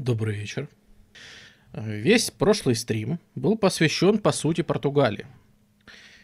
[0.00, 0.66] Добрый вечер.
[1.74, 5.26] Весь прошлый стрим был посвящен, по сути, Португалии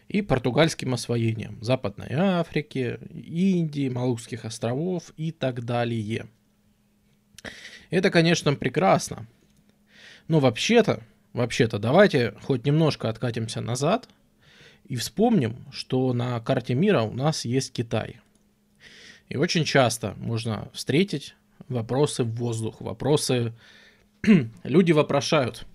[0.09, 6.27] и португальским освоениям Западной Африки, Индии, Малукских островов и так далее.
[7.91, 9.27] Это, конечно, прекрасно.
[10.27, 11.03] Но вообще-то,
[11.35, 14.09] вообще-то, давайте хоть немножко откатимся назад
[14.87, 18.21] и вспомним, что на карте мира у нас есть Китай.
[19.29, 21.35] И очень часто можно встретить
[21.69, 23.53] вопросы в воздух, вопросы...
[24.65, 25.67] Люди вопрошают,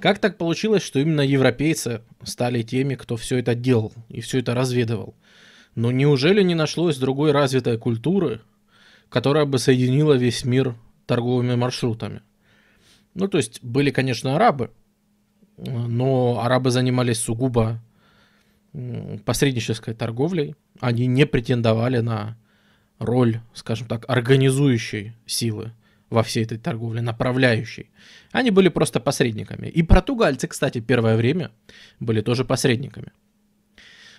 [0.00, 4.54] как так получилось, что именно европейцы стали теми, кто все это делал и все это
[4.54, 5.14] разведывал?
[5.74, 8.40] Но неужели не нашлось другой развитой культуры,
[9.08, 10.74] которая бы соединила весь мир
[11.06, 12.22] торговыми маршрутами?
[13.14, 14.70] Ну, то есть были, конечно, арабы,
[15.56, 17.82] но арабы занимались сугубо
[19.24, 20.54] посреднической торговлей.
[20.80, 22.38] Они не претендовали на
[23.00, 25.72] роль, скажем так, организующей силы
[26.10, 27.90] во всей этой торговле, направляющей.
[28.30, 29.68] Они были просто посредниками.
[29.68, 31.50] И португальцы, кстати, первое время
[31.98, 33.12] были тоже посредниками.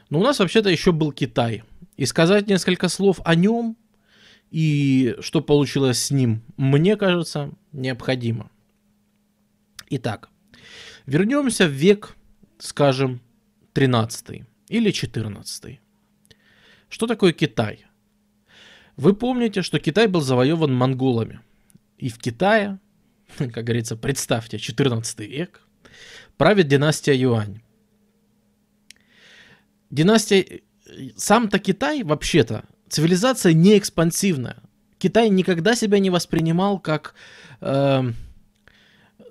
[0.09, 1.63] Но у нас вообще-то еще был Китай.
[1.95, 3.77] И сказать несколько слов о нем
[4.49, 8.49] и что получилось с ним, мне кажется, необходимо.
[9.89, 10.29] Итак,
[11.05, 12.15] вернемся в век,
[12.57, 13.21] скажем,
[13.73, 15.79] 13 или 14.
[16.89, 17.85] Что такое Китай?
[19.01, 21.39] Вы помните, что Китай был завоеван монголами.
[21.97, 22.77] И в Китае,
[23.37, 25.61] как говорится, представьте, 14 век,
[26.37, 27.61] правит династия Юань.
[29.89, 30.61] Династия...
[31.15, 34.57] Сам-то Китай, вообще-то, цивилизация не экспансивная.
[34.99, 37.15] Китай никогда себя не воспринимал как...
[37.59, 38.03] Э,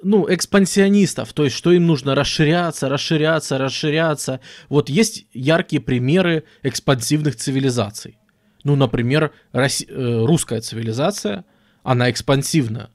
[0.03, 4.41] ну, экспансионистов, то есть, что им нужно расширяться, расширяться, расширяться.
[4.69, 8.20] Вот есть яркие примеры экспансивных цивилизаций.
[8.65, 11.45] Ну, например, Росси- э, русская цивилизация,
[11.83, 12.91] она экспансивна.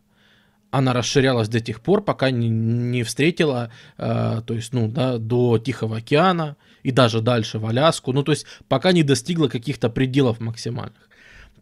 [0.71, 5.97] Она расширялась до тех пор, пока не, встретила, э, то есть, ну, да, до Тихого
[5.97, 11.09] океана и даже дальше в Аляску, ну, то есть, пока не достигла каких-то пределов максимальных.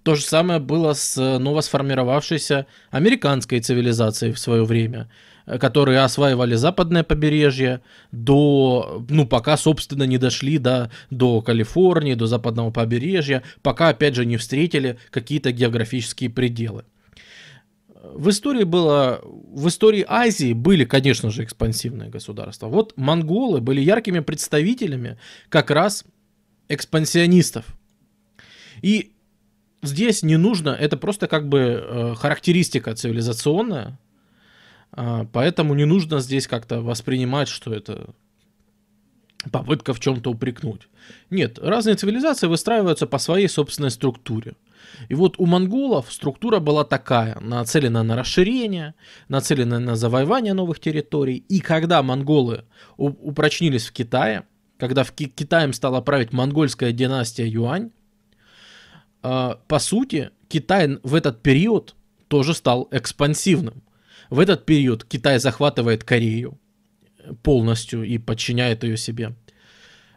[0.01, 5.07] То же самое было с новосформировавшейся американской цивилизацией в свое время, э,
[5.45, 7.81] которые осваивали западное побережье
[8.11, 14.25] до, ну, пока, собственно, не дошли до, до Калифорнии, до западного побережья, пока, опять же,
[14.25, 16.85] не встретили какие-то географические пределы.
[18.03, 22.67] В истории было, в истории Азии были, конечно же, экспансивные государства.
[22.67, 25.17] Вот монголы были яркими представителями
[25.49, 26.03] как раз
[26.67, 27.65] экспансионистов.
[28.81, 29.13] И
[29.81, 34.12] здесь не нужно, это просто как бы э, характеристика цивилизационная, э,
[34.95, 38.13] поэтому не нужно здесь как-то воспринимать, что это
[39.51, 40.87] попытка в чем-то упрекнуть.
[41.29, 44.53] Нет, разные цивилизации выстраиваются по своей собственной структуре.
[45.09, 48.93] И вот у монголов структура была такая, нацелена на расширение,
[49.27, 51.43] нацелена на завоевание новых территорий.
[51.49, 52.65] И когда монголы
[52.97, 54.43] упрочнились в Китае,
[54.77, 57.91] когда в Китаем стала править монгольская династия Юань,
[59.21, 61.95] а, по сути, Китай в этот период
[62.27, 63.81] тоже стал экспансивным.
[64.33, 66.57] В этот период Китай захватывает Корею
[67.43, 69.35] полностью и подчиняет ее себе.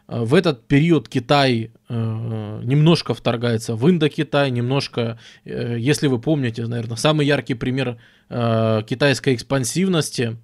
[0.07, 6.65] А, в этот период Китай э, немножко вторгается в Индокитай, немножко, э, если вы помните,
[6.65, 10.37] наверное, самый яркий пример э, китайской экспансивности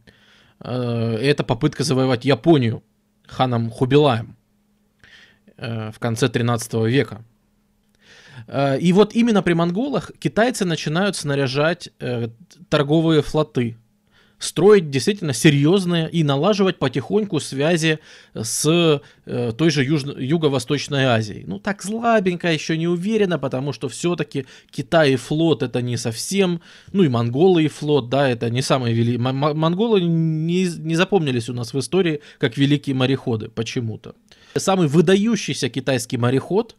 [0.59, 2.83] э, это попытка завоевать Японию
[3.25, 4.37] ханом Хубилаем
[5.57, 7.25] э, в конце 13 века.
[8.47, 12.29] Э, и вот именно при монголах китайцы начинают снаряжать э,
[12.69, 13.77] торговые флоты,
[14.43, 17.99] строить действительно серьезные и налаживать потихоньку связи
[18.33, 21.45] с э, той же Южно- Юго-Восточной Азией.
[21.47, 26.61] Ну, так слабенько, еще не уверенно, потому что все-таки Китай и флот это не совсем,
[26.91, 29.19] ну и монголы и флот, да, это не самые великие.
[29.19, 34.13] Монголы не, не запомнились у нас в истории как великие мореходы почему-то.
[34.55, 36.75] Самый выдающийся китайский мореход,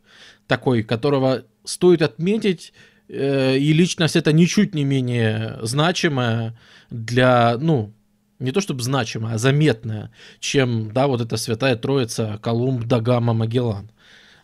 [0.46, 2.72] такой, которого стоит отметить,
[3.08, 6.58] э, и личность это ничуть не менее значимая
[6.90, 7.92] для, ну,
[8.38, 10.10] не то чтобы значимая, а заметная,
[10.40, 13.90] чем, да, вот эта святая троица Колумб, Дагама, Магеллан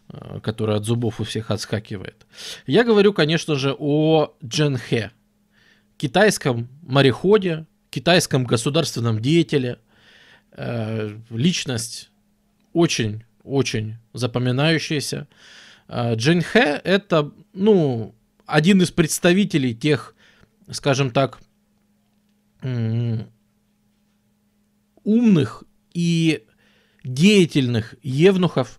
[0.09, 2.27] э, которая от зубов у всех отскакивает.
[2.67, 5.13] Я говорю, конечно же, о Дженхе,
[5.97, 9.79] китайском мореходе, китайском государственном деятеле,
[10.53, 12.10] э, личность
[12.73, 15.29] очень-очень запоминающаяся,
[15.91, 18.15] Э, Джин Хэ это, ну,
[18.47, 20.15] один из представителей тех,
[20.71, 21.41] скажем так,
[25.03, 25.65] умных
[25.95, 26.45] и
[27.03, 28.79] деятельных евнухов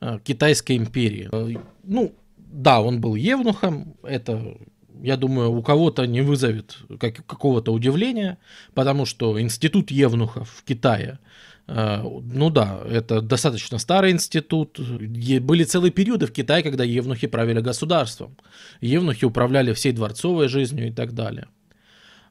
[0.00, 1.28] э, Китайской империи.
[1.32, 4.58] Э, ну, да, он был евнухом, это
[5.02, 8.38] я думаю, у кого-то не вызовет как, какого-то удивления,
[8.74, 11.18] потому что институт евнухов в Китае,
[11.66, 14.78] ну да, это достаточно старый институт.
[14.78, 18.36] Были целые периоды в Китае, когда евнухи правили государством.
[18.80, 21.46] Евнухи управляли всей дворцовой жизнью и так далее.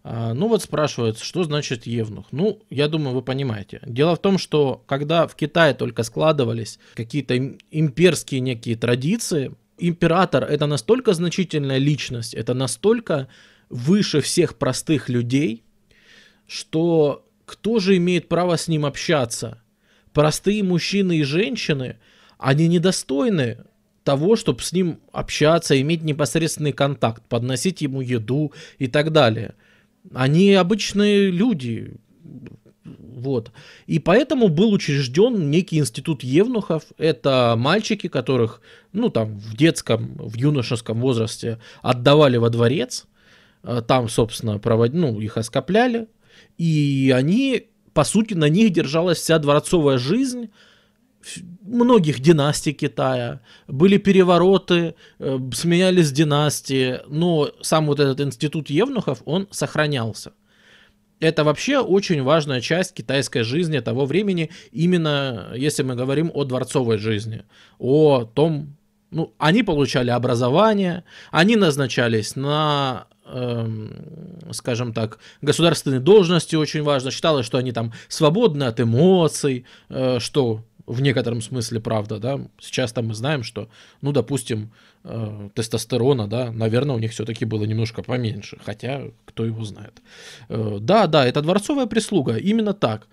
[0.03, 2.27] А, ну вот спрашивают, что значит евнух?
[2.31, 3.79] Ну, я думаю, вы понимаете.
[3.85, 7.37] Дело в том, что когда в Китае только складывались какие-то
[7.71, 13.27] имперские некие традиции, император это настолько значительная личность, это настолько
[13.69, 15.63] выше всех простых людей,
[16.47, 19.61] что кто же имеет право с ним общаться?
[20.13, 21.97] Простые мужчины и женщины,
[22.37, 23.57] они недостойны
[24.05, 29.55] того, чтобы с ним общаться, иметь непосредственный контакт, подносить ему еду и так далее.
[30.13, 31.97] Они обычные люди,
[32.85, 33.51] вот.
[33.85, 36.83] И поэтому был учрежден некий институт евнухов.
[36.97, 38.61] Это мальчики, которых,
[38.93, 43.07] ну, там, в детском, в юношеском возрасте отдавали во дворец.
[43.63, 44.93] Э, там, собственно, провод...
[44.93, 46.07] ну, их оскопляли.
[46.61, 50.51] И они, по сути, на них держалась вся дворцовая жизнь
[51.61, 53.41] многих династий Китая.
[53.67, 60.33] Были перевороты, э, сменялись династии, но сам вот этот институт евнухов, он сохранялся
[61.19, 66.97] это вообще очень важная часть китайской жизни того времени, именно если мы говорим о дворцовой
[66.97, 67.43] жизни,
[67.77, 68.75] о том,
[69.11, 73.05] ну, они получали образование, они назначались на,
[74.51, 80.63] скажем так, государственные должности, очень важно, считалось, что они там свободны от эмоций, э, что
[80.87, 82.39] в некотором смысле правда, да.
[82.59, 83.69] Сейчас там мы знаем, что,
[84.01, 84.71] ну, допустим,
[85.03, 90.01] э, тестостерона, да, наверное, у них все-таки было немножко поменьше, хотя кто его знает.
[90.49, 93.07] Э, да, да, это дворцовая прислуга, именно так.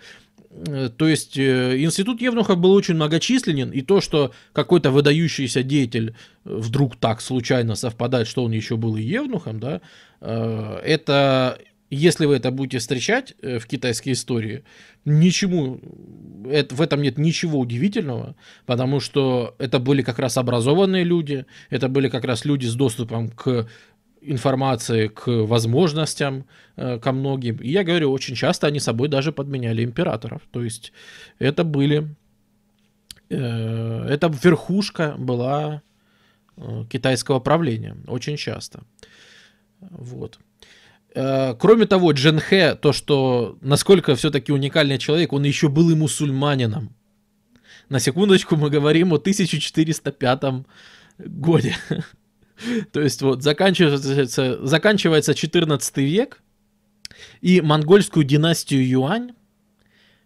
[0.67, 6.11] Э, то есть э, институт Евнухов был очень многочисленен, и то, что какой-то выдающийся деятель
[6.11, 6.13] э,
[6.45, 9.81] вдруг так случайно совпадает, что он еще был и Евнухом, да,
[10.21, 11.61] это
[11.91, 14.65] если вы это будете встречать в китайской истории,
[15.05, 15.81] ничему,
[16.51, 18.35] это, в этом нет ничего удивительного,
[18.67, 23.31] потому что это были как раз образованные люди, это были как раз люди с доступом
[23.31, 23.69] к
[24.21, 26.45] информации, к возможностям,
[26.77, 27.57] э, ко многим.
[27.57, 30.43] И я говорю, очень часто они собой даже подменяли императоров.
[30.51, 30.93] То есть
[31.39, 32.15] это были,
[33.31, 35.83] э, эта верхушка была
[36.91, 38.81] китайского правления очень часто.
[39.81, 40.41] Вот.
[41.15, 45.95] Э, кроме того, Джен Хэ, то, что насколько все-таки уникальный человек, он еще был и
[45.95, 46.95] мусульманином.
[47.89, 50.65] На секундочку мы говорим о 1405
[51.19, 51.77] годе.
[52.93, 56.43] То есть вот заканчивается, заканчивается 14 век,
[57.41, 59.33] и монгольскую династию Юань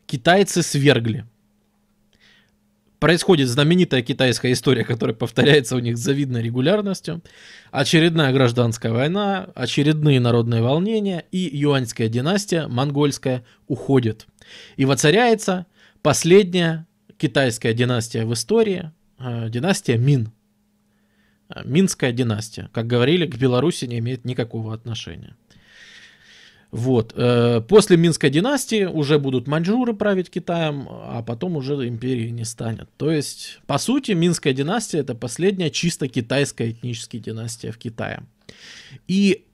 [0.06, 1.26] китайцы свергли
[3.02, 7.20] происходит знаменитая китайская история, которая повторяется у них с завидной регулярностью.
[7.72, 14.28] Очередная гражданская война, очередные народные волнения, и юаньская династия, монгольская, уходит.
[14.76, 15.66] И воцаряется
[16.00, 16.86] последняя
[17.16, 20.30] китайская династия в истории, э, династия Мин.
[21.48, 25.36] Э, Минская династия, как говорили, к Беларуси не имеет никакого отношения.
[26.72, 27.12] Вот.
[27.14, 32.88] Э, после Минской династии уже будут маньчжуры править Китаем, а потом уже империи не станет.
[32.96, 38.22] То есть, по сути, Минская династия это последняя чисто китайская этническая династия в Китае.
[39.06, 39.44] И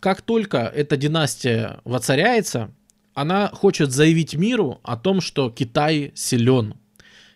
[0.00, 2.70] как только эта династия воцаряется,
[3.14, 6.74] она хочет заявить миру о том, что Китай силен.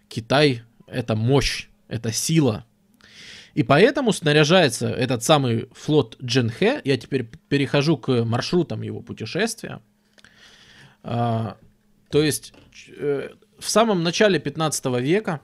[0.08, 2.66] Китай это мощь, это сила,
[3.54, 6.80] и поэтому снаряжается этот самый флот Дженхе.
[6.84, 9.80] Я теперь перехожу к маршрутам его путешествия.
[11.02, 11.56] А,
[12.10, 12.54] то есть
[12.88, 13.28] э,
[13.58, 15.40] в самом начале 15 века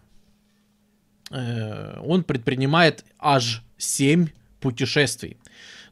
[1.30, 4.28] э, он предпринимает аж 7
[4.60, 5.36] путешествий.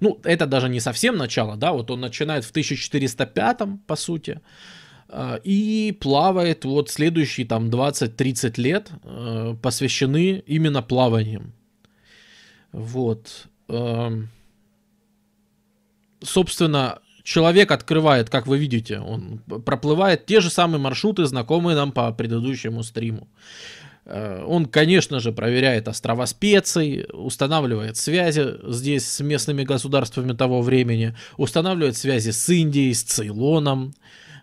[0.01, 4.41] Ну, это даже не совсем начало, да, вот он начинает в 1405, по сути,
[5.09, 8.91] э, и плавает вот следующие там 20-30 лет,
[9.61, 11.53] посвящены именно плаваниям.
[12.77, 13.47] Вот.
[13.69, 14.29] Эм,
[16.23, 22.13] собственно, человек открывает, как вы видите, он проплывает те же самые маршруты, знакомые нам по
[22.13, 23.29] предыдущему стриму.
[24.05, 31.17] Э, он, конечно же, проверяет острова специй, устанавливает связи здесь с местными государствами того времени,
[31.39, 33.95] устанавливает связи с Индией, с Цейлоном,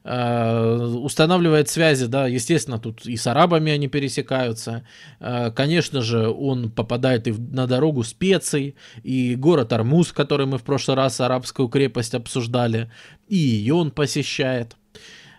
[0.05, 4.83] устанавливает связи, да, естественно, тут и с арабами они пересекаются.
[5.21, 10.63] Э, конечно же, он попадает и на дорогу специй, и город Армуз, который мы в
[10.63, 12.91] прошлый раз арабскую крепость обсуждали,
[13.29, 14.75] и ее он посещает.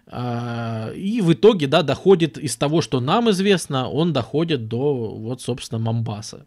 [0.06, 5.42] Э, и в итоге, да, доходит из того, что нам известно, он доходит до, вот,
[5.42, 6.46] собственно, Мамбаса.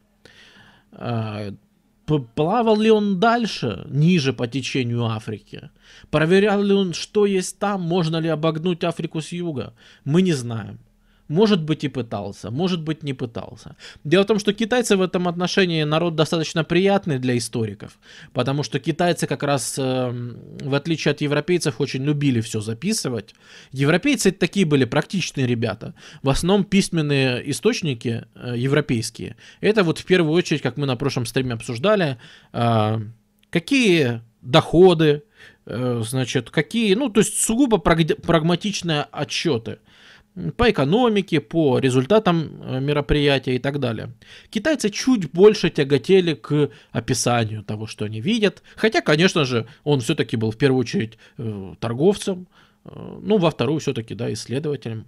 [2.07, 5.69] Плавал ли он дальше, ниже по течению Африки?
[6.09, 9.73] Проверял ли он, что есть там, можно ли обогнуть Африку с юга?
[10.05, 10.79] Мы не знаем.
[11.27, 13.75] Может быть и пытался, может быть не пытался.
[14.03, 17.97] Дело в том, что китайцы в этом отношении народ достаточно приятный для историков,
[18.33, 20.31] потому что китайцы как раз, э,
[20.61, 23.35] в отличие от европейцев, очень любили все записывать.
[23.71, 25.93] Европейцы такие были практичные ребята.
[26.23, 29.35] В основном письменные источники э, европейские.
[29.59, 32.17] Это вот в первую очередь, как мы на прошлом стриме обсуждали,
[32.53, 32.99] э,
[33.49, 35.23] какие доходы,
[35.65, 39.79] э, значит, какие, ну, то есть сугубо прагматичные отчеты
[40.55, 44.13] по экономике, по результатам э, мероприятия и так далее.
[44.49, 48.61] Китайцы чуть больше тяготели к описанию того, что они видят.
[48.75, 52.47] Хотя, конечно же, он все-таки был в первую очередь э, торговцем,
[52.85, 55.07] э, ну, во вторую все-таки, да, исследователем.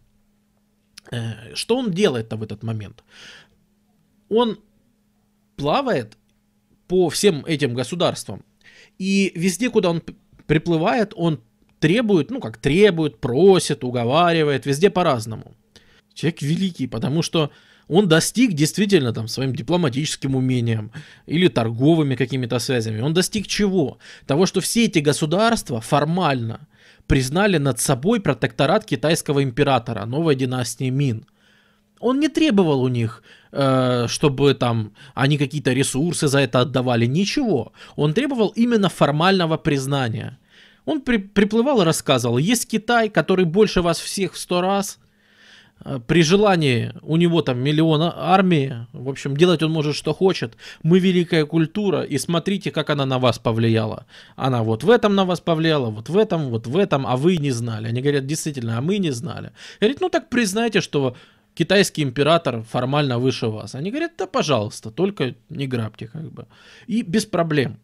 [1.54, 3.04] Что он делает-то в этот момент?
[4.30, 4.60] Он
[5.56, 6.18] плавает
[6.88, 8.44] по всем этим государствам.
[9.00, 10.04] И везде, куда он
[10.46, 11.40] приплывает, он
[11.80, 15.54] требует, ну как требует, просит, уговаривает, везде по-разному.
[16.14, 17.52] Человек великий, потому что
[17.90, 20.92] он достиг действительно там своим дипломатическим умением
[21.26, 23.02] или торговыми какими-то связями.
[23.02, 23.98] Он достиг чего?
[24.28, 26.68] Того, что все эти государства формально
[27.08, 31.26] признали над собой протекторат китайского императора, новой династии Мин.
[32.00, 37.74] Он не требовал у них, э, чтобы там они какие-то ресурсы за это отдавали, ничего.
[37.96, 40.38] Он требовал именно формального признания.
[40.90, 44.98] Он при, приплывал и рассказывал, есть Китай, который больше вас всех в сто раз,
[45.86, 50.58] э, при желании у него там миллион армии, в общем, делать он может что хочет.
[50.82, 54.08] Мы великая культура, и смотрите, как она на вас повлияла.
[54.36, 57.38] Она вот в этом на вас повлияла, вот в этом, вот в этом, а вы
[57.38, 57.90] не знали.
[57.90, 59.52] Они говорят, действительно, а мы не знали.
[59.80, 61.16] Говорит, ну так признайте, что
[61.54, 63.76] китайский император формально выше вас.
[63.76, 66.48] Они говорят, да пожалуйста, только не грабьте как бы.
[66.88, 67.78] И без проблем.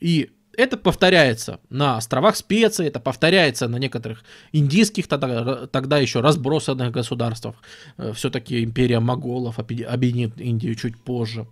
[0.00, 6.90] И это повторяется на островах специй, это повторяется на некоторых индийских тогда, тогда еще разбросанных
[6.90, 7.54] государствах.
[7.96, 11.46] Э, Все-таки империя моголов объединит Индию чуть позже.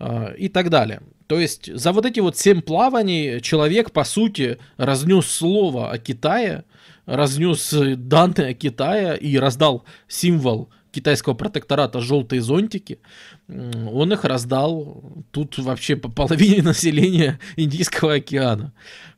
[0.00, 1.00] Э, и так далее.
[1.26, 6.64] То есть за вот эти вот семь плаваний человек, по сути, разнес слово о Китае,
[7.06, 13.00] разнес данные о Китае и раздал символ китайского протектората желтые зонтики,
[13.48, 18.72] он их раздал тут вообще по половине населения Индийского океана.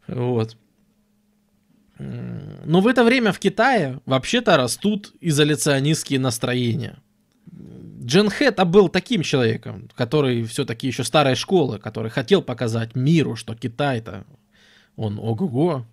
[0.06, 0.56] Вот.
[1.98, 6.98] Но в это время в Китае вообще-то растут изоляционистские настроения.
[8.04, 13.54] Джен Хэт был таким человеком, который все-таки еще старой школы, который хотел показать миру, что
[13.54, 14.24] Китай-то
[14.96, 15.86] он ого-го.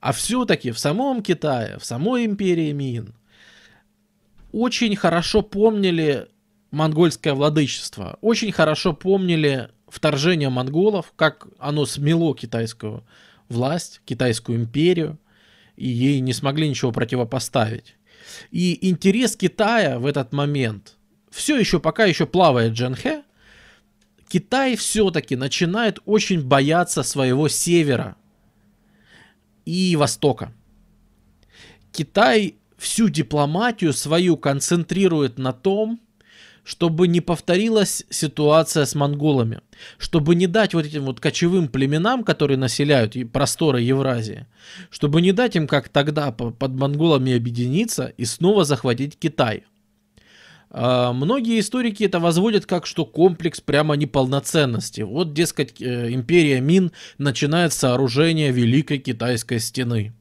[0.00, 3.14] А все-таки в самом Китае, в самой империи Мин–
[4.54, 6.28] очень хорошо помнили
[6.70, 13.04] монгольское владычество, очень хорошо помнили вторжение монголов, как оно смело китайскую
[13.48, 15.18] власть, китайскую империю,
[15.74, 17.96] и ей не смогли ничего противопоставить.
[18.52, 20.96] И интерес Китая в этот момент,
[21.30, 23.24] все еще пока еще плавает Джанхэ,
[24.28, 28.16] Китай все-таки начинает очень бояться своего севера
[29.64, 30.52] и востока.
[31.92, 36.00] Китай всю дипломатию свою концентрирует на том,
[36.64, 39.60] чтобы не повторилась ситуация с монголами,
[39.96, 44.46] чтобы не дать вот этим вот кочевым племенам, которые населяют просторы Евразии,
[44.90, 49.64] чтобы не дать им, как тогда, под монголами объединиться и снова захватить Китай.
[50.70, 55.00] А, многие историки это возводят как что комплекс прямо неполноценности.
[55.02, 60.12] Вот, дескать, э, империя Мин начинает сооружение Великой Китайской стены.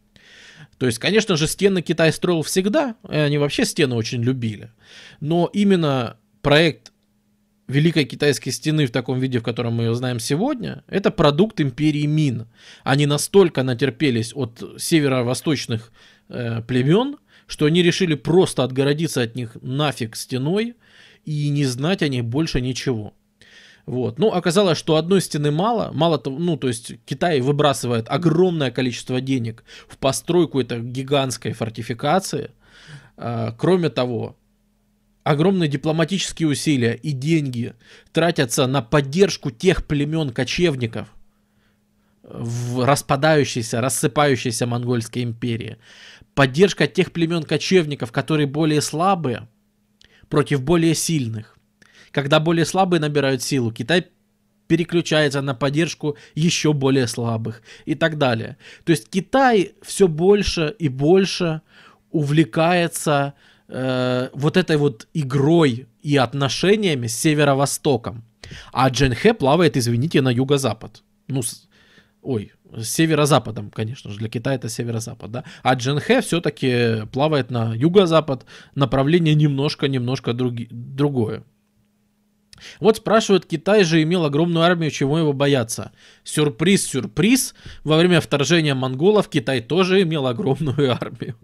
[0.84, 4.70] То есть, конечно же, стены Китай строил всегда, они вообще стены очень любили.
[5.22, 6.92] Но именно проект
[7.70, 12.06] Великой Китайской стены в таком виде, в котором мы ее знаем сегодня, это продукт империи
[12.06, 12.48] Мин.
[12.84, 15.94] Они настолько натерпелись от северо-восточных
[16.28, 17.16] э, племен,
[17.48, 20.76] что они решили просто отгородиться от них нафиг стеной
[21.24, 23.14] и не знать о них больше ничего.
[23.86, 24.18] Вот.
[24.18, 25.92] Ну, оказалось, что одной стены мало.
[25.94, 32.52] Мало того, ну, то есть Китай выбрасывает огромное количество денег в постройку этой гигантской фортификации.
[33.18, 34.38] А, кроме того,
[35.24, 37.74] огромные дипломатические усилия и деньги
[38.14, 41.10] тратятся на поддержку тех племен кочевников
[42.24, 45.78] в распадающейся, рассыпающейся монгольской империи.
[46.36, 49.50] Поддержка тех племен кочевников, которые более слабые,
[50.30, 51.53] против более сильных.
[52.14, 54.08] Когда более слабые набирают силу, Китай
[54.68, 58.58] переключается на поддержку еще более слабых и так далее.
[58.86, 61.62] То есть Китай все больше и больше
[62.12, 63.34] увлекается
[63.68, 68.24] э, вот этой вот игрой и отношениями с Северо-Востоком.
[68.72, 71.02] А Дженхэ плавает, извините, на юго-запад.
[71.28, 71.68] Ну, с...
[72.22, 75.44] ой, с северо-западом, конечно же, для Китая это северо-запад, да.
[75.64, 81.44] А Дженхэ все-таки плавает на юго-запад, направление немножко-немножко другое.
[82.80, 85.92] Вот спрашивают, Китай же имел огромную армию, чего его бояться?
[86.24, 87.56] Сюрприз, сюрприз.
[87.84, 91.36] Во время вторжения монголов Китай тоже имел огромную армию.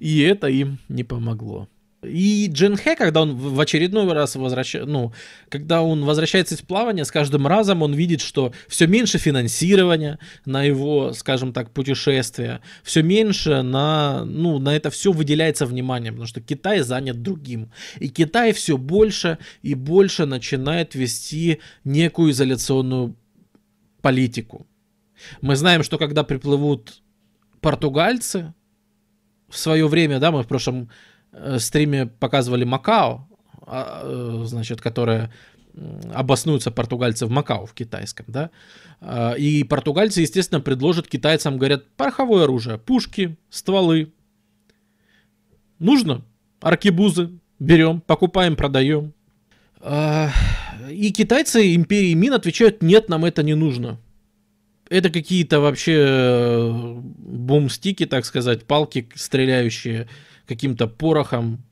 [0.00, 1.68] И это им не помогло.
[2.02, 5.12] И Джин Хэ, когда он в очередной раз возвращается, ну,
[5.50, 10.62] когда он возвращается из плавания, с каждым разом он видит, что все меньше финансирования на
[10.62, 16.40] его, скажем так, путешествия, все меньше на, ну, на это все выделяется внимание, потому что
[16.40, 17.70] Китай занят другим.
[17.98, 23.14] И Китай все больше и больше начинает вести некую изоляционную
[24.00, 24.66] политику.
[25.42, 27.02] Мы знаем, что когда приплывут
[27.60, 28.54] португальцы,
[29.50, 30.88] в свое время, да, мы в прошлом
[31.58, 33.28] стриме показывали Макао,
[33.62, 35.32] а, э, значит, которая
[36.12, 38.50] обоснуются португальцы в Макао, в китайском, да,
[39.00, 44.12] а, и португальцы, естественно, предложат китайцам, говорят, пороховое оружие, пушки, стволы.
[45.78, 46.22] Нужно?
[46.60, 47.30] Аркебузы.
[47.58, 49.12] Берем, покупаем, продаем.
[49.82, 53.98] И китайцы империи Мин отвечают, нет, нам это не нужно.
[54.88, 60.08] Это какие-то вообще э, бумстики, так сказать, палки стреляющие
[60.50, 61.62] каким-то порохом,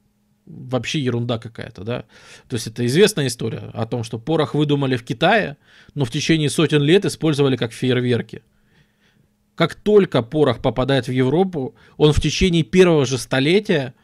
[0.47, 2.05] вообще ерунда какая-то, да.
[2.49, 5.57] То есть это известная история о том, что порох выдумали в Китае,
[5.95, 8.43] но в течение сотен лет использовали как фейерверки.
[9.57, 13.95] Как только порох попадает в Европу, он в течение первого же столетия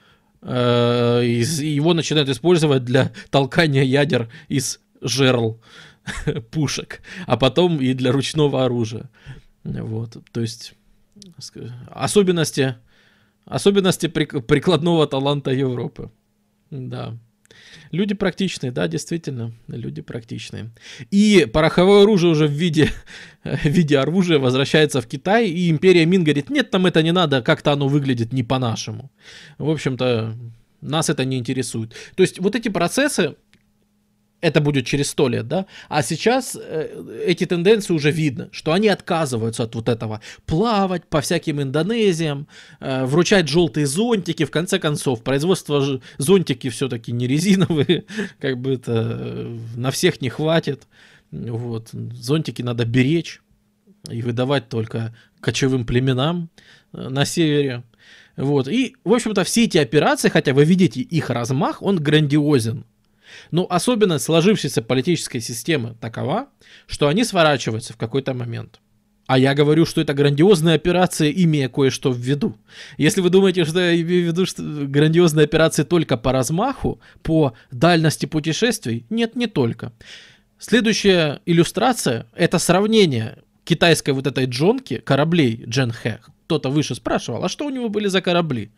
[0.43, 5.61] э, его начинают использовать для толкания ядер из жерл
[6.51, 9.09] пушек, а потом и для ручного оружия.
[9.63, 10.75] Вот, то есть
[11.87, 12.75] особенности
[13.45, 16.11] Особенности прикладного таланта Европы.
[16.71, 17.19] Да.
[17.93, 20.71] Люди практичные, да, действительно, люди практичные.
[21.11, 22.91] И пороховое оружие уже в виде,
[23.45, 27.43] в виде оружия возвращается в Китай, и империя Мин говорит, нет, нам это не надо,
[27.43, 29.11] как-то оно выглядит не по-нашему.
[29.59, 30.35] В общем-то,
[30.81, 31.95] нас это не интересует.
[32.15, 33.37] То есть вот эти процессы,
[34.45, 35.65] это будет через сто лет, да?
[35.89, 40.21] А сейчас э, эти тенденции уже видно, что они отказываются от вот этого.
[40.45, 42.47] Плавать по всяким Индонезиям,
[42.81, 48.05] э, вручать желтые зонтики, в конце концов, производство зонтики все-таки не резиновые,
[48.39, 50.87] как бы это э, на всех не хватит,
[51.31, 53.41] вот, зонтики надо беречь
[54.11, 56.51] и выдавать только кочевым племенам
[56.93, 57.83] э, на севере,
[58.37, 62.85] вот, и, в общем-то, все эти операции, хотя вы видите их размах, он грандиозен,
[63.51, 66.49] но особенность сложившейся политической системы такова,
[66.87, 68.81] что они сворачиваются в какой-то момент.
[69.27, 72.59] А я говорю, что это грандиозная операция, имея кое-что в виду.
[72.99, 77.55] Если вы думаете, что я имею в виду что грандиозная операция только по размаху, по
[77.71, 79.93] дальности путешествий, нет, не только.
[80.59, 86.21] Следующая иллюстрация– это сравнение китайской вот этой джонки, кораблей Дженхэ.
[86.47, 88.71] Кто-то выше спрашивал, а что у него были за корабли?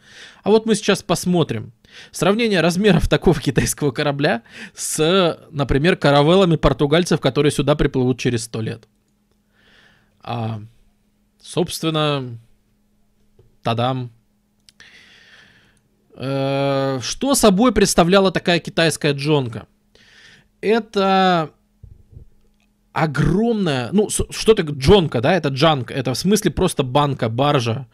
[0.45, 1.73] А вот мы сейчас посмотрим.
[2.11, 4.43] Сравнение размеров такого китайского корабля
[4.75, 8.89] с, например, каравеллами португальцев, которые сюда приплывут через сто лет.
[10.21, 10.61] А,
[11.41, 12.39] собственно,
[13.63, 14.11] тадам.
[16.15, 19.67] Э, что собой представляла такая китайская джонка?
[20.61, 21.51] Это
[22.97, 27.87] огромная, ну, что то джонка, да, это джанк, это в смысле просто банка, баржа,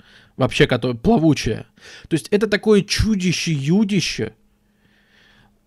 [0.43, 1.67] вообще, которая плавучая.
[2.09, 4.35] То есть это такое чудище-юдище,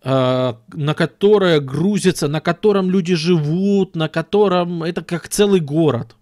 [0.03, 6.17] э, на которое грузится, на котором люди живут, на котором это как целый город.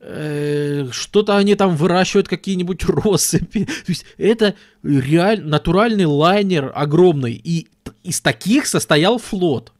[0.00, 3.66] Э, что-то они там выращивают, какие-нибудь россыпи.
[3.66, 7.34] То есть это реально натуральный лайнер огромный.
[7.34, 7.68] И
[8.02, 9.72] из таких состоял флот.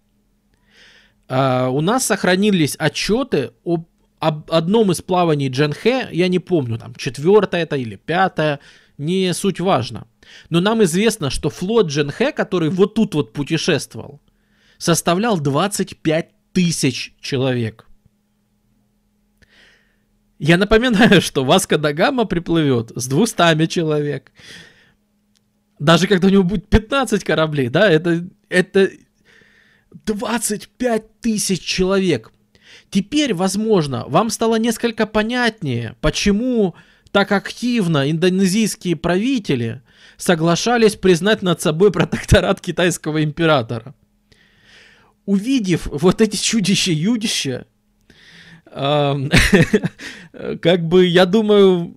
[1.29, 3.85] Uh, у нас сохранились отчеты об,
[4.21, 8.61] об одном из плаваний Дженхэ, я не помню, там, четвертое это или пятое,
[8.99, 10.07] не суть важно.
[10.51, 14.21] Но нам известно, что флот Дженхэ, который вот тут вот путешествовал,
[14.79, 17.87] составлял 25 тысяч человек.
[20.39, 24.33] Я напоминаю, что Васка Дагама приплывет с 200 человек.
[25.79, 28.91] Даже когда у него будет 15 кораблей, да, это, это
[30.05, 32.33] 25 тысяч человек.
[32.91, 36.75] Теперь, возможно, вам стало несколько понятнее, почему
[37.13, 39.83] так активно индонезийские правители
[40.17, 43.95] соглашались признать над собой протекторат китайского императора.
[45.25, 47.67] Увидев вот эти чудища-юдища,
[48.73, 49.29] как
[50.87, 51.97] бы, я думаю,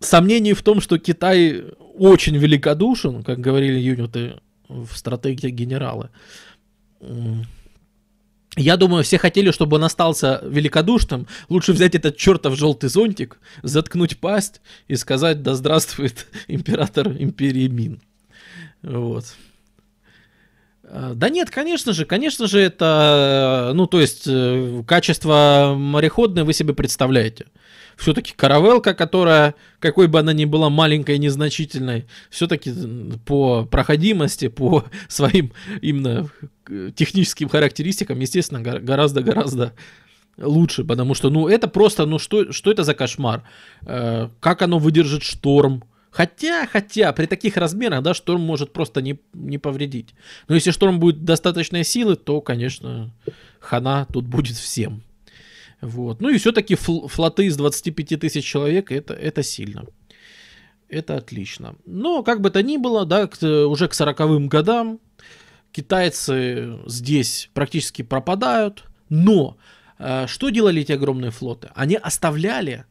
[0.00, 6.10] сомнений в том, что Китай очень великодушен, как говорили юниты в стратегии генерала,
[8.56, 11.26] Я думаю, все хотели, чтобы он остался великодушным.
[11.50, 18.00] Лучше взять этот чертов желтый зонтик, заткнуть пасть и сказать «Да здравствует император империи Мин».
[18.82, 19.26] Вот.
[20.84, 26.54] А, да нет, конечно же, конечно же, это, ну, то есть, э, качество мореходное вы
[26.54, 27.46] себе представляете.
[27.96, 32.72] Все-таки каравелка, которая, какой бы она ни была маленькой и незначительной, все-таки
[33.24, 36.28] по проходимости, по своим именно
[36.68, 39.72] э, техническим характеристикам, естественно, гораздо-гораздо
[40.38, 43.42] лучше, потому что, ну, это просто, ну, что, что это за кошмар?
[43.82, 45.82] Э, как оно выдержит шторм?
[46.10, 50.14] Хотя, хотя, при таких размерах, да, шторм может просто не, не повредить.
[50.48, 53.10] Но если шторм будет достаточной силы, то, конечно,
[53.60, 55.02] хана тут будет всем.
[55.80, 56.20] Вот.
[56.20, 59.86] Ну и все-таки фл- флоты из 25 тысяч человек, это, это сильно.
[60.88, 61.76] Это отлично.
[61.84, 65.00] Но, как бы то ни было, да, к, уже к 40-м годам
[65.72, 68.84] китайцы здесь практически пропадают.
[69.08, 69.56] Но
[69.98, 71.70] э, что делали эти огромные флоты?
[71.74, 72.84] Они оставляли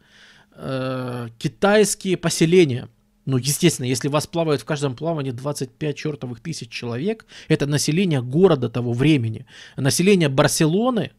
[0.52, 2.90] э, китайские поселения
[3.26, 8.70] ну, естественно, если вас плавают в каждом плавании 25 чертовых тысяч человек, это население города
[8.70, 9.48] того времени.
[9.76, 11.12] Население Барселоны,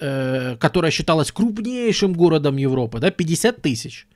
[0.00, 4.06] э, которое считалось крупнейшим городом Европы, да, 50 тысяч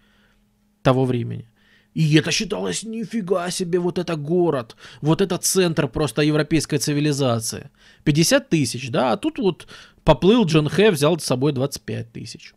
[0.82, 1.46] того времени.
[1.94, 7.70] И это считалось, нифига себе, вот это город, вот это центр просто европейской цивилизации.
[8.04, 9.66] 50 тысяч, да, а тут вот
[10.04, 12.54] поплыл Джон Хэ, взял с собой 25 тысяч.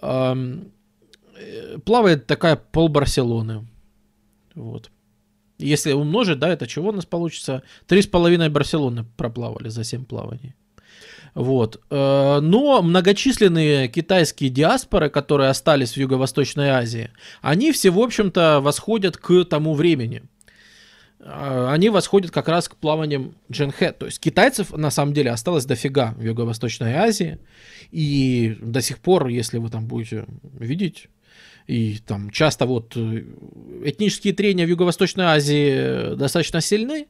[0.00, 0.72] Эм,
[1.84, 3.66] плавает такая пол Барселоны.
[4.54, 4.90] Вот.
[5.58, 7.62] Если умножить, да, это чего у нас получится?
[7.86, 10.54] Три с половиной Барселоны проплавали за 7 плаваний.
[11.34, 11.80] Вот.
[11.90, 19.16] Э, но многочисленные китайские диаспоры, которые остались в Юго-Восточной Азии, они все, в общем-то, восходят
[19.16, 20.22] к тому времени.
[21.20, 23.92] Э, они восходят как раз к плаваниям Дженхэ.
[23.92, 27.38] То есть китайцев на самом деле осталось дофига в Юго-Восточной Азии.
[27.90, 30.26] И до сих пор, если вы там будете
[30.58, 31.08] видеть
[31.66, 33.24] и там часто вот э,
[33.84, 37.06] этнические трения в Юго-Восточной Азии достаточно сильны,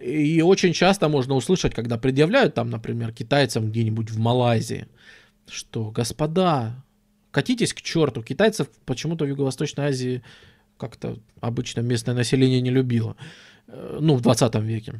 [0.00, 4.86] и очень часто можно услышать, когда предъявляют там, например, китайцам где-нибудь в Малайзии,
[5.48, 6.84] что, господа,
[7.30, 10.22] катитесь к черту, китайцев почему-то в Юго-Восточной Азии
[10.76, 13.16] как-то обычно местное население не любило,
[13.66, 14.94] э, ну, в 20 веке.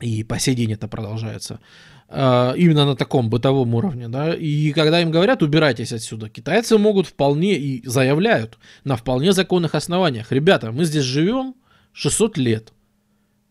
[0.00, 1.60] И по сей день это продолжается.
[2.08, 7.06] А, именно на таком бытовом уровне, да, и когда им говорят, убирайтесь отсюда, китайцы могут
[7.06, 11.54] вполне и заявляют на вполне законных основаниях, ребята, мы здесь живем
[11.92, 12.72] 600 лет,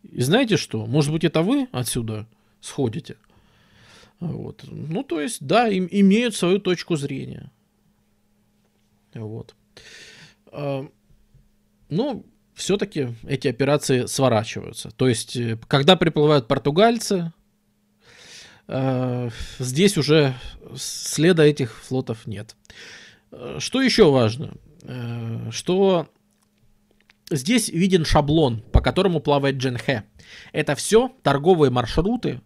[0.03, 2.27] и знаете что, может быть это вы отсюда
[2.61, 3.17] сходите,
[4.19, 7.51] вот, ну то есть, да, им имеют свою точку зрения,
[9.13, 9.55] вот,
[10.51, 10.87] а,
[11.89, 12.25] ну,
[12.59, 14.91] все-таки эти операции сворачиваются.
[14.91, 17.33] То есть, э, когда приплывают португальцы,
[18.67, 20.35] э, здесь уже
[20.75, 22.55] следа этих флотов нет.
[23.31, 24.53] Э, что еще важно?
[25.51, 26.07] Что
[27.29, 30.03] здесь виден шаблон, по которому плавает Дженхэ.
[30.51, 32.41] Это все торговые маршруты,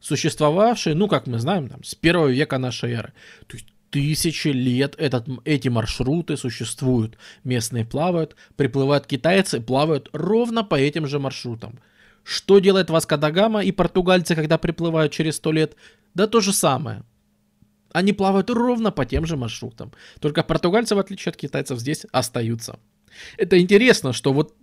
[0.00, 3.12] существовавшие, ну, как мы знаем, там, с первого века нашей эры.
[3.46, 7.18] То есть тысячи лет этот, эти маршруты существуют.
[7.44, 11.80] Местные плавают, приплывают китайцы, плавают ровно по этим же маршрутам.
[12.22, 15.76] Что делает Васка Дагама и португальцы, когда приплывают через сто лет?
[16.14, 17.02] Да то же самое.
[17.92, 19.92] Они плавают ровно по тем же маршрутам.
[20.20, 22.78] Только португальцы, в отличие от китайцев, здесь остаются.
[23.36, 24.54] Это интересно, что вот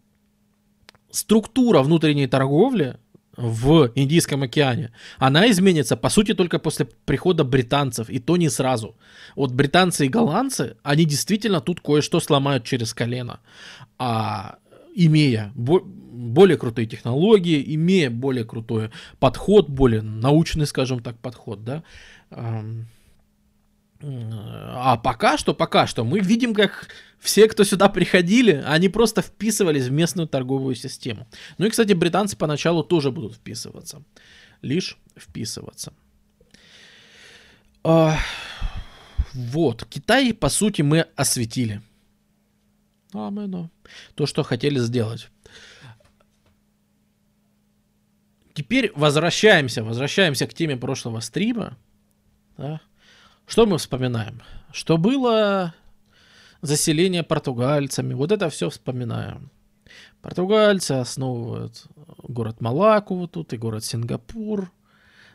[1.11, 2.97] структура внутренней торговли
[3.37, 8.95] в Индийском океане, она изменится, по сути, только после прихода британцев, и то не сразу.
[9.35, 13.39] Вот британцы и голландцы, они действительно тут кое-что сломают через колено.
[13.97, 14.57] А
[14.95, 18.89] имея бо- более крутые технологии, имея более крутой
[19.19, 21.83] подход, более научный, скажем так, подход, да,
[24.07, 26.89] а пока что, пока что мы видим, как
[27.19, 31.27] все, кто сюда приходили, они просто вписывались в местную торговую систему.
[31.57, 34.03] Ну и, кстати, британцы поначалу тоже будут вписываться.
[34.61, 35.93] Лишь вписываться.
[37.83, 38.17] А,
[39.33, 41.81] вот, Китай, по сути, мы осветили.
[43.13, 43.69] А, мы, ну,
[44.13, 45.29] то, что хотели сделать.
[48.53, 51.77] Теперь возвращаемся, возвращаемся к теме прошлого стрима.
[52.57, 52.81] Да?
[53.47, 54.41] Что мы вспоминаем?
[54.71, 55.73] Что было
[56.61, 59.51] заселение португальцами, вот это все вспоминаем.
[60.21, 61.85] Португальцы основывают
[62.17, 64.71] город Малаку вот тут и город Сингапур,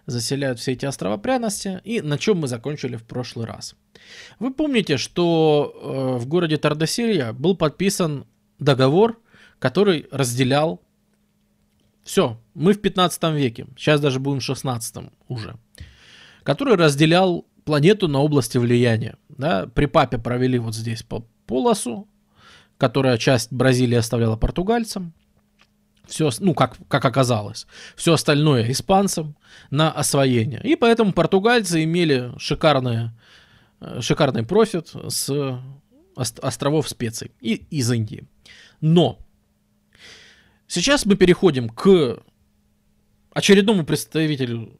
[0.06, 3.76] заселяют все эти острова пряности, и на чем мы закончили в прошлый раз.
[4.38, 8.26] Вы помните, что э, в городе Тардосилья был подписан
[8.58, 9.20] договор,
[9.60, 10.82] который разделял
[12.02, 15.56] все, мы в 15 веке, сейчас даже будем в 16 уже.
[16.42, 19.16] который разделял планету на области влияния.
[19.28, 19.66] Да?
[19.74, 22.08] При папе провели вот здесь по полосу,
[22.78, 25.12] которая часть Бразилии оставляла португальцам.
[26.06, 29.36] Все, ну, как, как оказалось, все остальное испанцам
[29.70, 30.60] на освоение.
[30.64, 33.16] И поэтому португальцы имели шикарное,
[33.80, 35.60] э, шикарный профит с
[36.16, 38.26] островов специй и из Индии.
[38.80, 39.20] Но
[40.66, 42.18] сейчас мы переходим к
[43.32, 44.76] очередному представителю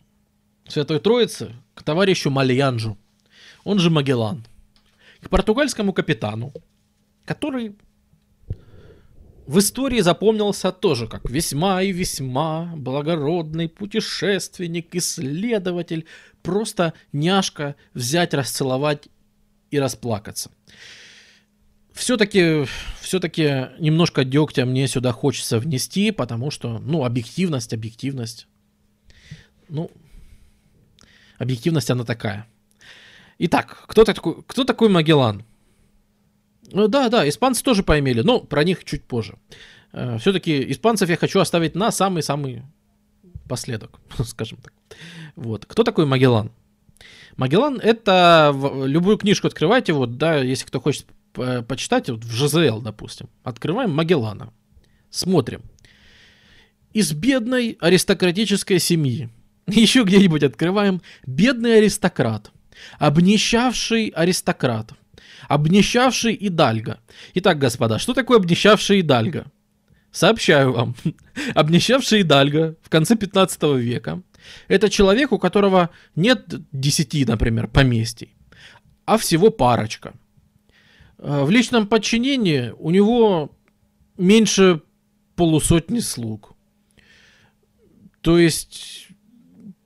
[0.67, 2.99] Святой Троицы, к товарищу Мальянжу,
[3.65, 4.45] он же Магеллан,
[5.23, 6.53] к португальскому капитану,
[7.25, 7.75] который
[9.47, 16.05] в истории запомнился тоже как весьма и весьма благородный путешественник, исследователь,
[16.43, 19.09] просто няшка взять, расцеловать
[19.71, 20.51] и расплакаться.
[21.95, 22.67] Все-таки
[23.01, 28.49] все-таки немножко дегтя мне сюда хочется внести, потому что, ну, объективность, объективность.
[29.71, 29.91] Ну,
[31.41, 32.47] объективность она такая.
[33.39, 35.45] Итак, кто такой, кто такой Магеллан?
[36.71, 39.39] Ну, да, да, испанцы тоже поимели, но про них чуть позже.
[39.93, 42.63] Э, Все-таки испанцев я хочу оставить на самый-самый
[43.49, 44.73] последок, скажем так.
[45.35, 45.65] Вот.
[45.67, 46.53] Кто такой Магеллан?
[47.37, 53.29] Магеллан это любую книжку открывайте, вот, да, если кто хочет почитать, вот в ЖЗЛ, допустим.
[53.43, 54.53] Открываем Магеллана.
[55.11, 55.63] Смотрим.
[56.93, 59.31] Из бедной аристократической семьи.
[59.75, 61.01] Еще где-нибудь открываем.
[61.27, 62.51] Бедный аристократ.
[62.99, 64.93] Обнищавший аристократ.
[65.49, 67.01] Обнищавший Идальго.
[67.35, 69.47] Итак, господа, что такое обнищавший Идальго?
[70.13, 70.95] Сообщаю вам.
[71.55, 74.23] Обнищавший Идальго в конце 15 века–
[74.69, 78.35] это человек, у которого нет 10, например, поместий,
[79.05, 80.15] а всего парочка–
[81.21, 83.51] Э, в личном подчинении у него
[84.17, 84.83] меньше
[85.37, 86.55] полусотни слуг.
[88.23, 89.09] То есть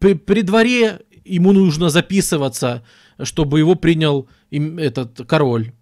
[0.05, 2.85] при, при дворе ему нужно записываться,
[3.23, 5.73] чтобы его принял им, этот король.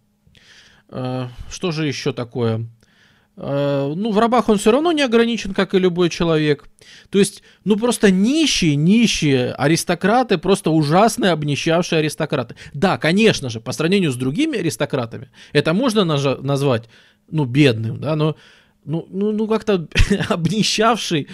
[0.91, 2.69] Э, что же еще такое?
[3.37, 6.69] Э, ну, в рабах он все равно не ограничен, как и любой человек.
[7.11, 12.55] То есть, ну, просто нищие, нищие аристократы, просто ужасные обнищавшие аристократы.
[12.73, 16.89] Да, конечно же, по сравнению с другими аристократами, это можно назвать,
[17.29, 18.37] ну, бедным, да, но
[18.85, 19.87] ну, ну, ну как-то
[20.29, 21.29] обнищавший,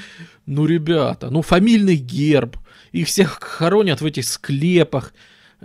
[0.47, 2.57] ну, ребята, ну, фамильный герб,
[2.93, 5.13] их всех хоронят в этих склепах,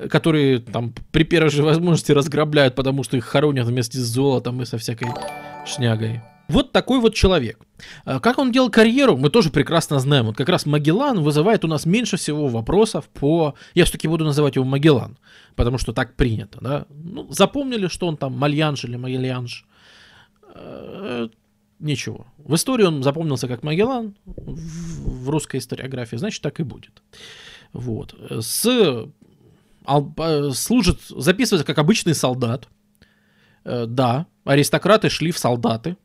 [0.09, 4.65] которые там при первой же возможности разграбляют, потому что их хоронят вместе с золотом и
[4.65, 5.09] со всякой
[5.65, 6.21] шнягой.
[6.49, 7.57] Вот такой вот человек.
[8.05, 10.25] А как он делал карьеру, мы тоже прекрасно знаем.
[10.25, 13.55] Вот как раз Магеллан вызывает у нас меньше всего вопросов по...
[13.73, 15.17] Я все-таки буду называть его Магеллан,
[15.55, 16.59] потому что так принято.
[16.61, 16.85] Да?
[16.89, 19.65] Ну, запомнили, что он там Мальянж или Магельянж?
[21.83, 22.25] Э, ничего.
[22.37, 27.01] В истории он запомнился как Магеллан, в русской историографии, значит, так и будет.
[27.73, 28.15] Вот.
[28.29, 29.07] С...
[30.53, 32.67] Служит, записывается как обычный солдат.
[33.65, 35.97] Э, да, аристократы шли в солдаты,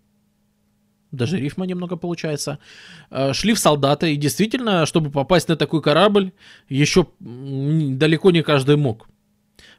[1.13, 2.59] даже рифма немного получается,
[3.11, 6.33] э, шли в солдаты, и действительно, чтобы попасть на такой корабль,
[6.69, 9.08] еще далеко не каждый мог.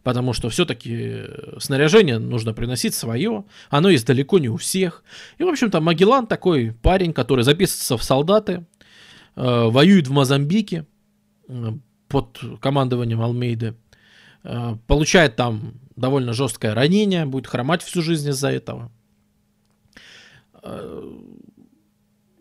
[0.03, 1.23] Потому что все-таки
[1.59, 5.03] снаряжение нужно приносить свое, оно есть далеко не у всех.
[5.37, 8.65] И, в общем-то, Магеллан такой парень, который записывается в солдаты,
[9.35, 10.85] э, воюет в Мозамбике
[11.47, 11.71] э,
[12.07, 13.75] под командованием Алмейды,
[14.43, 18.91] э, получает там довольно жесткое ранение, будет хромать всю жизнь из-за этого.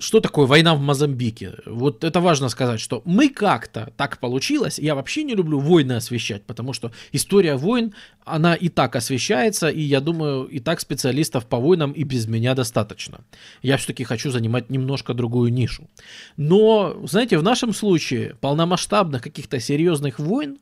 [0.00, 1.54] Что такое война в Мозамбике?
[1.66, 4.78] Вот это важно сказать, что мы как-то так получилось.
[4.78, 7.92] Я вообще не люблю войны освещать, потому что история войн,
[8.24, 12.54] она и так освещается, и я думаю, и так специалистов по войнам и без меня
[12.54, 13.24] достаточно.
[13.60, 15.90] Я все-таки хочу занимать немножко другую нишу.
[16.36, 20.60] Но, знаете, в нашем случае полномасштабных каких-то серьезных войн,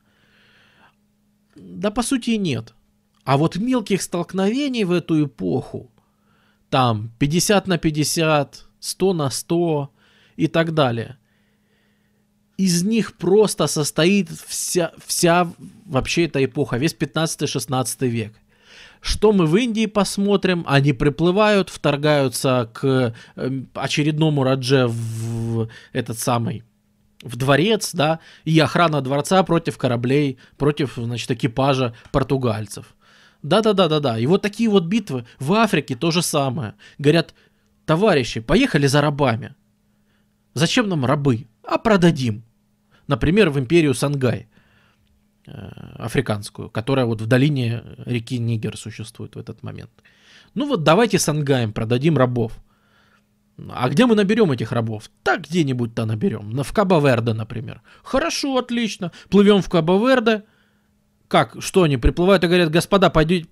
[1.57, 2.73] да по сути нет.
[3.25, 5.91] А вот мелких столкновений в эту эпоху,
[6.71, 9.91] там 50 на 50, 100 на 100
[10.37, 11.19] и так далее,
[12.57, 15.53] из них просто состоит вся, вся
[15.85, 18.33] вообще эта эпоха, весь 15-16 век.
[19.01, 20.65] Что мы в Индии посмотрим?
[20.67, 26.65] Они приплывают, вторгаются к эм, очередному Радже в этот самый
[27.23, 32.95] в дворец, да, и охрана дворца против кораблей, против, значит, экипажа португальцев.
[33.43, 34.19] Да-да-да-да-да.
[34.19, 36.75] И вот такие вот битвы в Африке то же самое.
[36.99, 37.35] Говорят,
[37.87, 39.55] товарищи, поехали за рабами.
[40.55, 41.47] Зачем нам рабы?
[41.63, 42.45] А продадим.
[43.07, 44.49] Например, в империю Сангай
[45.47, 45.51] э,
[45.99, 49.91] африканскую, которая вот в долине реки Нигер существует в этот момент.
[50.55, 52.53] Ну вот давайте Сангаем продадим рабов.
[53.71, 55.11] А где мы наберем этих рабов?
[55.23, 56.63] Так где-нибудь-то наберем.
[56.63, 57.83] В Кабо-Верде, например.
[58.03, 59.13] Хорошо, отлично.
[59.31, 60.45] Плывем в Кабо-Верде.
[61.29, 61.57] Как?
[61.61, 63.49] Что они приплывают и говорят, господа, пойдите,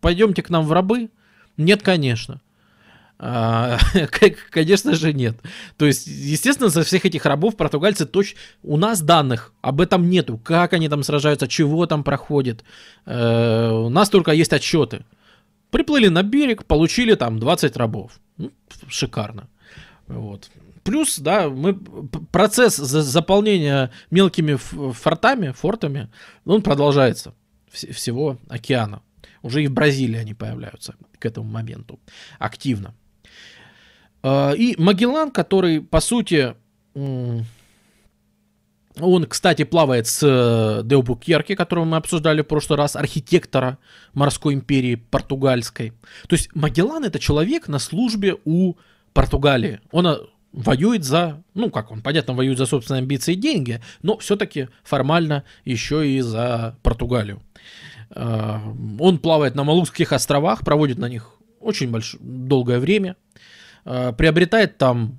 [0.00, 1.10] пойдемте к нам в рабы?
[1.56, 2.40] Нет, конечно.
[3.20, 3.78] А,
[4.50, 5.36] конечно же нет.
[5.76, 8.38] То есть, естественно, за всех этих рабов португальцы точно...
[8.62, 10.38] У нас данных об этом нету.
[10.38, 12.64] Как они там сражаются, чего там проходит.
[13.06, 15.04] Э, у нас только есть отчеты.
[15.70, 18.20] Приплыли на берег, получили там 20 рабов.
[18.36, 18.52] Ну,
[18.88, 19.48] шикарно.
[20.06, 20.48] Вот.
[20.84, 26.08] Плюс, да, мы, процесс заполнения мелкими фортами, фортами,
[26.46, 27.34] он продолжается
[27.70, 29.02] всего океана.
[29.42, 32.00] Уже и в Бразилии они появляются к этому моменту
[32.38, 32.94] активно.
[34.28, 36.54] А, и Магеллан, который, по сути,
[36.94, 37.46] он,
[39.26, 43.78] кстати, плавает с э, Деобукерки, которого мы обсуждали в прошлый раз, архитектора
[44.12, 45.92] морской империи португальской.
[46.28, 48.74] То есть Магеллан это человек на службе у
[49.14, 49.80] Португалии.
[49.92, 50.16] Он э,
[50.52, 55.44] воюет за, ну как он, понятно, воюет за собственные амбиции и деньги, но все-таки формально
[55.64, 57.40] еще и за Португалию.
[58.10, 58.60] А,
[58.98, 63.16] он плавает на Малукских островах, проводит на них очень большое, долгое время,
[63.84, 65.16] а, приобретает там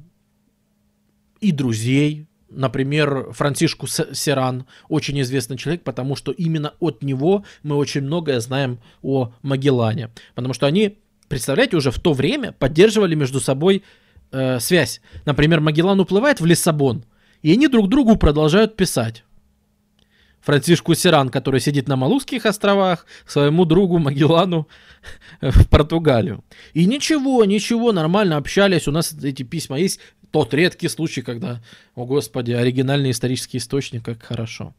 [1.41, 8.01] и друзей, например, Франсишку Серан, очень известный человек, потому что именно от него мы очень
[8.01, 10.09] многое знаем о Магеллане.
[10.35, 13.83] Потому что они, представляете, уже в то время поддерживали между собой
[14.31, 15.01] э, связь.
[15.25, 17.05] Например, Магеллан уплывает в Лиссабон,
[17.41, 19.23] и они друг другу продолжают писать.
[20.41, 24.67] Францишку Сиран, который сидит на Малузских островах, своему другу Магеллану
[25.41, 26.43] в Португалию.
[26.73, 29.99] И ничего, ничего, нормально общались, у нас эти письма есть.
[30.31, 31.61] Тот редкий случай, когда,
[31.95, 34.75] о господи, оригинальный исторический источник, как хорошо.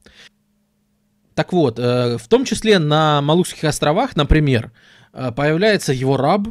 [1.35, 4.73] Так вот, э, в том числе на Малузских островах, например,
[5.13, 6.49] э, появляется его раб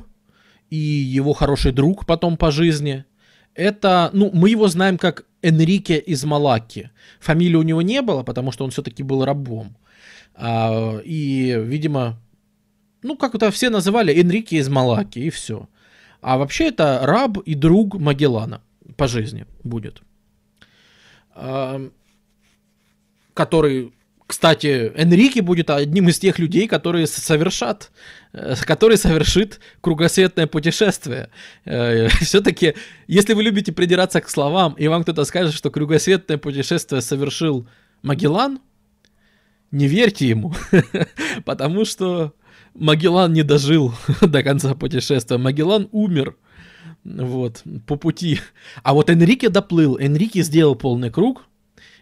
[0.70, 3.06] и его хороший друг потом по жизни.
[3.60, 6.92] Это, ну, мы его знаем как Энрике из Малаки.
[7.20, 9.76] Фамилии у него не было, потому что он все-таки был рабом.
[10.34, 12.18] А, и, видимо,
[13.04, 15.68] ну, как это все называли, Энрике из Малаки, и все.
[16.22, 18.62] А вообще это раб и друг Магеллана
[18.96, 20.02] по жизни будет.
[21.32, 21.82] А,
[23.34, 23.92] который
[24.30, 27.90] кстати, Энрике будет одним из тех людей, которые совершат,
[28.32, 31.32] э, который совершит кругосветное путешествие.
[31.66, 32.76] Э, Все-таки,
[33.08, 37.68] если вы любите придираться к словам, и вам кто-то скажет, что кругосветное путешествие совершил
[38.04, 38.60] Магеллан,
[39.72, 40.54] не верьте ему,
[41.44, 42.36] потому что
[42.76, 45.40] Магеллан не дожил до конца путешествия.
[45.40, 46.36] Магеллан умер
[47.04, 48.42] вот, по пути.
[48.84, 51.48] А вот Энрике доплыл, Энрике сделал полный круг,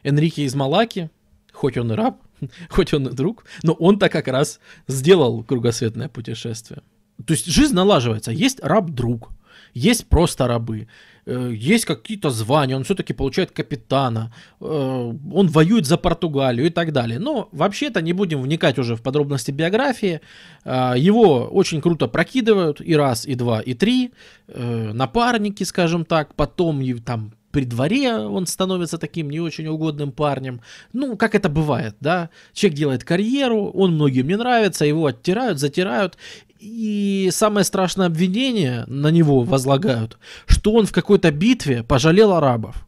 [0.04, 1.10] Энрике из Малаки,
[1.58, 2.22] хоть он и раб,
[2.70, 6.82] хоть он и друг, но он-то как раз сделал кругосветное путешествие.
[7.26, 8.32] То есть жизнь налаживается.
[8.32, 9.32] Есть раб-друг,
[9.74, 10.88] есть просто рабы,
[11.26, 16.93] э, есть какие-то звания, он все-таки получает капитана, э, он воюет за Португалию и так
[16.93, 17.20] далее.
[17.20, 20.22] Но вообще-то не будем вникать уже в подробности биографии.
[20.63, 24.12] Э, его очень круто прокидывают и раз, и два, и три.
[24.48, 30.62] Напарники, скажем так, потом там при дворе он становится таким не очень угодным парнем.
[30.93, 32.30] Ну, как это бывает, да?
[32.54, 36.20] Человек делает карьеру, он многим не нравится, его оттирают, затирают.
[36.60, 42.88] И самое страшное обвинение на него возлагают, что он в какой-то битве пожалел арабов.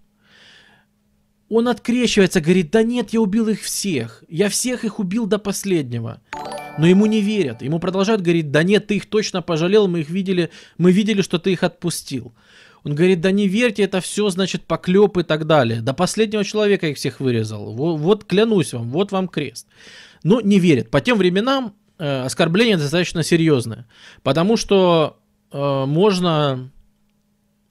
[1.49, 4.23] Он открещивается, говорит, да нет, я убил их всех.
[4.29, 6.21] Я всех их убил до последнего.
[6.77, 7.63] Но ему не верят.
[7.63, 11.39] Ему продолжают говорить, да нет, ты их точно пожалел, мы их видели, мы видели, что
[11.39, 12.35] ты их отпустил.
[12.89, 15.81] Он говорит, да не верьте, это все, значит, поклеп и так далее.
[15.81, 17.75] До последнего человека их всех вырезал.
[17.75, 19.67] Вот, вот клянусь вам, вот вам крест.
[20.23, 20.89] Но не верит.
[20.89, 23.85] По тем временам э, оскорбление достаточно серьезное.
[24.23, 25.19] Потому что
[25.51, 26.71] э, можно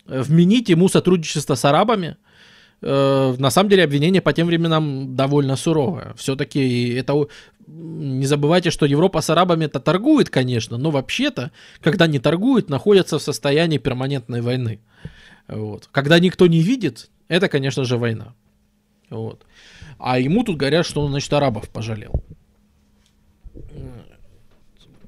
[0.07, 2.16] вменить ему сотрудничество с арабами.
[2.81, 6.14] Э, на самом деле обвинение по тем временам довольно суровое.
[6.16, 7.26] Все-таки это
[7.66, 11.50] не забывайте, что Европа с арабами это торгует, конечно, но вообще-то,
[11.81, 14.78] когда не торгует, находятся в состоянии перманентной войны.
[15.48, 15.88] Вот.
[15.90, 18.34] Когда никто не видит, это, конечно же, война.
[19.11, 19.44] Вот.
[19.98, 22.23] А ему тут говорят, что он, значит, арабов пожалел.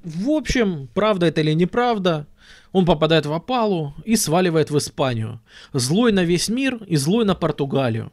[0.02, 2.26] В общем, правда это или неправда,
[2.72, 5.40] он попадает в опалу и сваливает в Испанию.
[5.72, 8.10] Злой на весь мир и злой на Португалию.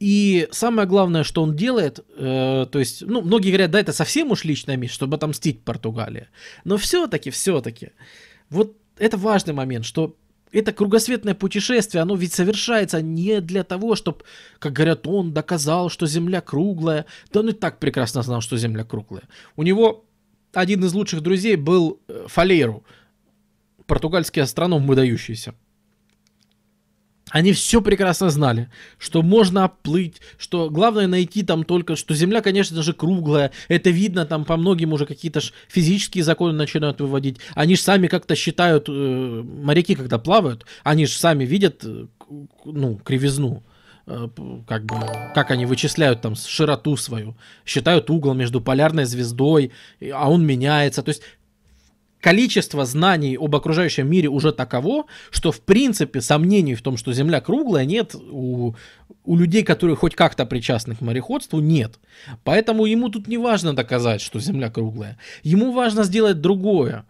[0.00, 4.32] И самое главное, что он делает, э, то есть, ну, многие говорят, да, это совсем
[4.32, 6.26] уж личная месть, чтобы отомстить Португалии.
[6.64, 7.90] Но все-таки, все-таки,
[8.50, 10.16] вот это важный момент, что
[10.54, 14.24] это кругосветное путешествие, оно ведь совершается не для того, чтобы,
[14.58, 17.06] как говорят, он доказал, что Земля круглая.
[17.32, 19.24] Да он и так прекрасно знал, что Земля круглая.
[19.56, 20.04] У него
[20.52, 22.84] один из лучших друзей был э, Фалейру,
[23.86, 25.54] португальский астроном выдающийся.
[27.34, 32.80] Они все прекрасно знали, что можно оплыть, что главное найти там только, что Земля, конечно
[32.80, 33.50] же, круглая.
[33.66, 37.38] Это видно там по многим уже какие-то физические законы начинают выводить.
[37.56, 42.06] Они же сами как-то считают, э, моряки когда плавают, они же сами видят, э,
[42.64, 43.64] ну, кривизну
[44.06, 44.28] э,
[44.68, 44.94] как бы,
[45.34, 49.72] как они вычисляют там широту свою, считают угол между полярной звездой,
[50.12, 51.02] а он меняется.
[51.02, 51.22] То есть
[52.24, 57.42] количество знаний об окружающем мире уже таково, что в принципе сомнений в том, что Земля
[57.42, 58.74] круглая, нет у,
[59.24, 61.98] у людей, которые хоть как-то причастны к мореходству, нет.
[62.42, 65.18] Поэтому ему тут не важно доказать, что Земля круглая.
[65.42, 67.04] Ему важно сделать другое.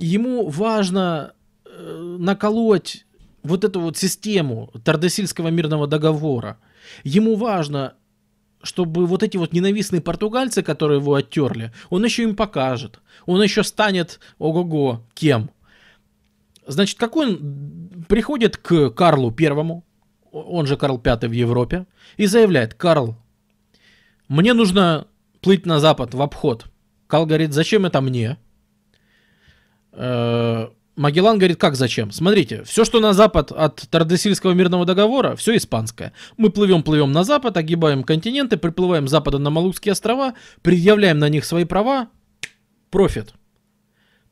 [0.00, 1.34] Ему важно
[1.64, 3.06] э, наколоть
[3.44, 6.58] вот эту вот систему Тардесильского мирного договора.
[7.04, 7.94] Ему важно
[8.62, 13.00] чтобы вот эти вот ненавистные португальцы, которые его оттерли, он еще им покажет.
[13.26, 15.50] Он еще станет, ого-го, кем?
[16.66, 19.84] Значит, какой он приходит к Карлу Первому,
[20.32, 21.86] он же Карл Пятый в Европе,
[22.16, 23.16] и заявляет, Карл,
[24.28, 25.06] мне нужно
[25.40, 26.66] плыть на запад в обход.
[27.06, 28.36] Карл говорит, зачем это мне?
[29.92, 30.68] Э,
[30.98, 32.10] Магеллан говорит, как зачем?
[32.10, 36.12] Смотрите, все, что на запад от Тардесильского мирного договора, все испанское.
[36.36, 41.28] Мы плывем, плывем на запад, огибаем континенты, приплываем с запада на Малукские острова, предъявляем на
[41.28, 42.08] них свои права,
[42.90, 43.34] профит.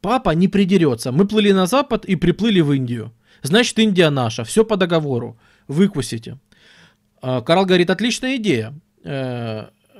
[0.00, 1.12] Папа не придерется.
[1.12, 3.12] Мы плыли на запад и приплыли в Индию.
[3.42, 5.38] Значит, Индия наша, все по договору.
[5.68, 6.38] Выкусите.
[7.22, 8.74] А, Карл говорит, отличная идея.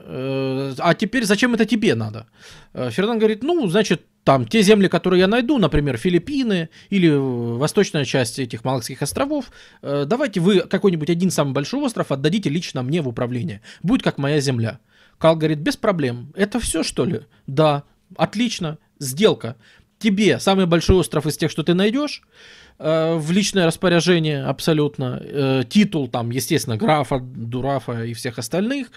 [0.07, 2.27] Э, э, а теперь зачем это тебе надо?
[2.73, 8.05] Э, Фернан говорит, ну, значит, там те земли, которые я найду, например, Филиппины или восточная
[8.05, 9.51] часть этих Малакских островов,
[9.83, 13.63] э, давайте вы какой-нибудь один самый большой остров отдадите лично мне в управление.
[13.83, 14.79] Будет как моя земля.
[15.19, 16.33] Кал говорит, без проблем.
[16.37, 17.23] Это все, что ли?
[17.47, 17.83] Да,
[18.17, 19.57] отлично, сделка.
[19.99, 25.19] Тебе самый большой остров из тех, что ты найдешь, Э, в личное распоряжение абсолютно.
[25.23, 28.89] Э, титул там, естественно, графа, дурафа и всех остальных.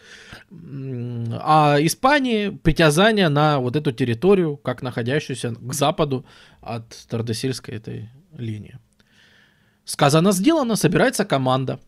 [0.51, 6.25] А Испании притязание на вот эту территорию, как находящуюся к западу
[6.61, 8.77] от Тардесильской этой линии.
[9.85, 11.79] Сказано, сделано, собирается команда.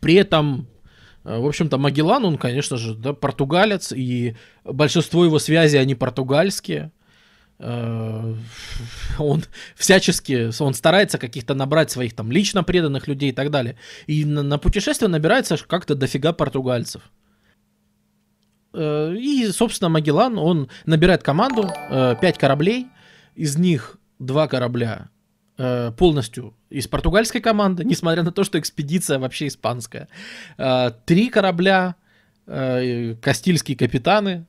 [0.00, 0.68] При этом
[1.24, 6.92] э, в общем-то, Магеллан, он, конечно же, да, португалец, и большинство его связей, они португальские.
[7.62, 8.34] Э,
[9.18, 9.44] он
[9.76, 13.76] всячески, он старается каких-то набрать своих там лично преданных людей и так далее.
[14.06, 17.02] И на, на путешествие набирается как-то дофига португальцев.
[18.74, 22.88] Э, и, собственно, Магеллан, он набирает команду, 5 э, кораблей,
[23.34, 25.08] из них два корабля
[25.96, 30.08] полностью из португальской команды, несмотря на то, что экспедиция вообще испанская.
[31.04, 31.94] Три корабля,
[32.46, 34.46] кастильские капитаны,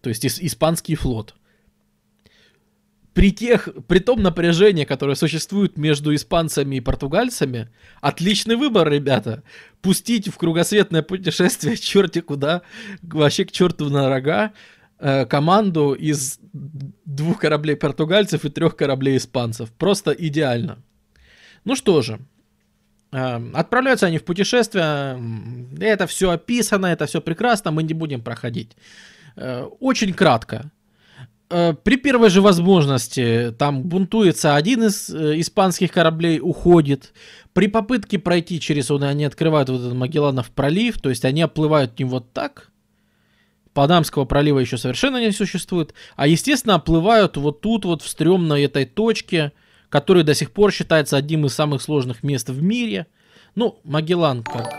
[0.00, 1.34] то есть испанский флот
[3.18, 7.68] при, тех, при том напряжении, которое существует между испанцами и португальцами,
[8.00, 9.42] отличный выбор, ребята.
[9.82, 12.62] Пустить в кругосветное путешествие черти куда,
[13.02, 14.52] вообще к черту на рога,
[15.00, 19.72] э, команду из двух кораблей португальцев и трех кораблей испанцев.
[19.72, 20.78] Просто идеально.
[21.64, 22.20] Ну что же,
[23.10, 25.20] э, Отправляются они в путешествие,
[25.80, 28.76] это все описано, это все прекрасно, мы не будем проходить.
[29.34, 30.70] Э, очень кратко.
[31.50, 37.14] Э, при первой же возможности там бунтуется один из э, испанских кораблей, уходит.
[37.54, 41.98] При попытке пройти через он, они открывают вот этот Магелланов пролив, то есть они оплывают
[41.98, 42.70] не вот так.
[43.72, 45.94] Панамского пролива еще совершенно не существует.
[46.16, 49.52] А, естественно, оплывают вот тут вот в стрёмной этой точке,
[49.88, 53.06] который до сих пор считается одним из самых сложных мест в мире.
[53.54, 54.70] Ну, Магеллан, как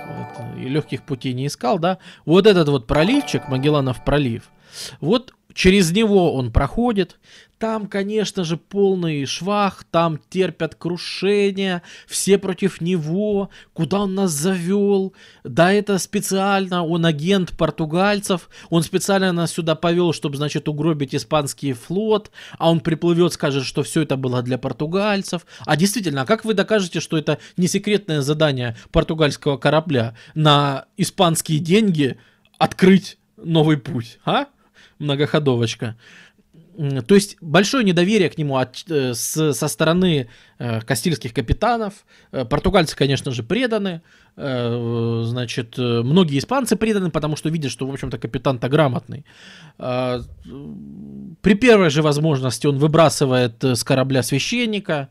[0.58, 1.98] легких путей не искал, да.
[2.26, 4.52] Вот этот вот проливчик, Магелланов пролив,
[5.02, 7.20] вот Через него он проходит.
[7.58, 15.14] Там, конечно же, полный швах, там терпят крушение, все против него, куда он нас завел.
[15.44, 21.74] Да, это специально, он агент португальцев, он специально нас сюда повел, чтобы, значит, угробить испанский
[21.74, 25.46] флот, а он приплывет, скажет, что все это было для португальцев.
[25.66, 31.60] А действительно, а как вы докажете, что это не секретное задание португальского корабля на испанские
[31.60, 32.18] деньги
[32.58, 34.46] открыть новый путь, а?
[35.00, 35.96] Многоходовочка.
[37.08, 40.30] То есть большое недоверие к нему от, э, с, со стороны
[40.60, 41.94] э, кастильских капитанов.
[42.32, 44.02] Э, португальцы, конечно же, преданы.
[44.38, 49.26] Э, значит, э, многие испанцы преданы, потому что видят, что, в общем-то, капитан-то грамотный.
[49.78, 50.22] Э,
[51.42, 55.10] при первой же возможности он выбрасывает с корабля священника.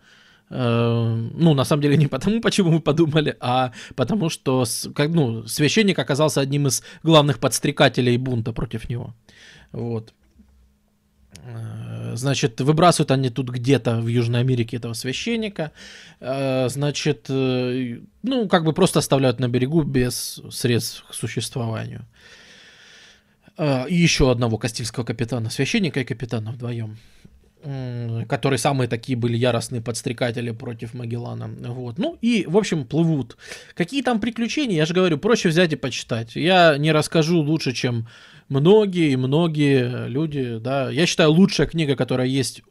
[0.51, 4.65] Ну, на самом деле, не потому, почему мы подумали, а потому что
[4.97, 9.13] ну, священник оказался одним из главных подстрекателей бунта против него.
[9.73, 10.13] Вот.
[11.45, 15.73] Э, значит, выбрасывают они тут где-то в Южной Америке этого священника.
[16.21, 22.05] Э, значит, э, ну, как бы просто оставляют на берегу без средств к существованию.
[23.61, 26.97] И еще одного кастильского капитана, священника и капитана вдвоем
[28.29, 31.51] которые самые такие были яростные подстрекатели против Магеллана.
[31.73, 31.99] Вот.
[31.99, 33.37] Ну и, в общем, плывут.
[33.75, 36.37] Какие там приключения, я же говорю, проще взять и почитать.
[36.37, 38.07] Я не расскажу лучше, чем
[38.49, 40.91] многие и многие люди, да.
[40.91, 42.63] Я считаю, лучшая книга, которая есть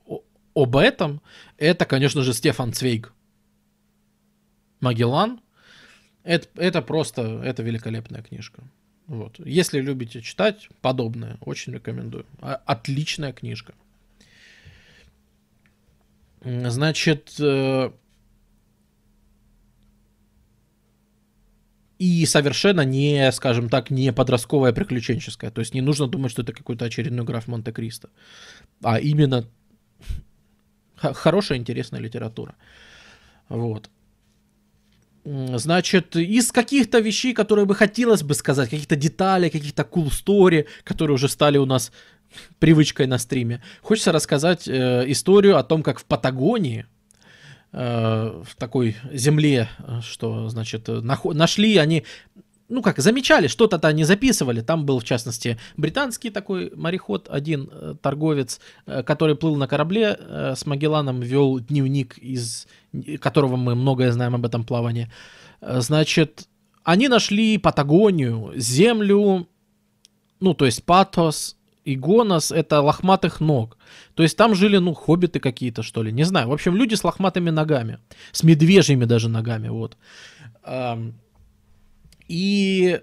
[0.54, 1.22] об этом,
[1.58, 3.14] это, конечно же, Стефан Цвейг.
[4.80, 5.40] Магеллан.
[6.24, 8.64] Это, это просто, это великолепная книжка.
[9.08, 9.40] Вот.
[9.40, 12.26] Если любите читать подобное, очень рекомендую.
[12.42, 13.74] Отличная книжка.
[16.44, 17.36] Значит,
[22.00, 25.52] и совершенно не, скажем так, не подростковая приключенческая.
[25.52, 28.10] То есть не нужно думать, что это какой-то очередной граф Монте-Кристо.
[28.84, 29.46] А именно
[30.96, 32.56] хорошая, интересная литература.
[33.50, 33.90] Вот.
[35.26, 41.16] Значит, из каких-то вещей, которые бы хотелось бы сказать, каких-то деталей, каких-то cool story, которые
[41.16, 41.92] уже стали у нас
[42.60, 46.86] привычкой на стриме, хочется рассказать э, историю о том, как в Патагонии,
[47.72, 52.04] в такой земле, э, что, значит, нашли они,
[52.70, 54.62] ну как, замечали, что-то-то они записывали.
[54.62, 60.18] Там был, в частности, британский такой мореход, один э, торговец, который плыл на корабле
[60.56, 62.68] с Магелланом, вел дневник, из
[63.20, 65.12] которого мы многое знаем об этом плавании.
[65.62, 66.48] Значит,
[66.84, 69.48] они нашли Патагонию, землю,
[70.40, 71.57] ну, то есть Патос,
[71.88, 73.78] и Гонос это лохматых ног.
[74.14, 76.12] То есть там жили, ну, хоббиты какие-то, что ли.
[76.12, 76.50] Не знаю.
[76.50, 78.00] В общем, люди с лохматыми ногами.
[78.34, 79.98] С медвежьими даже ногами, вот.
[82.28, 83.00] И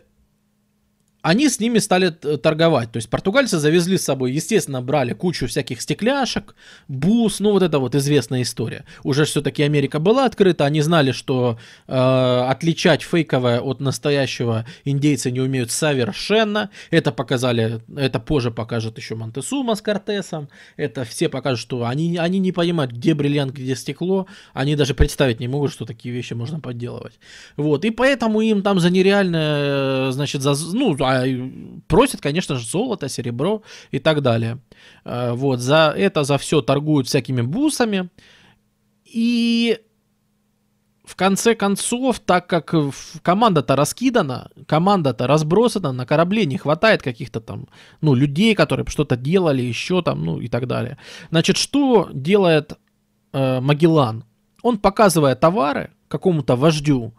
[1.25, 2.93] они с ними стали торговать.
[2.93, 6.55] То есть португальцы завезли с собой, естественно, брали кучу всяких стекляшек,
[6.87, 8.85] бус, ну вот это вот известная история.
[9.05, 11.59] Уже все-таки Америка была открыта, они знали, что
[11.89, 11.95] э,
[12.51, 16.69] отличать фейковое от настоящего индейцы не умеют совершенно.
[16.91, 20.51] Это показали, это позже покажет еще Монтесума с Кортесом.
[20.77, 24.27] Это все покажут, что они, они не понимают, где бриллиант, где стекло.
[24.53, 27.19] Они даже представить не могут, что такие вещи можно подделывать.
[27.57, 31.51] Вот, и поэтому им там за нереальное, значит, за, ну, а
[31.87, 34.59] просят, конечно же, золото, серебро и так далее.
[35.05, 38.11] Э, вот, за это, за все торгуют всякими бусами.
[39.05, 39.79] И
[41.05, 42.75] в конце концов, так как
[43.23, 47.69] команда-то раскидана, команда-то разбросана, на корабле не хватает каких-то там,
[48.01, 50.97] ну, людей, которые что-то делали, еще там, ну, и так далее.
[51.31, 52.73] Значит, что делает
[53.33, 54.25] э, Магеллан?
[54.63, 57.13] Он, показывая товары какому-то вождю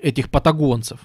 [0.00, 1.00] этих патагонцев,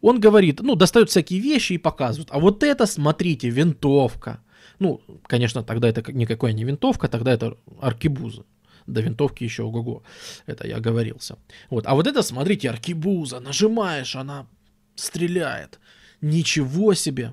[0.00, 2.28] он говорит, ну, достает всякие вещи и показывает.
[2.30, 4.40] А вот это, смотрите, винтовка.
[4.78, 8.44] Ну, конечно, тогда это никакая не винтовка, тогда это аркибуза.
[8.86, 10.02] До винтовки еще ого-го.
[10.46, 11.38] Это я говорился.
[11.70, 11.86] Вот.
[11.86, 13.40] А вот это, смотрите, аркибуза.
[13.40, 14.46] Нажимаешь, она
[14.94, 15.80] стреляет.
[16.20, 17.32] Ничего себе.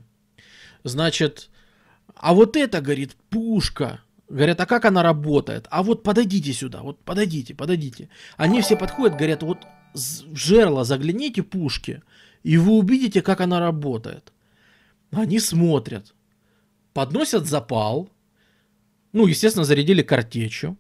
[0.84, 1.50] Значит,
[2.16, 4.02] а вот это, говорит, пушка.
[4.30, 5.68] Говорят, а как она работает?
[5.72, 8.08] А вот подойдите сюда, вот подойдите, подойдите.
[8.38, 9.58] Они все подходят, говорят, вот
[9.94, 12.02] в жерло загляните пушки
[12.44, 14.32] и вы увидите, как она работает.
[15.12, 16.14] Они смотрят,
[16.94, 18.10] подносят запал,
[19.14, 20.78] ну, естественно, зарядили картечью.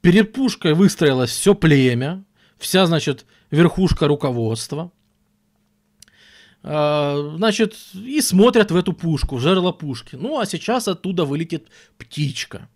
[0.00, 2.24] Перед пушкой выстроилось все племя,
[2.58, 4.92] вся, значит, верхушка руководства.
[6.62, 10.16] А, значит, и смотрят в эту пушку, в жерло пушки.
[10.16, 12.68] Ну, а сейчас оттуда вылетит птичка.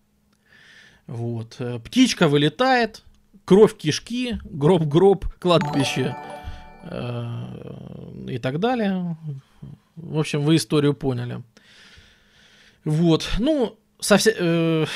[1.07, 1.61] Вот.
[1.85, 3.05] Птичка вылетает,
[3.45, 6.17] кровь кишки, гроб-гроб, кладбище
[6.87, 9.17] и так далее.
[9.97, 11.43] В общем, вы историю поняли.
[12.85, 13.29] Вот.
[13.39, 14.87] Ну, совсем, э,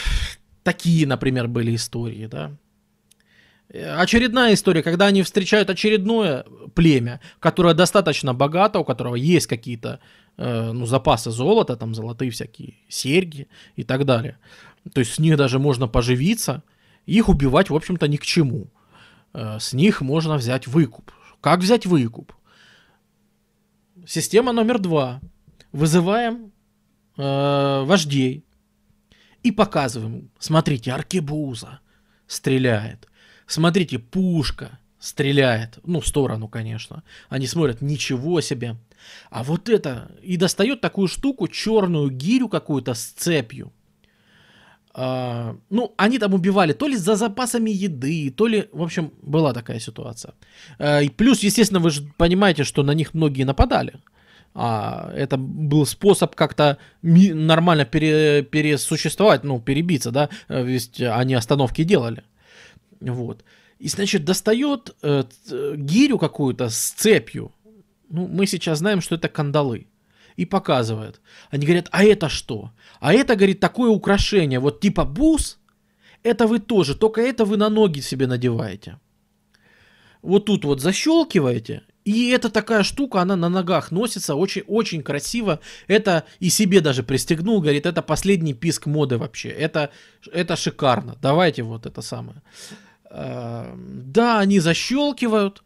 [0.62, 2.52] такие, например, были истории, да.
[3.72, 10.00] Очередная история, когда они встречают очередное племя, которое достаточно богато, у которого есть какие-то
[10.36, 14.38] э, ну, запасы золота, там золотые всякие серьги и так далее.
[14.92, 16.62] То есть с них даже можно поживиться,
[17.06, 18.66] их убивать, в общем-то, ни к чему.
[19.34, 21.12] Э, с них можно взять выкуп.
[21.40, 22.32] Как взять выкуп?
[24.06, 25.20] Система номер два.
[25.72, 26.52] Вызываем
[27.16, 28.44] э, вождей
[29.42, 30.30] и показываем.
[30.38, 31.80] Смотрите, аркебуза
[32.26, 33.08] стреляет.
[33.46, 35.78] Смотрите, пушка стреляет.
[35.84, 37.02] Ну, в сторону, конечно.
[37.28, 38.76] Они смотрят, ничего себе.
[39.30, 43.72] А вот это, и достает такую штуку, черную гирю какую-то с цепью.
[44.92, 49.52] А, ну, они там убивали то ли за запасами еды, то ли, в общем, была
[49.52, 50.34] такая ситуация.
[50.78, 53.92] А, и плюс, естественно, вы же понимаете, что на них многие нападали.
[54.54, 62.24] а это был способ как-то нормально пере- пересуществовать, ну, перебиться, да, ведь они остановки делали.
[63.00, 63.44] Вот.
[63.78, 65.24] И, значит, достает э,
[65.76, 67.52] гирю какую-то с цепью.
[68.10, 69.86] Ну, мы сейчас знаем, что это кандалы.
[70.40, 71.20] И показывает.
[71.50, 72.70] Они говорят, а это что?
[73.00, 75.58] А это, говорит, такое украшение, вот типа бус,
[76.22, 78.98] это вы тоже, только это вы на ноги себе надеваете.
[80.22, 85.58] Вот тут вот защелкиваете, и это такая штука, она на ногах носится, очень, очень красиво.
[85.88, 89.48] Это и себе даже пристегнул, говорит, это последний писк моды вообще.
[89.48, 89.90] Это,
[90.32, 91.16] это шикарно.
[91.22, 92.42] Давайте вот это самое.
[93.10, 95.62] Э, да, они защелкивают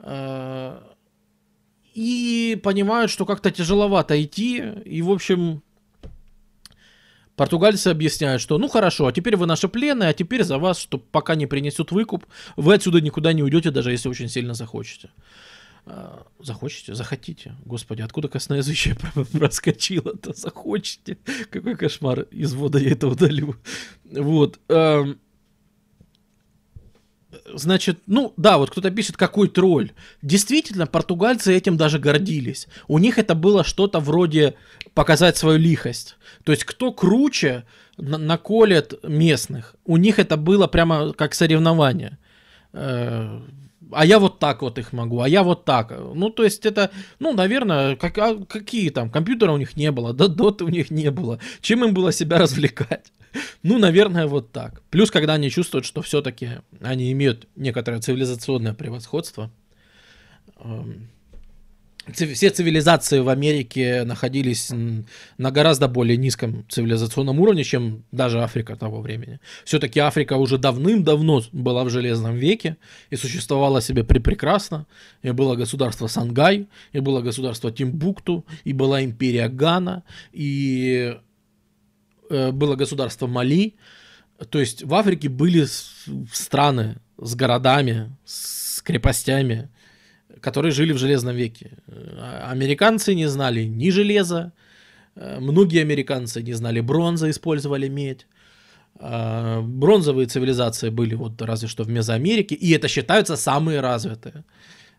[0.00, 0.80] э,
[1.98, 4.62] и понимают, что как-то тяжеловато идти.
[4.84, 5.62] И, в общем,
[7.34, 10.98] Португальцы объясняют, что ну хорошо, а теперь вы наши плены, а теперь за вас, что
[10.98, 12.24] пока не принесут выкуп,
[12.56, 15.10] вы отсюда никуда не уйдете, даже если очень сильно захочете.
[15.86, 16.94] А, захочете?
[16.94, 17.56] Захотите.
[17.64, 18.96] Господи, откуда косноязычие
[19.32, 20.34] проскочило-то?
[20.34, 21.18] Захочете?
[21.50, 22.22] Какой кошмар.
[22.30, 23.56] Из вода я это удалю.
[24.04, 24.60] Вот.
[27.54, 29.90] Значит, ну да, вот кто-то пишет, какой тролль.
[30.22, 32.68] Действительно, португальцы этим даже гордились.
[32.86, 34.54] У них это было что-то вроде
[34.94, 36.16] показать свою лихость.
[36.44, 37.64] То есть, кто круче
[37.98, 39.76] на- наколет местных.
[39.84, 42.18] У них это было прямо как соревнование.
[42.72, 43.40] Э-
[43.92, 45.92] а я вот так вот их могу, а я вот так.
[46.14, 50.12] Ну, то есть это, ну, наверное, как, а какие там, компьютера у них не было,
[50.12, 51.38] да, доты у них не было.
[51.60, 53.12] Чем им было себя развлекать?
[53.62, 54.82] Ну, наверное, вот так.
[54.90, 56.50] Плюс, когда они чувствуют, что все-таки
[56.80, 59.50] они имеют некоторое цивилизационное превосходство.
[60.60, 61.08] Эм,
[62.12, 69.00] все цивилизации в Америке находились на гораздо более низком цивилизационном уровне, чем даже Африка того
[69.00, 69.40] времени.
[69.64, 72.76] Все-таки Африка уже давным-давно была в Железном веке
[73.10, 74.86] и существовала себе прекрасно.
[75.22, 80.02] И было государство Сангай, и было государство Тимбукту, и была империя Гана,
[80.32, 81.18] и
[82.28, 83.74] было государство Мали.
[84.50, 85.66] То есть в Африке были
[86.32, 89.68] страны с городами, с крепостями,
[90.40, 91.78] которые жили в Железном веке.
[91.86, 94.52] Э, американцы не знали ни железа,
[95.16, 98.26] э, многие американцы не знали бронзы, использовали медь.
[99.00, 104.44] Бронзовые цивилизации были вот разве что в Мезоамерике, и это считаются самые развитые.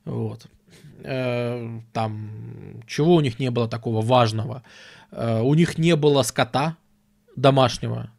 [0.05, 0.45] Вот.
[1.03, 2.31] Там,
[2.87, 4.63] чего у них не было такого важного?
[5.11, 6.77] У них не было скота,
[7.41, 8.11] домашнего.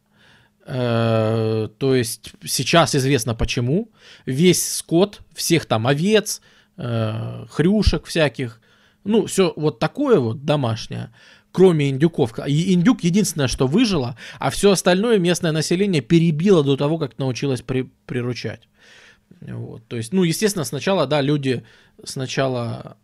[0.67, 3.91] Э, то есть сейчас известно почему.
[4.27, 6.41] Весь скот, всех там овец,
[6.77, 8.61] э, хрюшек всяких,
[9.05, 11.13] ну, все вот такое вот домашнее,
[11.53, 12.39] кроме индюков.
[12.47, 17.63] И индюк единственное, что выжило, а все остальное местное население перебило до того, как научилось
[17.63, 18.69] при, приручать.
[19.41, 21.65] Вот, то есть, ну, естественно, сначала, да, люди
[22.05, 22.97] сначала,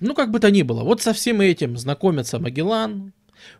[0.00, 3.12] ну, как бы то ни было, вот со всем этим знакомятся Магеллан,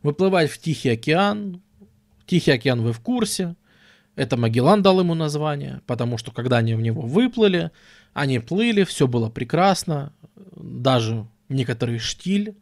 [0.02, 1.62] выплывать в Тихий океан,
[2.26, 3.56] Тихий океан вы в курсе.
[4.16, 7.70] Это Магеллан дал ему название, потому что когда они в него выплыли,
[8.14, 10.12] они плыли, все было прекрасно,
[10.56, 12.56] даже некоторый штиль,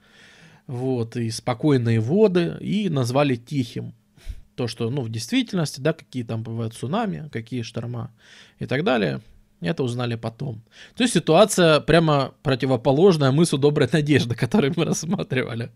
[0.67, 3.95] вот, и спокойные воды, и назвали тихим.
[4.57, 8.13] То, что, ну, в действительности, да, какие там бывают цунами, какие шторма
[8.59, 9.21] и так далее,
[9.71, 10.63] это узнали потом.
[10.97, 15.71] То есть ситуация прямо противоположная мысу доброй надежды, который мы рассматривали.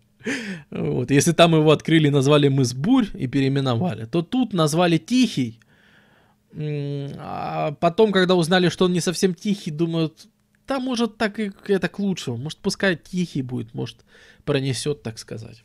[0.71, 1.11] Вот.
[1.11, 5.61] Если там его открыли, назвали мыс Бурь и переименовали, то тут назвали Тихий.
[6.57, 10.29] А потом, когда узнали, что он не совсем тихий, думают,
[10.67, 12.37] да, может, так и это к лучшему.
[12.37, 13.97] Может, пускай тихий будет, может,
[14.45, 15.63] пронесет, так сказать.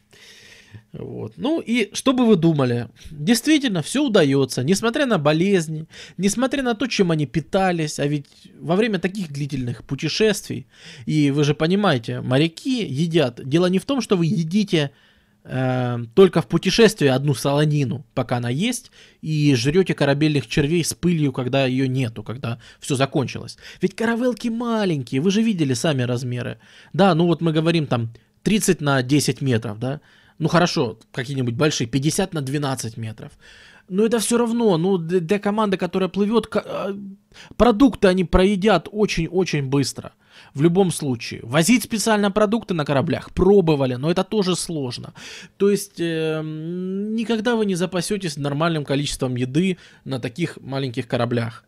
[0.94, 1.34] Вот.
[1.38, 2.88] Ну и что бы вы думали?
[3.12, 8.28] Действительно, все удается, несмотря на болезни, несмотря на то, чем они питались, а ведь
[8.60, 10.68] во время таких длительных путешествий,
[11.06, 13.42] и вы же понимаете, моряки едят.
[13.44, 14.92] Дело не в том, что вы едите
[15.44, 21.32] э, только в путешествии одну солонину, пока она есть, и жрете корабельных червей с пылью,
[21.32, 23.58] когда ее нету, когда все закончилось.
[23.82, 26.60] Ведь каравелки маленькие, вы же видели сами размеры.
[26.94, 28.14] Да, ну вот мы говорим там
[28.44, 30.02] 30 на 10 метров, да,
[30.44, 33.32] ну хорошо, какие-нибудь большие, 50 на 12 метров.
[33.88, 36.94] Но это все равно, ну для команды, которая плывет, а,
[37.56, 40.12] продукты они проедят очень-очень быстро.
[40.54, 41.40] В любом случае.
[41.44, 45.14] Возить специально продукты на кораблях пробовали, но это тоже сложно.
[45.58, 51.64] То есть э, никогда вы не запасетесь нормальным количеством еды на таких маленьких кораблях.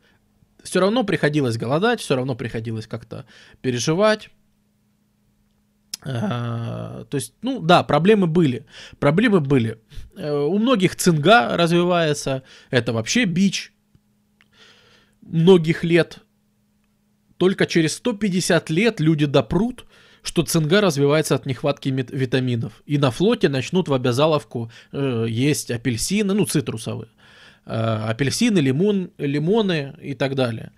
[0.64, 3.26] Все равно приходилось голодать, все равно приходилось как-то
[3.62, 4.30] переживать.
[6.06, 8.66] Э, то есть, ну да, проблемы были.
[9.00, 9.80] Проблемы были.
[10.16, 12.44] Э, у многих цинга развивается.
[12.70, 13.74] Это вообще бич
[15.22, 16.20] многих лет.
[17.38, 19.86] Только через 150 лет люди допрут,
[20.22, 22.82] что цинга развивается от нехватки витаминов.
[22.86, 27.10] И на флоте начнут в обязаловку э, есть апельсины, ну, цитрусовые.
[27.66, 30.72] Э, апельсины, лимон, лимоны и так далее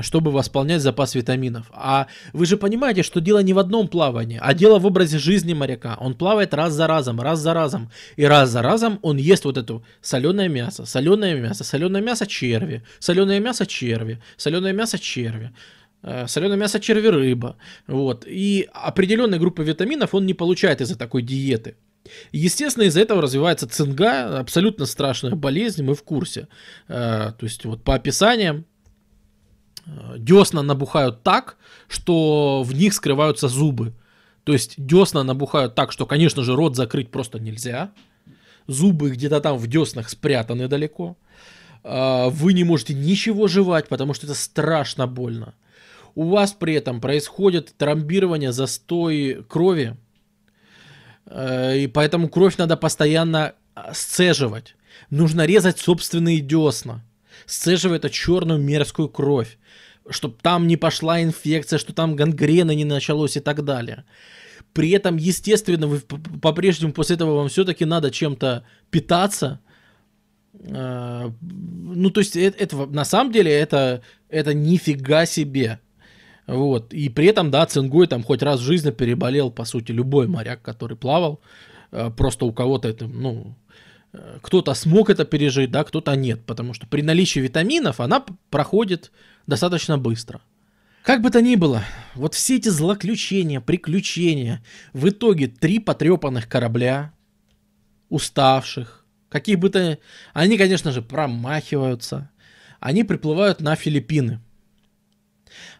[0.00, 1.66] чтобы восполнять запас витаминов.
[1.72, 5.54] А вы же понимаете, что дело не в одном плавании, а дело в образе жизни
[5.54, 5.96] моряка.
[6.00, 7.90] Он плавает раз за разом, раз за разом.
[8.16, 12.82] И раз за разом он ест вот это соленое мясо, соленое мясо, соленое мясо черви,
[12.98, 15.52] соленое мясо черви, соленое мясо черви
[16.02, 17.56] э, соленое мясо черви рыба.
[17.86, 18.24] Вот.
[18.26, 21.76] И определенной группы витаминов он не получает из-за такой диеты.
[22.32, 26.48] Естественно, из-за этого развивается цинга, абсолютно страшная болезнь, мы в курсе.
[26.88, 28.66] Э, то есть вот по описаниям
[30.16, 31.56] десна набухают так,
[31.88, 33.92] что в них скрываются зубы.
[34.44, 37.92] То есть десна набухают так, что, конечно же, рот закрыть просто нельзя.
[38.66, 41.16] Зубы где-то там в деснах спрятаны далеко.
[41.84, 45.54] А, вы не можете ничего жевать, потому что это страшно больно.
[46.14, 49.96] У вас при этом происходит тромбирование, застой крови.
[51.26, 53.54] А, и поэтому кровь надо постоянно
[53.92, 54.76] сцеживать.
[55.10, 57.04] Нужно резать собственные десна.
[57.46, 59.58] Сцеживая эту черную мерзкую кровь
[60.10, 64.04] чтобы там не пошла инфекция, что там гангрена не началось и так далее.
[64.72, 69.60] При этом, естественно, вы по-прежнему после этого вам все-таки надо чем-то питаться.
[70.70, 75.78] А, ну, то есть, это, это на самом деле это, это нифига себе.
[76.46, 76.92] Вот.
[76.94, 80.62] И при этом, да, цингой там хоть раз в жизни переболел, по сути, любой моряк,
[80.62, 81.40] который плавал.
[81.90, 83.54] А, просто у кого-то это, ну,
[84.42, 86.44] кто-то смог это пережить, да, кто-то нет.
[86.44, 89.10] Потому что при наличии витаминов она проходит
[89.46, 90.40] достаточно быстро.
[91.02, 91.82] Как бы то ни было,
[92.14, 97.12] вот все эти злоключения, приключения, в итоге три потрепанных корабля,
[98.08, 99.98] уставших, каких бы то...
[100.32, 102.30] Они, конечно же, промахиваются.
[102.78, 104.40] Они приплывают на Филиппины.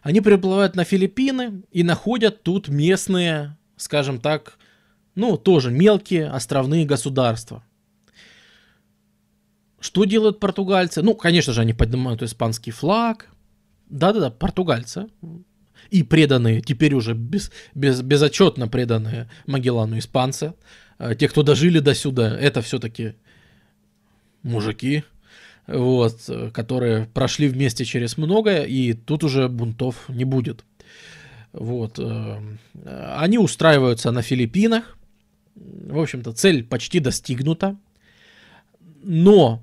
[0.01, 4.57] Они приплывают на Филиппины и находят тут местные, скажем так,
[5.15, 7.63] ну, тоже мелкие островные государства.
[9.83, 11.01] Что делают португальцы?
[11.01, 13.27] Ну, конечно же, они поднимают испанский флаг,
[13.89, 15.07] да-да-да, португальцы.
[15.89, 20.53] И преданные, теперь уже без, без, безотчетно преданные Магеллану испанцы.
[20.97, 23.15] А, те, кто дожили до сюда, это все-таки
[24.41, 25.03] мужики,
[25.67, 30.63] вот, которые прошли вместе через многое, и тут уже бунтов не будет.
[31.51, 31.99] Вот.
[31.99, 32.39] Э,
[33.17, 34.97] они устраиваются на Филиппинах.
[35.55, 37.75] В общем-то, цель почти достигнута.
[39.03, 39.61] Но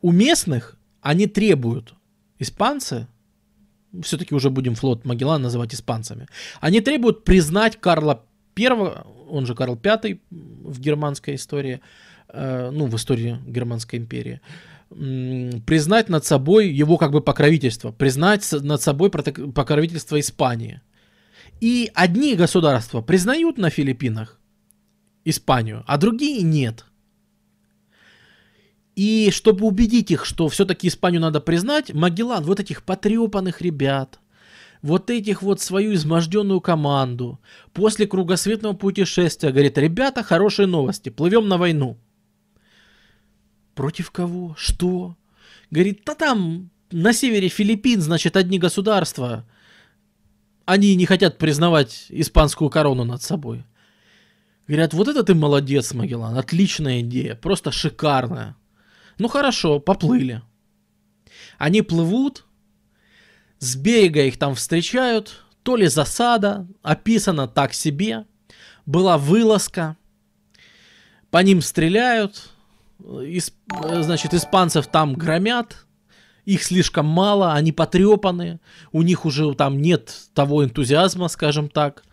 [0.00, 1.94] у местных они требуют
[2.38, 3.06] испанцы
[4.02, 6.26] все-таки уже будем флот Магеллана называть испанцами,
[6.60, 8.24] они требуют признать Карла
[8.56, 8.68] I,
[9.28, 11.80] он же Карл V в германской истории,
[12.28, 14.40] э, ну, в истории Германской империи,
[14.90, 20.80] признать над собой его как бы покровительство, признать над собой покровительство Испании.
[21.60, 24.38] И одни государства признают на Филиппинах
[25.24, 26.86] Испанию, а другие нет.
[28.98, 34.18] И чтобы убедить их, что все-таки Испанию надо признать, Магеллан вот этих потрепанных ребят,
[34.82, 37.38] вот этих вот свою изможденную команду
[37.72, 41.96] после кругосветного путешествия говорит, ребята, хорошие новости, плывем на войну.
[43.76, 44.56] Против кого?
[44.58, 45.16] Что?
[45.70, 49.46] Говорит, да там на севере Филиппин, значит, одни государства,
[50.64, 53.64] они не хотят признавать испанскую корону над собой.
[54.66, 58.56] Говорят, вот это ты молодец, Магеллан, отличная идея, просто шикарная.
[59.18, 60.42] Ну хорошо, поплыли.
[61.58, 62.44] Они плывут,
[63.58, 68.26] с берега их там встречают, то ли засада, описано так себе,
[68.86, 69.96] была вылазка,
[71.30, 72.50] по ним стреляют,
[73.00, 75.84] исп, значит, испанцев там громят,
[76.44, 78.60] их слишком мало, они потрепаны,
[78.92, 82.04] у них уже там нет того энтузиазма, скажем так.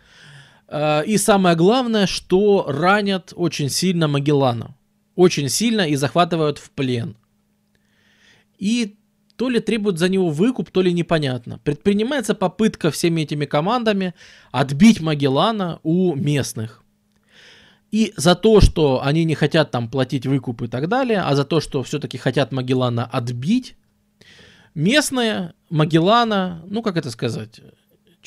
[0.68, 4.75] Э, и самое главное, что ранят очень сильно Магеллана
[5.16, 7.16] очень сильно и захватывают в плен.
[8.58, 8.96] И
[9.36, 11.58] то ли требуют за него выкуп, то ли непонятно.
[11.64, 14.14] Предпринимается попытка всеми этими командами
[14.50, 16.82] отбить Магеллана у местных.
[17.90, 21.44] И за то, что они не хотят там платить выкуп и так далее, а за
[21.44, 23.76] то, что все-таки хотят Магеллана отбить,
[24.74, 27.60] местные Магеллана, ну как это сказать,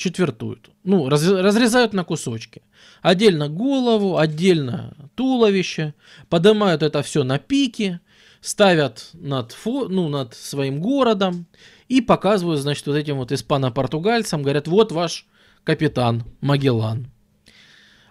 [0.00, 0.70] четвертуют.
[0.82, 2.62] Ну, раз, разрезают на кусочки.
[3.02, 5.94] Отдельно голову, отдельно туловище,
[6.28, 8.00] поднимают это все на пике,
[8.40, 11.46] ставят над, фо, ну, над своим городом
[11.88, 15.26] и показывают, значит, вот этим вот испано-португальцам, говорят, вот ваш
[15.64, 17.10] капитан Магеллан.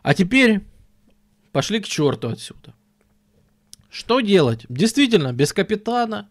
[0.03, 0.61] А теперь
[1.51, 2.75] пошли к черту отсюда.
[3.89, 4.65] Что делать?
[4.69, 6.29] Действительно, без капитана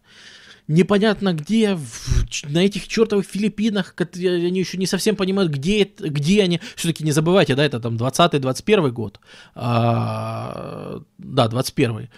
[0.69, 6.61] непонятно где, в, на этих чертовых Филиппинах, они еще не совсем понимают, где, где они.
[6.77, 9.21] Все-таки не забывайте, да, это там 20-21 год.
[9.55, 12.09] А, да, 21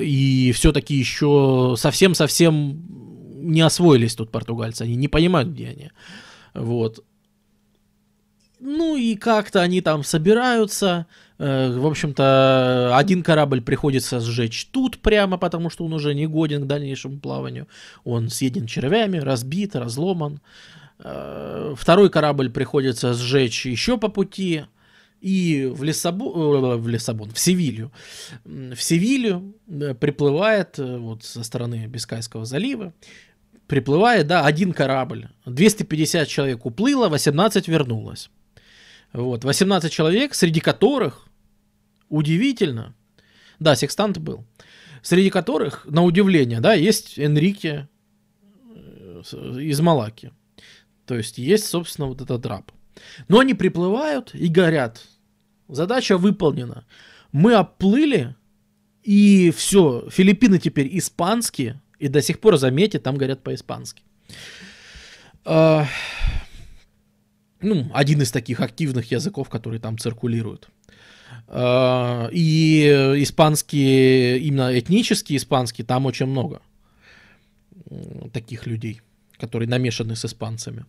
[0.00, 2.84] И все-таки еще совсем-совсем
[3.44, 5.90] не освоились тут португальцы, они не понимают, где они.
[6.54, 7.04] Вот.
[8.60, 11.06] Ну и как-то они там собираются,
[11.38, 16.66] в общем-то, один корабль приходится сжечь тут прямо, потому что он уже не годен к
[16.66, 17.66] дальнейшему плаванию.
[18.04, 20.40] Он съеден червями, разбит, разломан.
[20.98, 24.64] Э, второй корабль приходится сжечь еще по пути.
[25.20, 27.90] И в, Лиссабон, э, в Лиссабон, в Севилью,
[28.44, 29.54] в Севилью
[29.98, 32.92] приплывает вот со стороны Бискайского залива,
[33.66, 35.28] приплывает, да, один корабль.
[35.46, 38.30] 250 человек уплыло, 18 вернулось.
[39.14, 41.28] Вот, 18 человек, среди которых,
[42.08, 42.94] удивительно,
[43.60, 44.44] да, секстант был,
[45.02, 47.88] среди которых, на удивление, да, есть Энрике
[48.74, 49.22] э,
[49.60, 50.32] из Малаки.
[51.06, 52.72] То есть есть, собственно, вот этот раб.
[53.28, 55.00] Но они приплывают и говорят,
[55.68, 56.84] задача выполнена.
[57.30, 58.34] Мы оплыли,
[59.04, 64.02] и все, Филиппины теперь испанские, и до сих пор, заметьте, там говорят по-испански.
[67.64, 70.68] Ну, один из таких активных языков, которые там циркулируют.
[71.48, 72.86] А, и
[73.18, 76.60] испанские, именно этнические испанские, там очень много
[78.32, 79.00] таких людей,
[79.38, 80.84] которые намешаны с испанцами.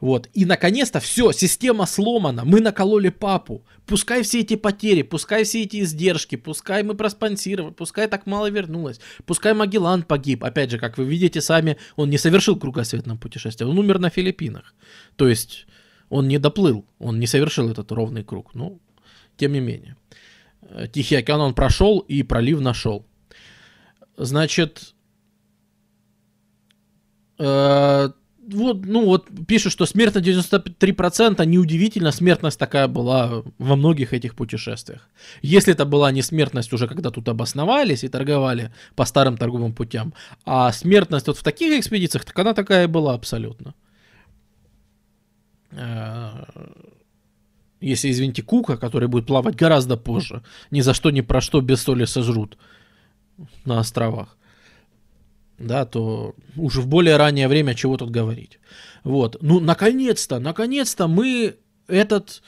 [0.00, 0.28] Вот.
[0.34, 2.44] И наконец-то все, система сломана.
[2.44, 3.64] Мы накололи папу.
[3.86, 9.00] Пускай все эти потери, пускай все эти издержки, пускай мы проспонсировали, пускай так мало вернулось,
[9.24, 10.44] пускай Магеллан погиб.
[10.44, 14.74] Опять же, как вы видите сами, он не совершил кругосветное путешествие, он умер на Филиппинах.
[15.16, 15.66] То есть
[16.14, 18.54] он не доплыл, он не совершил этот ровный круг.
[18.54, 18.78] Но,
[19.36, 19.96] тем не менее.
[20.62, 23.04] Э, Тихий океан он прошел и пролив нашел.
[24.16, 24.94] Значит,
[27.40, 28.10] э,
[28.52, 35.10] вот, ну вот пишут, что смертность 93%, неудивительно, смертность такая была во многих этих путешествиях.
[35.42, 40.14] Если это была не смертность уже, когда тут обосновались и торговали по старым торговым путям,
[40.44, 43.74] а смертность вот в таких экспедициях, так она такая и была абсолютно.
[45.76, 46.44] Э,
[47.80, 51.82] если, извините, Кука, который будет плавать гораздо позже, ни за что, ни про что без
[51.82, 52.56] соли сожрут
[53.64, 54.36] на островах,
[55.58, 58.58] да, то уже в более раннее время чего тут говорить.
[59.02, 59.36] Вот.
[59.42, 61.56] Ну, наконец-то, наконец-то мы
[61.86, 62.42] этот,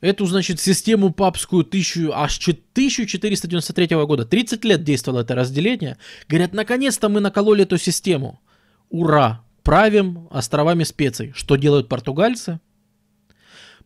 [0.00, 5.98] эту, значит, систему папскую тысячу, аж 1493 года, 30 лет действовало это разделение,
[6.28, 8.40] говорят, наконец-то мы накололи эту систему.
[8.90, 9.42] Ура!
[9.68, 11.32] Правим островами специй.
[11.34, 12.58] Что делают португальцы?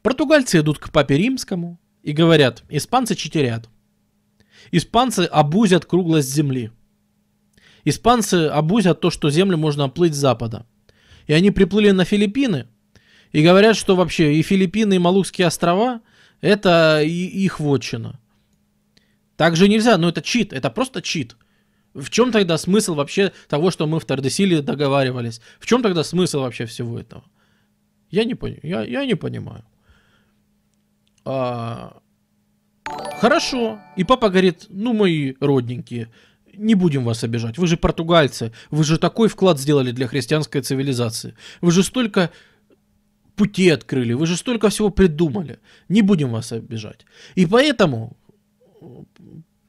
[0.00, 3.68] Португальцы идут к папе римскому и говорят, испанцы читерят.
[4.70, 6.70] Испанцы обузят круглость земли.
[7.82, 10.66] Испанцы обузят то, что землю можно оплыть с запада.
[11.26, 12.68] И они приплыли на Филиппины
[13.32, 16.00] и говорят, что вообще и Филиппины, и Малукские острова–
[16.40, 18.20] это их вотчина.
[19.36, 21.34] Так же нельзя, но это чит, это просто чит.
[21.94, 25.40] В чем тогда смысл вообще того, что мы в Тардесиле договаривались?
[25.58, 27.24] В чем тогда смысл вообще всего этого?
[28.10, 28.60] Я не, понимаю.
[28.62, 29.64] я, я не понимаю.
[31.24, 31.98] А...
[33.20, 33.78] Хорошо.
[33.96, 36.08] И папа говорит, ну, мои родненькие,
[36.54, 37.58] не будем вас обижать.
[37.58, 38.52] Вы же португальцы.
[38.70, 41.34] Вы же такой вклад сделали для христианской цивилизации.
[41.60, 42.30] Вы же столько
[43.36, 44.12] пути открыли.
[44.14, 45.60] Вы же столько всего придумали.
[45.88, 47.06] Не будем вас обижать.
[47.34, 48.16] И поэтому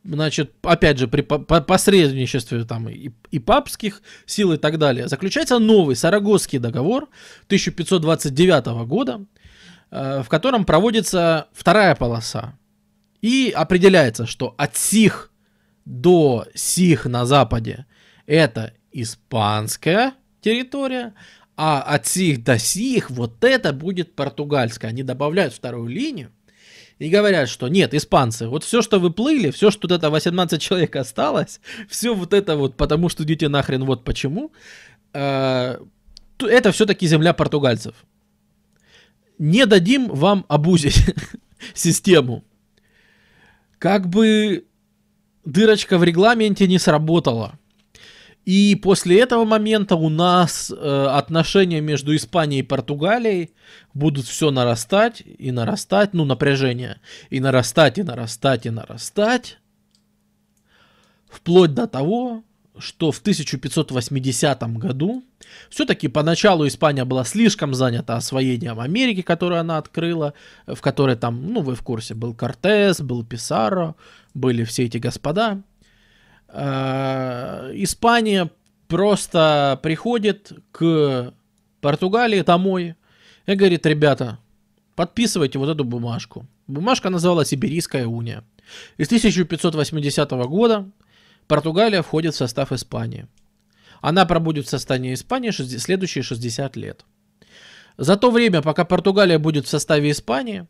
[0.03, 5.95] значит, опять же, при посредничестве там и, и папских сил и так далее, заключается новый
[5.95, 7.09] Сарагосский договор
[7.47, 9.25] 1529 года,
[9.91, 12.57] э, в котором проводится вторая полоса.
[13.21, 15.31] И определяется, что от сих
[15.85, 17.85] до сих на западе
[18.25, 21.13] это испанская территория,
[21.55, 24.91] а от сих до сих вот это будет португальская.
[24.91, 26.31] Они добавляют вторую линию,
[27.03, 30.61] и говорят, что нет, испанцы, вот все, что вы плыли, все, что тут это 18
[30.61, 34.53] человек осталось, все вот это вот, потому что идите нахрен, вот почему,
[35.13, 35.77] э,
[36.39, 37.93] это все-таки земля португальцев.
[39.37, 41.13] Не дадим вам обузить
[41.73, 42.45] систему.
[43.79, 44.65] Как бы
[45.43, 47.59] дырочка в регламенте не сработала.
[48.45, 53.51] И после этого момента у нас э, отношения между Испанией и Португалией
[53.93, 59.59] будут все нарастать и нарастать, ну, напряжение, и нарастать, и нарастать, и нарастать,
[61.29, 62.43] вплоть до того,
[62.77, 65.23] что в 1580 году
[65.69, 70.33] все-таки поначалу Испания была слишком занята освоением Америки, которую она открыла,
[70.67, 73.95] в которой там, ну, вы в курсе, был Кортес, был Писаро,
[74.33, 75.61] были все эти господа–
[76.53, 78.49] Испания
[78.87, 81.33] просто приходит к
[81.81, 82.95] Португалии домой
[83.47, 84.39] и говорит, ребята,
[84.95, 86.45] подписывайте вот эту бумажку.
[86.67, 88.43] Бумажка называлась Сибирийская уния.
[88.97, 90.89] И с 1580 года
[91.47, 93.27] Португалия входит в состав Испании.
[94.01, 97.05] Она пробудет в составе Испании следующие 60 лет.
[97.97, 100.67] За то время, пока Португалия будет в составе Испании,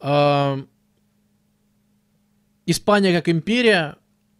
[0.00, 0.64] э,
[2.66, 3.96] Испания как империя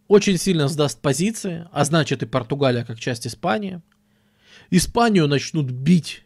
[0.09, 3.81] очень сильно сдаст позиции, а значит и Португалия как часть Испании.
[4.71, 6.23] Испанию начнут бить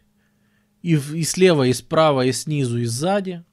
[0.82, 3.44] и, и слева, и справа, и снизу, и сзади.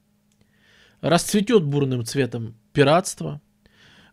[1.02, 3.42] Расцветет бурным цветом пиратство.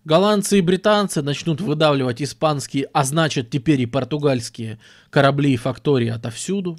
[0.03, 4.77] Голландцы и британцы начнут выдавливать испанские, а значит теперь и португальские
[5.09, 6.77] корабли и фактории отовсюду.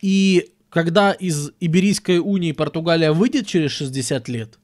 [0.00, 4.58] И когда из Иберийской унии Португалия выйдет через 60 лет,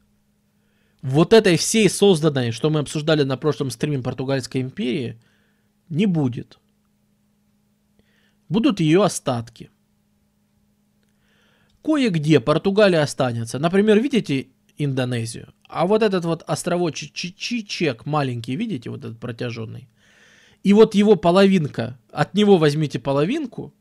[1.07, 5.20] вот этой всей созданной, что мы обсуждали на прошлом стриме Португальской империи,
[5.88, 6.59] не будет.
[8.48, 9.70] Будут ее остатки.
[11.82, 13.61] Кое-где Португалия останется.
[13.61, 14.48] Например, видите
[14.78, 15.54] Индонезию?
[15.68, 19.88] А вот этот вот островочек Чичек маленький, видите, вот этот протяженный?
[20.64, 23.72] И вот его половинка, от него возьмите половинку,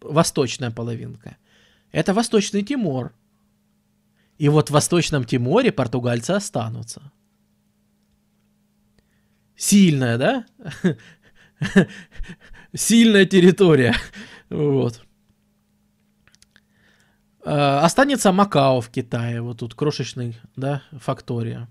[0.00, 1.36] восточная половинка,
[1.90, 3.12] это Восточный Тимор.
[4.40, 7.12] И вот в Восточном Тиморе португальцы останутся.
[9.54, 10.46] Сильная, да?
[12.74, 13.94] Сильная территория.
[14.48, 15.02] Вот.
[17.44, 21.68] А, останется Макао в Китае, вот тут крошечный, да, фактория.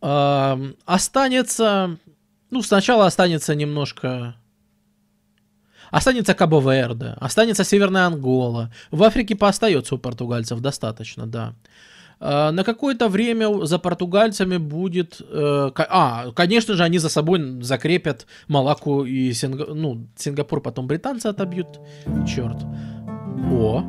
[0.00, 1.98] Останется,
[2.50, 4.36] ну, сначала останется немножко
[5.90, 8.70] Останется Кабо-Верде, останется Северная Ангола.
[8.90, 11.54] В Африке поостается у португальцев достаточно, да.
[12.20, 15.20] А, на какое-то время за португальцами будет...
[15.28, 19.72] Э, а, конечно же, они за собой закрепят Малаку и Синга...
[19.72, 21.80] ну, Сингапур, потом британцы отобьют.
[22.26, 22.58] Черт.
[23.52, 23.84] О,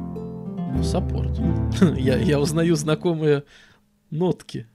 [0.83, 1.39] саппорт.
[1.97, 3.43] я, я узнаю знакомые
[4.11, 4.67] нотки.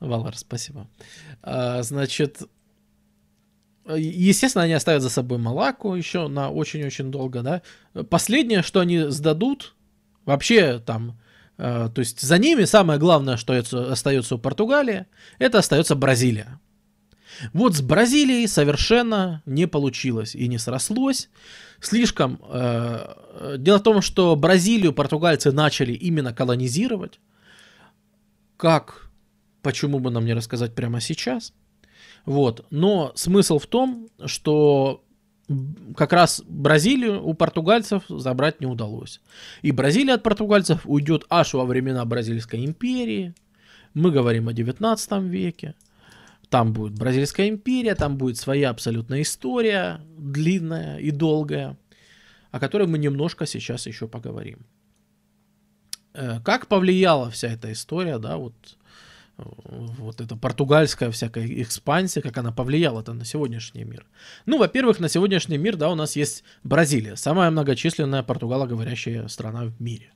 [0.00, 0.88] Валар, спасибо.
[1.42, 2.42] А, значит,
[3.96, 7.62] Естественно, они оставят за собой Малаку еще на очень-очень долго, да.
[8.04, 9.74] Последнее, что они сдадут,
[10.24, 11.18] вообще там,
[11.58, 15.06] э, то есть за ними самое главное, что остается у Португалии,
[15.38, 16.60] это остается Бразилия.
[17.52, 21.30] Вот с Бразилией совершенно не получилось и не срослось.
[21.80, 22.40] Слишком...
[22.48, 23.14] Э,
[23.56, 27.20] дело в том, что Бразилию португальцы начали именно колонизировать.
[28.56, 29.10] Как?
[29.62, 31.54] Почему бы нам не рассказать прямо сейчас?
[32.26, 32.66] Вот.
[32.70, 35.04] Но смысл в том, что
[35.96, 39.20] как раз Бразилию у португальцев забрать не удалось.
[39.62, 43.34] И Бразилия от португальцев уйдет аж во времена Бразильской империи.
[43.94, 45.74] Мы говорим о 19 веке.
[46.48, 51.76] Там будет Бразильская империя, там будет своя абсолютная история, длинная и долгая,
[52.50, 54.66] о которой мы немножко сейчас еще поговорим.
[56.12, 58.54] Э, как повлияла вся эта история, да, вот
[59.44, 64.06] вот эта португальская всякая экспансия, как она повлияла -то на сегодняшний мир.
[64.46, 69.80] Ну, во-первых, на сегодняшний мир, да, у нас есть Бразилия, самая многочисленная португалоговорящая страна в
[69.80, 70.12] мире.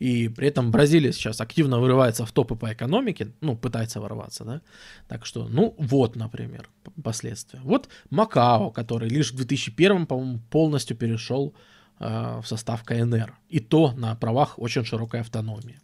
[0.00, 4.60] И при этом Бразилия сейчас активно вырывается в топы по экономике, ну, пытается ворваться, да.
[5.08, 6.68] Так что, ну, вот, например,
[7.04, 7.60] последствия.
[7.62, 11.54] Вот Макао, который лишь в 2001, по-моему, полностью перешел
[11.98, 13.34] э, в состав КНР.
[13.50, 15.78] И то на правах очень широкой автономии.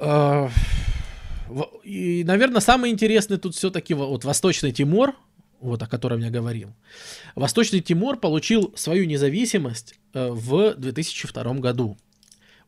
[0.00, 0.48] Э,
[1.82, 5.14] и, наверное, самый интересный тут все-таки вот Восточный Тимор,
[5.60, 6.72] вот о котором я говорил.
[7.34, 11.96] Восточный Тимор получил свою независимость э, в 2002 году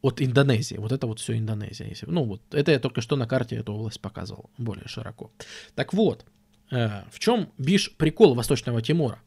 [0.02, 0.76] от Индонезии.
[0.76, 1.88] Вот это вот все Индонезия.
[1.88, 5.30] Если, ну вот, это я только что на карте эту область показывал более широко.
[5.74, 6.24] Так вот,
[6.70, 9.20] э, в чем биш прикол Восточного Тимора?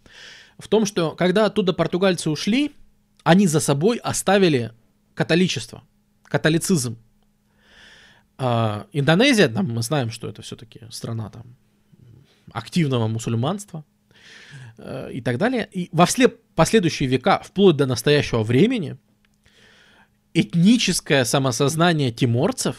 [0.58, 2.72] В том, что когда оттуда португальцы ушли,
[3.24, 4.72] они за собой оставили
[5.14, 5.84] католичество,
[6.24, 6.98] католицизм.
[8.42, 11.58] А, Индонезия, там мы знаем, что это все-таки страна там
[12.54, 13.84] активного мусульманства
[14.78, 15.68] э, и так далее.
[15.74, 18.98] И во все последующие века, вплоть до настоящего времени,
[20.34, 22.78] этническое самосознание тиморцев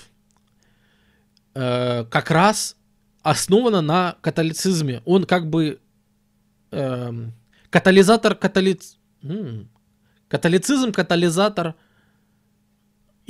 [1.54, 2.76] э, как раз
[3.20, 5.02] основано на католицизме.
[5.04, 5.78] Он как бы
[6.70, 7.12] э,
[7.68, 8.96] катализатор католиц...
[10.28, 11.74] Католицизм, катализатор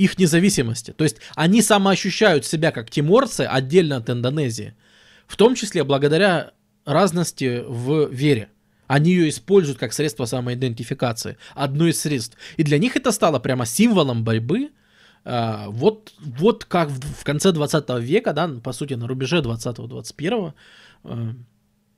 [0.05, 0.93] их независимости.
[0.93, 4.75] То есть они самоощущают себя как тиморцы отдельно от Индонезии.
[5.27, 6.53] В том числе благодаря
[6.85, 8.49] разности в вере.
[8.87, 11.37] Они ее используют как средство самоидентификации.
[11.55, 12.37] Одно из средств.
[12.57, 14.71] И для них это стало прямо символом борьбы.
[15.25, 20.55] А, вот, вот как в конце 20 века, да, по сути, на рубеже 20-21,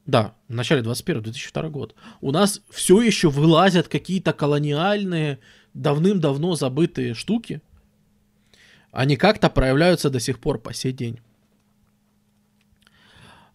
[0.07, 1.95] Да, в начале 21-2002 год.
[2.21, 5.39] У нас все еще вылазят какие-то колониальные,
[5.75, 7.63] давным-давно забытые штуки.
[8.93, 11.19] Они как-то проявляются до сих пор по сей день.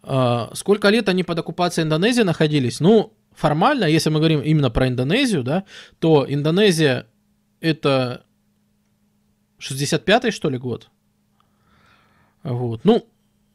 [0.01, 2.79] А, сколько лет они под оккупацией Индонезии находились?
[2.79, 5.63] Ну, формально, если мы говорим именно про Индонезию, да,
[5.99, 7.05] то Индонезия
[7.61, 8.23] это
[9.59, 10.89] 65-й, что ли, год?
[12.43, 12.83] Вот.
[12.83, 13.07] Ну,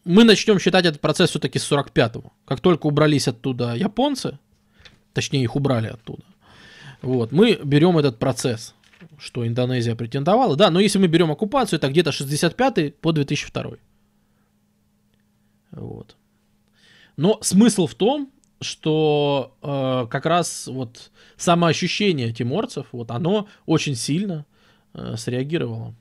[0.05, 2.33] мы начнем считать этот процесс все-таки с 45-го.
[2.45, 4.39] Как только убрались оттуда японцы,
[5.14, 6.22] точнее их убрали оттуда,
[7.01, 8.74] вот, мы берем этот процесс,
[9.23, 10.57] что Индонезия претендовала.
[10.57, 13.77] Да, но если мы берем оккупацию, это где-то 65 по 2002.
[15.70, 16.16] Вот.
[17.16, 24.45] Но смысл в том, что э, как раз вот самоощущение тиморцев, вот оно очень сильно
[24.95, 25.95] э, среагировало.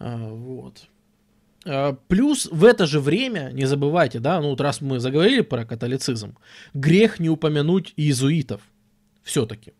[0.00, 0.88] Э, вот.
[1.64, 5.64] Э, плюс в это же время, не забывайте, да, ну вот раз мы заговорили про
[5.64, 6.36] католицизм,
[6.74, 8.60] грех не упомянуть иезуитов
[9.22, 9.72] все-таки.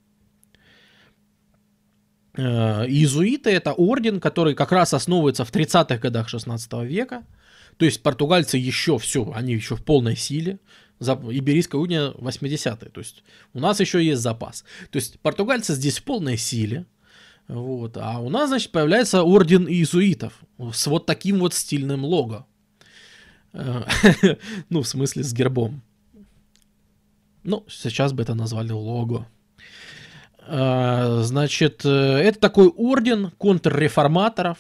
[2.37, 7.24] Э, иезуиты это орден, который как раз основывается в 30-х годах 16 века.
[7.78, 10.59] То есть португальцы еще все, они еще в полной силе.
[11.01, 12.91] Иберийская уния 80-е.
[12.91, 13.22] То есть
[13.53, 14.64] у нас еще есть запас.
[14.91, 16.87] То есть португальцы здесь в полной силе.
[17.49, 17.97] Вот.
[17.97, 20.41] А у нас, значит, появляется орден иезуитов
[20.72, 22.47] с вот таким вот стильным лого.
[23.53, 23.84] Э,
[24.68, 25.82] ну, в смысле, с гербом.
[27.45, 29.26] Ну, сейчас бы это назвали лого.
[30.47, 34.59] Э, значит, э, это такой орден контрреформаторов.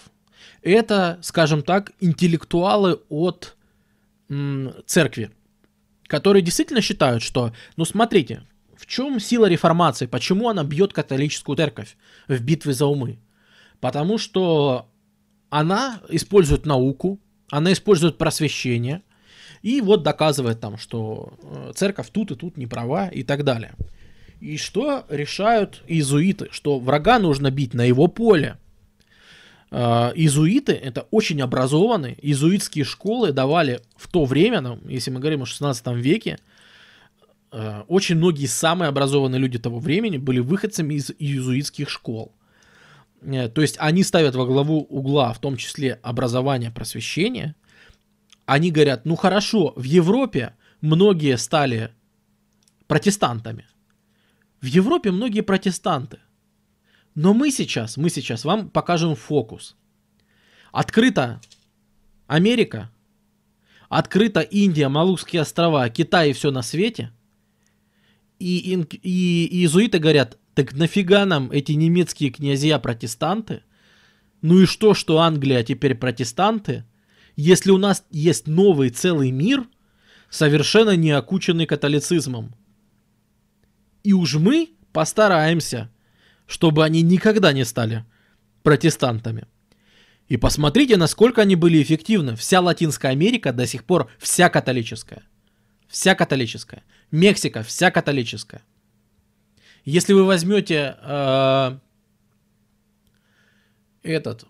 [0.62, 3.56] Это, скажем так, интеллектуалы от
[4.86, 5.30] церкви,
[6.08, 8.42] которые действительно считают, что, ну смотрите,
[8.76, 10.06] в чем сила реформации?
[10.06, 13.20] Почему она бьет католическую церковь в битве за умы?
[13.80, 14.88] Потому что
[15.48, 17.20] она использует науку,
[17.50, 19.02] она использует просвещение,
[19.62, 23.74] и вот доказывает там, что э, церковь тут и тут не права и так далее.
[24.40, 26.48] И что решают иезуиты?
[26.50, 28.58] Что врага нужно бить на его поле.
[29.70, 32.16] Э, иезуиты это очень образованные.
[32.20, 36.38] Иезуитские школы давали в то время, если мы говорим о 16 веке,
[37.52, 42.34] Э, очень многие самые образованные люди того времени были выходцами из иезуитских школ.
[43.22, 47.54] Э, то есть они ставят во главу угла, в том числе образование, просвещение.
[48.44, 51.92] Они говорят, ну хорошо, в Европе многие стали
[52.86, 53.66] протестантами.
[54.60, 56.18] В Европе многие протестанты.
[57.14, 59.76] Но мы сейчас, мы сейчас вам покажем фокус.
[60.72, 61.40] Открыта
[62.26, 62.90] Америка,
[63.88, 67.12] открыта Индия, Малукские острова, Китай и все на свете–
[68.38, 73.62] и, и, и иезуиты говорят, так нафига нам эти немецкие князья-протестанты?
[74.42, 76.84] Ну и что, что Англия теперь протестанты?
[77.36, 79.66] Если у нас есть новый целый мир,
[80.28, 82.54] совершенно не окученный католицизмом.
[84.06, 85.90] И уж мы постараемся,
[86.46, 88.04] чтобы они никогда не стали
[88.62, 89.48] протестантами.
[90.28, 92.36] И посмотрите, насколько они были эффективны.
[92.36, 95.24] Вся Латинская Америка до сих пор вся католическая.
[95.88, 96.84] Вся католическая.
[97.10, 98.62] Мексика вся католическая.
[99.84, 101.78] Если вы возьмете э,
[104.04, 104.44] этот,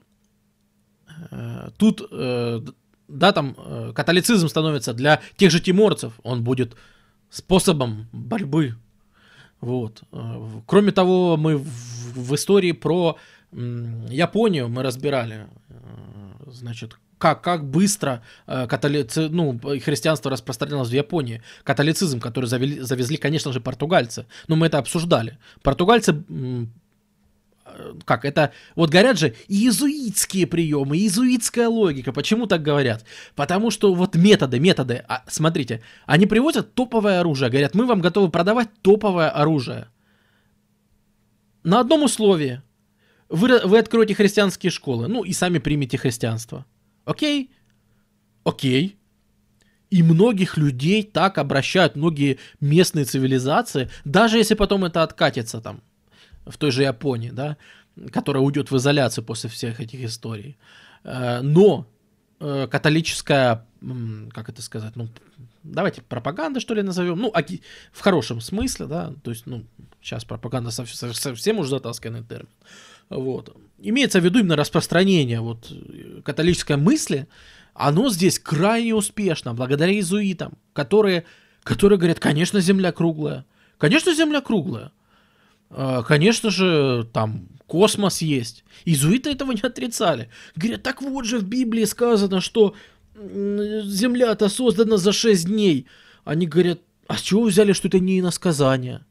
[1.31, 2.61] э, тут, э,
[3.09, 6.77] да, там э, католицизм становится для тех же тиморцев, он будет
[7.31, 8.77] способом борьбы.
[9.61, 10.03] Вот.
[10.13, 13.17] Э, кроме того, мы в, истории про
[13.53, 15.75] Японию мы разбирали, э,
[16.47, 21.43] значит, как, как быстро э, католици, ну, христианство распространилось в Японии.
[21.65, 24.27] Католицизм, который завели, завезли, конечно же, португальцы.
[24.49, 25.39] Но мы это обсуждали.
[25.63, 26.23] Португальцы
[28.05, 32.13] как это, вот говорят же, иезуитские приемы, иезуитская логика.
[32.13, 33.05] Почему так говорят?
[33.35, 38.31] Потому что вот методы, методы, а, смотрите, они привозят топовое оружие, говорят, мы вам готовы
[38.31, 39.89] продавать топовое оружие.
[41.63, 42.63] На одном условии.
[43.29, 46.65] Вы, вы откроете христианские школы, ну и сами примете христианство.
[47.05, 47.51] Окей?
[48.45, 48.97] Окей.
[49.91, 55.83] И многих людей так обращают, многие местные цивилизации, даже если потом это откатится там
[56.47, 57.57] в той же Японии, да,
[58.11, 60.57] которая уйдет в изоляцию после всех этих историй.
[61.05, 61.87] Э, но
[62.41, 63.67] э, католическая,
[64.33, 65.09] как это сказать, ну,
[65.63, 67.33] давайте пропаганда, что ли, назовем, ну,
[67.93, 69.65] в хорошем смысле, да, то есть, ну,
[70.01, 72.49] сейчас пропаганда совсем, уже затасканный термин.
[73.09, 73.57] Вот.
[73.79, 75.71] Имеется в виду именно распространение вот,
[76.25, 77.29] католической мысли,
[77.75, 81.25] оно здесь крайне успешно, благодаря иезуитам, которые,
[81.63, 83.45] которые говорят, конечно, Земля круглая,
[83.79, 84.93] конечно, Земля круглая,
[85.71, 88.65] конечно же, там космос есть.
[88.85, 90.31] Иезуиты этого не отрицали.
[90.55, 92.75] Говорят, так вот же в Библии сказано, что
[93.15, 95.87] земля-то создана за 6 дней.
[96.25, 99.05] Они говорят, а с чего вы взяли, что это не иносказание?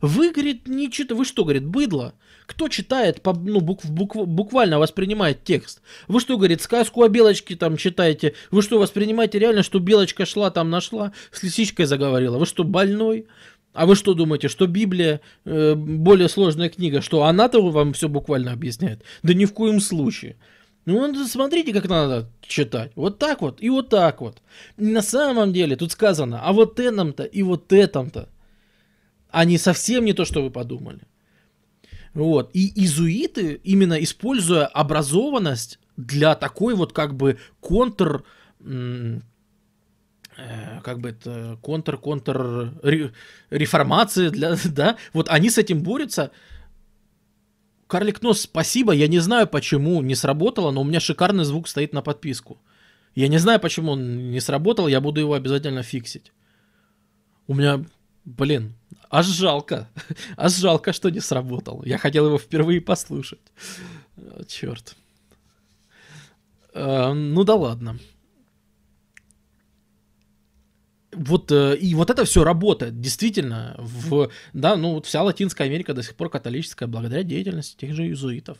[0.00, 2.14] Вы, говорит, не читаете, вы что, говорит, быдло?
[2.46, 5.82] Кто читает, по, ну, букв, букв, буквально воспринимает текст?
[6.06, 8.34] Вы что, говорит, сказку о Белочке там читаете?
[8.50, 12.38] Вы что, воспринимаете реально, что Белочка шла там, нашла, с лисичкой заговорила?
[12.38, 13.26] Вы что, больной?
[13.72, 18.52] А вы что думаете, что Библия э, более сложная книга, что она-то вам все буквально
[18.52, 19.02] объясняет?
[19.22, 20.36] Да ни в коем случае.
[20.84, 22.92] Ну, смотрите, как надо читать.
[22.94, 24.38] Вот так вот и вот так вот.
[24.78, 28.30] на самом деле тут сказано, а вот этом-то и вот этом-то.
[29.30, 31.00] Они совсем не то, что вы подумали.
[32.14, 32.50] Вот.
[32.54, 38.24] И изуиты, именно используя образованность для такой вот как бы контр...
[40.84, 42.72] как бы это контр-контр
[43.50, 46.30] реформации для, да, вот они с этим борются,
[47.88, 48.92] Карлик Нос, спасибо.
[48.92, 52.60] Я не знаю, почему не сработало, но у меня шикарный звук стоит на подписку.
[53.14, 56.32] Я не знаю, почему он не сработал, я буду его обязательно фиксить.
[57.46, 57.82] У меня,
[58.26, 58.74] блин,
[59.10, 59.88] аж жалко.
[60.36, 61.82] Аж жалко, что не сработал.
[61.86, 63.40] Я хотел его впервые послушать.
[64.46, 64.94] Черт.
[66.74, 67.98] Э, ну да ладно
[71.18, 75.94] вот э, и вот это все работает, действительно, в, да, ну вот вся Латинская Америка
[75.94, 78.58] до сих пор католическая благодаря деятельности тех же иезуитов,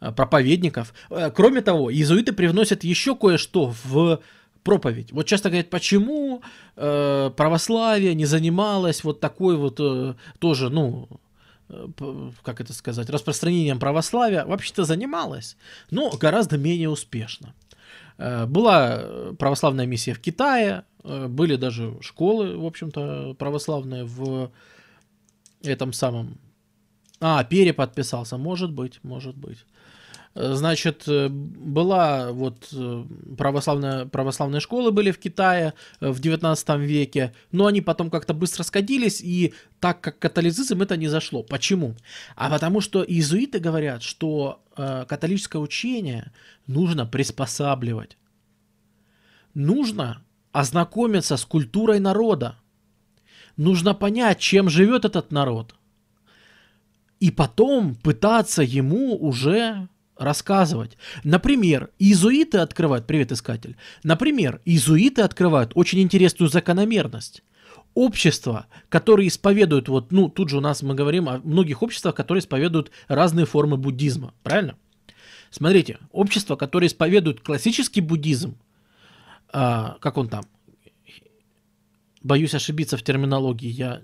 [0.00, 0.94] э, проповедников.
[1.10, 4.20] Э, кроме того, иезуиты привносят еще кое-что в
[4.64, 5.12] проповедь.
[5.12, 6.42] Вот часто говорят, почему
[6.76, 11.08] э, православие не занималось вот такой вот э, тоже, ну,
[12.42, 15.58] как это сказать, распространением православия, вообще-то занималось,
[15.90, 17.52] но гораздо менее успешно.
[18.16, 19.04] Была
[19.38, 20.84] православная миссия в Китае,
[21.28, 24.50] были даже школы, в общем-то, православные в
[25.62, 26.38] этом самом...
[27.20, 29.64] А, переподписался, может быть, может быть.
[30.38, 32.72] Э, значит, э, была вот
[33.36, 39.20] православная, православные школы были в Китае в 19 веке, но они потом как-то быстро скодились,
[39.20, 41.42] и так как католицизм это не зашло.
[41.42, 41.96] Почему?
[42.36, 46.32] А потому что иезуиты говорят, что э, католическое учение
[46.66, 48.16] нужно приспосабливать.
[49.54, 50.22] Нужно
[50.58, 52.56] ознакомиться с культурой народа.
[53.56, 55.76] Нужно понять, чем живет этот народ.
[57.20, 60.98] И потом пытаться ему уже рассказывать.
[61.22, 67.44] Например, иезуиты открывают, привет, искатель, например, иезуиты открывают очень интересную закономерность.
[67.94, 72.40] Общества, которые исповедуют, вот, ну, тут же у нас мы говорим о многих обществах, которые
[72.40, 74.74] исповедуют разные формы буддизма, правильно?
[75.50, 78.56] Смотрите, общества, которые исповедуют классический буддизм,
[79.52, 80.44] а, как он там,
[82.22, 84.02] боюсь ошибиться в терминологии, я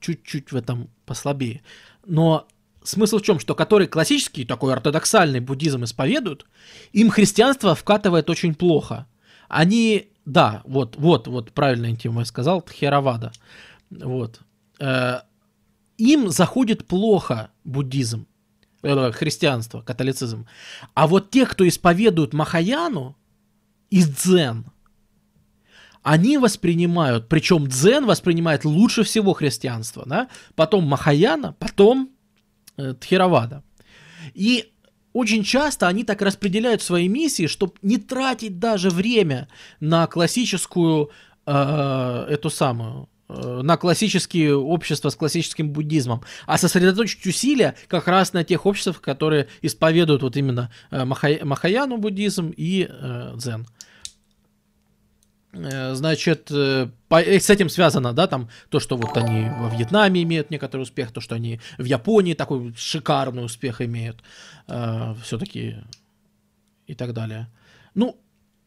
[0.00, 1.62] чуть-чуть в этом послабее.
[2.06, 2.46] Но
[2.82, 3.38] смысл в чем?
[3.38, 6.46] Что который классический, такой ортодоксальный буддизм исповедуют,
[6.92, 9.06] им христианство вкатывает очень плохо.
[9.48, 13.32] Они, да, вот, вот, вот, правильно тему я сказал, Тхеравада.
[13.90, 14.40] Вот.
[14.78, 15.20] Э,
[15.96, 18.26] им заходит плохо буддизм,
[18.82, 20.46] э, христианство, католицизм.
[20.94, 23.16] А вот те, кто исповедуют Махаяну,
[23.94, 24.64] и дзен.
[26.02, 30.28] Они воспринимают, причем дзен воспринимает лучше всего христианство, да?
[30.56, 32.10] потом Махаяна, потом
[32.76, 33.62] э, Тхеравада.
[34.34, 34.72] И
[35.12, 39.48] очень часто они так распределяют свои миссии, чтобы не тратить даже время
[39.78, 41.10] на классическую
[41.46, 48.32] э, эту самую э, на классические общества с классическим буддизмом, а сосредоточить усилия как раз
[48.32, 53.68] на тех обществах, которые исповедуют вот именно э, Махаяну буддизм и э, дзен.
[55.54, 60.22] Э, значит, э, э, с этим связано, да, там, то, что вот они во Вьетнаме
[60.22, 64.22] имеют некоторый успех, то, что они в Японии такой шикарный успех имеют,
[64.68, 65.76] э, все-таки
[66.86, 67.48] и так далее.
[67.94, 68.16] Ну,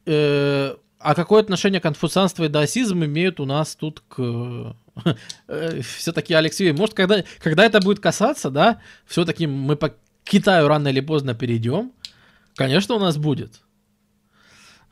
[0.06, 4.76] э, а какое отношение конфуцианство и даосизм имеют у нас тут к...
[5.84, 9.94] все-таки, Алексей, может, когда, когда это будет касаться, да, все-таки мы по
[10.24, 11.92] Китаю рано или поздно перейдем,
[12.56, 13.62] конечно, у нас будет.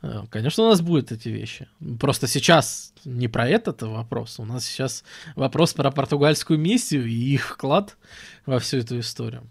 [0.02, 1.68] Э, конечно, у нас будут эти вещи.
[2.00, 4.38] Просто сейчас не про этот вопрос.
[4.38, 5.04] У нас сейчас
[5.34, 7.96] вопрос про португальскую миссию и их вклад
[8.44, 9.48] во всю эту историю.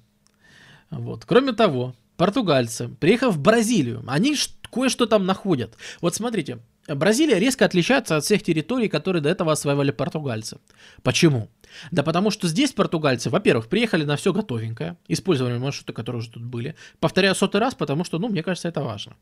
[0.89, 1.25] Вот.
[1.25, 4.35] Кроме того, португальцы, приехав в Бразилию, они
[4.71, 5.75] кое-что там находят.
[6.01, 10.59] Вот смотрите, Бразилия резко отличается от всех территорий, которые до этого осваивали португальцы.
[11.01, 11.49] Почему?
[11.91, 16.43] Да потому что здесь португальцы, во-первых, приехали на все готовенькое, использовали маршруты, которые уже тут
[16.43, 16.75] были.
[16.99, 19.15] Повторяю сотый раз, потому что, ну, мне кажется, это важно.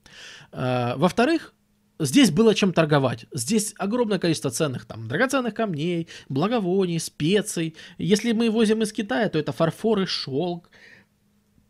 [0.51, 1.53] А, во-вторых,
[1.99, 3.25] здесь было чем торговать.
[3.31, 7.75] Здесь огромное количество ценных там драгоценных камней, благовоний, специй.
[7.97, 10.69] Если мы возим из Китая, то это фарфор и шелк.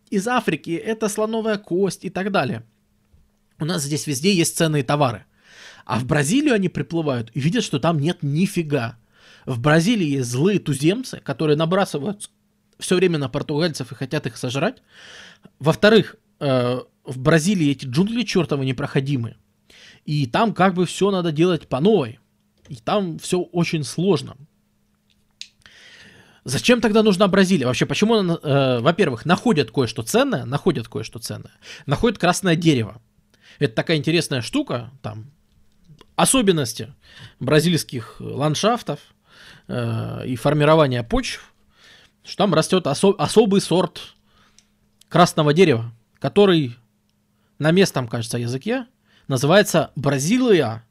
[0.10, 2.64] Из Африки это слоновая кость и так далее.
[3.60, 5.26] У нас здесь везде есть ценные товары.
[5.86, 8.98] А в Бразилию они приплывают и видят, что там нет нифига.
[9.46, 12.30] В Бразилии есть злые туземцы, которые набрасываются
[12.80, 14.82] все время на португальцев и хотят их сожрать.
[15.60, 19.36] Во-вторых, э, в Бразилии эти джунгли чертовы непроходимы.
[20.06, 22.20] И там как бы все надо делать по новой.
[22.70, 24.36] И там все очень сложно.
[26.46, 27.68] Зачем тогда нужна Бразилия?
[27.68, 31.54] Вообще, почему, она, э, во-первых, находят кое-что ценное, находят кое-что ценное,
[31.86, 33.02] находят красное дерево.
[33.60, 35.32] Это такая интересная штука, там,
[36.16, 36.94] особенности
[37.40, 39.00] бразильских ландшафтов
[39.68, 41.54] э, и формирования почв,
[42.24, 44.14] что там растет осо- особый сорт
[45.10, 46.76] красного дерева, который
[47.60, 48.88] на местном, кажется, языке
[49.28, 50.84] называется Бразилия.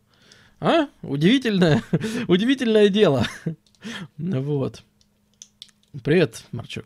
[0.61, 0.86] А?
[1.03, 1.82] Удивительное,
[2.28, 3.27] удивительное дело.
[4.16, 4.82] Вот.
[6.05, 6.85] Привет, Марчук.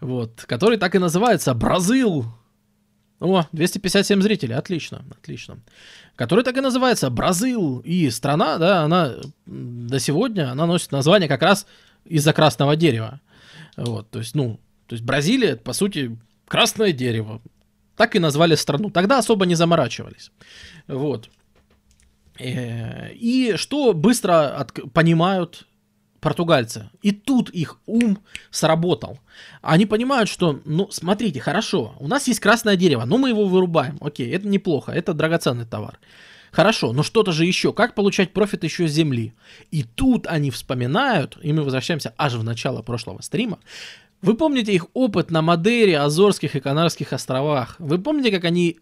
[0.00, 0.44] Вот.
[0.46, 2.26] Который так и называется Бразил.
[3.18, 5.58] О, 257 зрителей, отлично, отлично.
[6.16, 7.78] Который так и называется Бразил.
[7.78, 9.14] И страна, да, она
[9.46, 11.66] до сегодня, она носит название как раз
[12.04, 13.20] из-за красного дерева.
[13.76, 17.40] Вот, то есть, ну, то есть Бразилия, по сути, красное дерево.
[17.96, 18.90] Так и назвали страну.
[18.90, 20.30] Тогда особо не заморачивались.
[20.86, 21.30] Вот.
[22.38, 25.66] Э, и что быстро от, понимают
[26.26, 26.90] португальцы.
[27.02, 28.18] И тут их ум
[28.50, 29.20] сработал.
[29.62, 33.96] Они понимают, что, ну, смотрите, хорошо, у нас есть красное дерево, но мы его вырубаем.
[34.00, 36.00] Окей, это неплохо, это драгоценный товар.
[36.50, 37.72] Хорошо, но что-то же еще.
[37.72, 39.34] Как получать профит еще с земли?
[39.70, 43.60] И тут они вспоминают, и мы возвращаемся аж в начало прошлого стрима.
[44.20, 47.76] Вы помните их опыт на Мадейре, Азорских и Канарских островах?
[47.78, 48.80] Вы помните, как они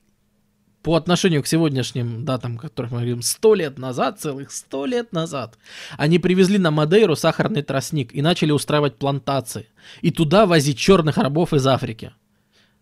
[0.85, 5.59] по отношению к сегодняшним датам, которых мы говорим, сто лет назад, целых сто лет назад,
[5.97, 9.67] они привезли на Мадейру сахарный тростник и начали устраивать плантации.
[10.03, 12.13] И туда возить черных рабов из Африки.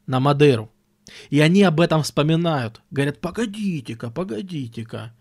[0.08, 0.72] На Мадейру.
[1.30, 2.82] И они об этом вспоминают.
[2.90, 5.14] Говорят, погодите-ка, погодите-ка.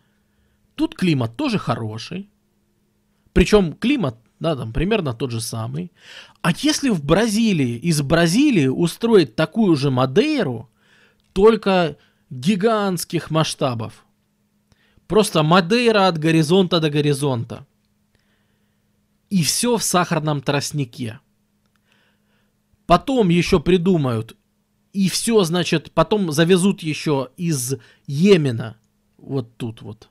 [0.73, 2.31] Тут климат тоже хороший.
[3.31, 5.91] Причем климат, да, там примерно тот же самый.
[6.41, 10.67] А если в Бразилии, из Бразилии устроить такую же Мадейру,
[11.33, 11.97] только
[12.31, 14.05] гигантских масштабов.
[15.05, 17.67] Просто Мадейра от горизонта до горизонта.
[19.29, 21.19] И все в сахарном тростнике.
[22.87, 24.35] Потом еще придумают.
[24.93, 27.75] И все, значит, потом завезут еще из
[28.07, 28.77] Йемена.
[29.17, 30.09] Вот тут вот.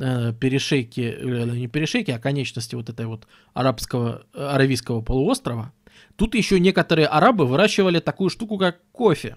[0.00, 5.72] Э, перешейки, э, не перешейки, а конечности вот этой вот арабского, аравийского полуострова.
[6.16, 9.36] Тут еще некоторые арабы выращивали такую штуку, как кофе.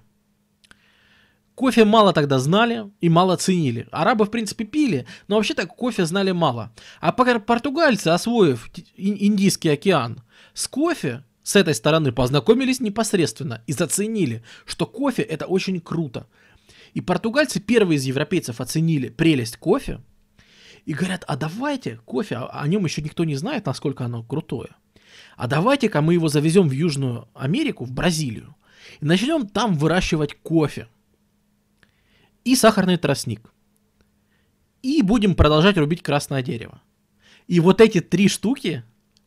[1.62, 3.88] Кофе мало тогда знали и мало ценили.
[3.92, 6.74] Арабы, в принципе, пили, но вообще-то кофе знали мало.
[7.00, 10.24] А португальцы, освоив Индийский океан,
[10.56, 16.26] с кофе с этой стороны познакомились непосредственно и заценили, что кофе это очень круто.
[16.96, 20.02] И португальцы первые из европейцев оценили прелесть кофе
[20.88, 24.70] и говорят, а давайте кофе, а о нем еще никто не знает, насколько оно крутое.
[25.38, 28.56] А давайте-ка мы его завезем в Южную Америку, в Бразилию,
[29.00, 30.88] и начнем там выращивать кофе
[32.44, 33.52] и сахарный тростник.
[34.82, 36.82] И будем продолжать рубить красное дерево.
[37.48, 38.84] И вот эти три штуки,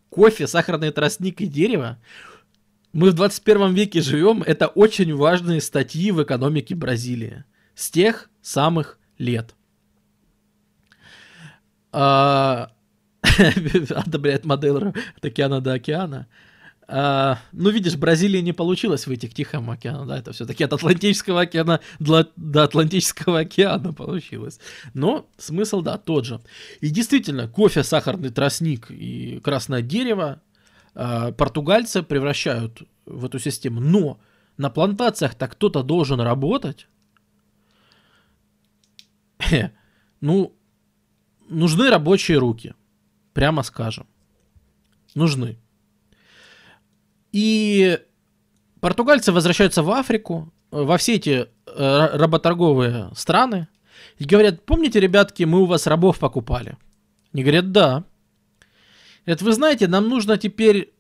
[0.09, 1.99] кофе, сахарный тростник и дерево,
[2.93, 7.45] мы в 21 веке живем, это очень важные статьи в экономике Бразилии.
[7.75, 9.55] С тех самых лет.
[11.91, 12.71] А,
[13.91, 16.29] одобряет модель от океана до океана.
[16.87, 21.43] А, ну, видишь, Бразилии не получилось выйти к Тихому океану, да, это все-таки от Атлантического
[21.43, 24.61] океана до, до Атлантического океана получилось.
[24.93, 26.41] Но смысл, да, тот же.
[26.81, 30.43] И действительно, кофе, сахарный тростник и красное дерево
[30.95, 33.81] а, португальцы превращают в эту систему.
[33.81, 34.21] Но
[34.59, 36.87] на плантациях-то кто-то должен работать.
[40.21, 40.57] Ну,
[41.49, 42.75] нужны рабочие руки,
[43.35, 44.07] прямо скажем.
[45.15, 45.59] Нужны.
[47.35, 47.99] И
[48.79, 53.67] португальцы возвращаются в Африку, во все эти э, работорговые страны,
[54.19, 56.79] и говорят, помните, ребятки, мы у вас рабов покупали?
[57.33, 58.05] Они говорят, да.
[59.25, 60.95] Это вы знаете, нам нужно теперь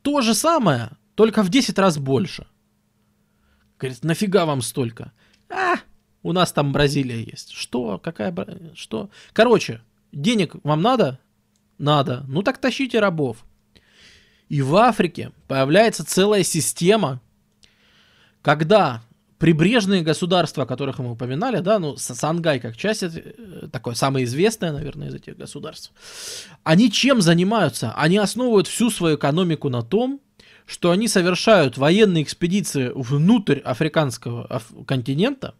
[0.00, 2.46] то же самое, только в 10 раз больше.
[3.78, 5.12] Говорит, нафига вам столько?
[5.50, 5.74] А,
[6.22, 7.50] у нас там Бразилия есть.
[7.50, 7.98] Что?
[7.98, 8.34] Какая?
[8.74, 9.10] Что?
[9.34, 9.82] Короче,
[10.12, 11.20] денег вам надо?
[11.76, 12.24] Надо.
[12.26, 13.44] Ну так тащите рабов.
[14.50, 17.22] И в Африке появляется целая система,
[18.42, 19.02] когда
[19.38, 24.72] прибрежные государства, о которых мы упоминали, да, ну, Сангай как часть, э, такое самое известное,
[24.72, 25.92] наверное, из этих государств,
[26.62, 27.92] они чем занимаются?
[27.96, 30.20] Они основывают всю свою экономику на том,
[30.66, 35.54] что они совершают военные экспедиции внутрь африканского континента,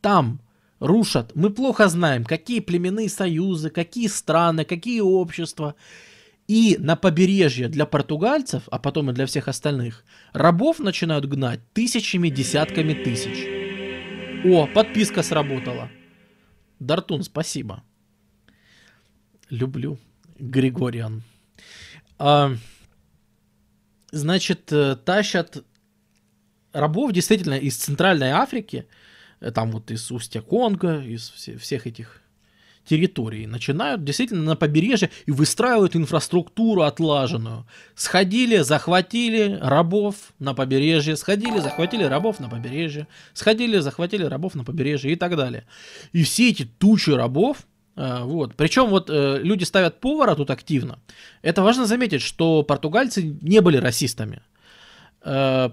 [0.00, 0.40] там
[0.80, 1.32] рушат.
[1.34, 5.76] Мы плохо знаем, какие племенные союзы, какие страны, какие общества.
[6.48, 12.30] И на побережье для португальцев, а потом и для всех остальных, рабов начинают гнать тысячами,
[12.30, 13.46] десятками тысяч.
[14.46, 15.90] О, подписка сработала.
[16.80, 17.84] Дартун, спасибо.
[19.50, 19.98] Люблю.
[20.38, 21.22] Григориан.
[22.18, 22.54] А,
[24.10, 25.64] значит, э, тащат
[26.72, 28.86] рабов действительно из Центральной Африки,
[29.40, 32.22] э, там вот из устья Конго, из всех этих
[32.88, 37.66] территорий, начинают действительно на побережье и выстраивают инфраструктуру отлаженную.
[37.94, 45.12] Сходили, захватили рабов на побережье, сходили, захватили рабов на побережье, сходили, захватили рабов на побережье
[45.12, 45.66] и так далее.
[46.12, 47.58] И все эти тучи рабов,
[47.96, 48.54] э, вот.
[48.56, 50.98] Причем вот э, люди ставят повара тут активно.
[51.42, 54.40] Это важно заметить, что португальцы не были расистами.
[55.22, 55.70] Э,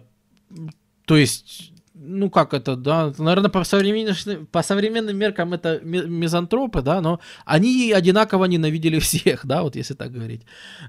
[1.06, 1.72] то есть
[2.08, 7.92] ну как это, да, наверное, по современным, по современным меркам это мизантропы, да, но они
[7.92, 10.42] одинаково ненавидели всех, да, вот если так говорить.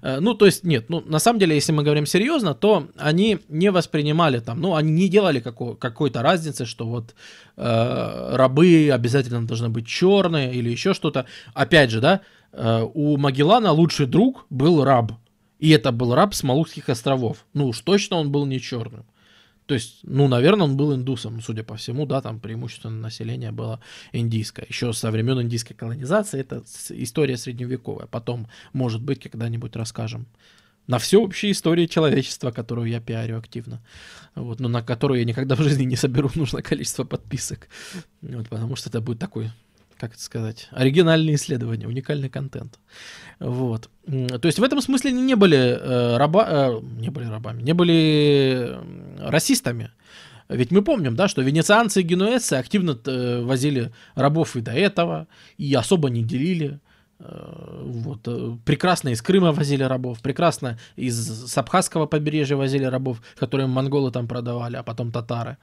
[0.02, 3.38] Э, ну, то есть, нет, ну, на самом деле, если мы говорим серьезно, то они
[3.48, 7.14] не воспринимали там, ну, они не делали какой- какой-то разницы, что вот
[7.56, 11.24] э, рабы обязательно должны быть черные или еще что-то.
[11.54, 12.20] Опять же, да,
[12.52, 15.12] э, у Магеллана лучший друг был раб,
[15.58, 17.46] и это был раб с Малукских островов.
[17.54, 19.04] Ну уж точно он был не черным.
[19.66, 23.80] То есть, ну, наверное, он был индусом, судя по всему, да, там преимущественно население было
[24.12, 24.64] индийское.
[24.68, 28.06] Еще со времен индийской колонизации это история средневековая.
[28.06, 30.26] Потом, может быть, когда-нибудь расскажем
[30.86, 33.82] на всеобщей истории человечества, которую я пиарю активно,
[34.36, 37.68] вот, но на которую я никогда в жизни не соберу нужное количество подписок,
[38.22, 39.50] вот, потому что это будет такой
[39.98, 42.78] как это сказать, оригинальные исследования, уникальный контент.
[43.38, 43.90] Вот.
[44.06, 47.72] То есть в этом смысле они не были, э, раба, э, не были рабами, не
[47.72, 48.78] были
[49.18, 49.90] расистами.
[50.48, 55.26] Ведь мы помним, да, что венецианцы и генуэзцы активно э, возили рабов и до этого,
[55.58, 56.78] и особо не делили.
[57.18, 58.20] Э, вот.
[58.26, 61.16] Э, прекрасно из Крыма возили рабов, прекрасно из
[61.50, 65.56] Сабхазского побережья возили рабов, которые монголы там продавали, а потом татары.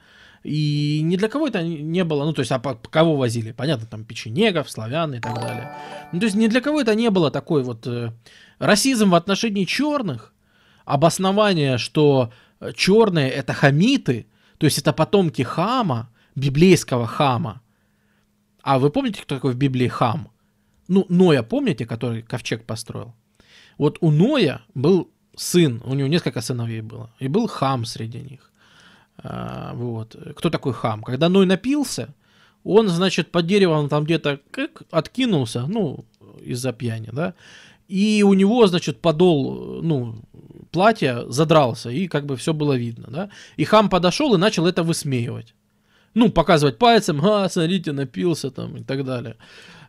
[0.44, 3.52] И ни для кого это не было, ну, то есть, а по, кого возили?
[3.52, 5.74] Понятно, там, печенегов, славян и так далее.
[6.12, 8.12] Ну, то есть, ни для кого это не было такой вот э,
[8.58, 10.34] расизм в отношении черных,
[10.84, 12.30] обоснование, что
[12.60, 14.26] э, черные это хамиты,
[14.58, 17.62] то есть, это потомки хама, библейского хама.
[18.62, 20.28] А вы помните, кто такой в Библии хам?
[20.88, 23.14] Ну, Ноя, помните, который ковчег построил?
[23.78, 28.52] Вот у Ноя был сын, у него несколько сыновей было, и был хам среди них.
[29.18, 30.16] А, вот.
[30.36, 31.02] Кто такой хам?
[31.02, 32.14] Когда Ной напился,
[32.64, 36.04] он, значит, под деревом там где-то как откинулся, ну,
[36.42, 37.34] из-за пьяни, да,
[37.88, 40.22] и у него, значит, подол, ну,
[40.70, 44.82] платья задрался, и как бы все было видно, да, и хам подошел и начал это
[44.82, 45.54] высмеивать.
[46.14, 49.36] Ну, показывать пальцем, а, смотрите, напился там и так далее.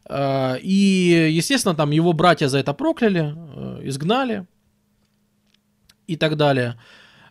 [0.06, 4.46] А, и, естественно, там его братья за это прокляли, э, изгнали
[6.08, 6.80] и так далее.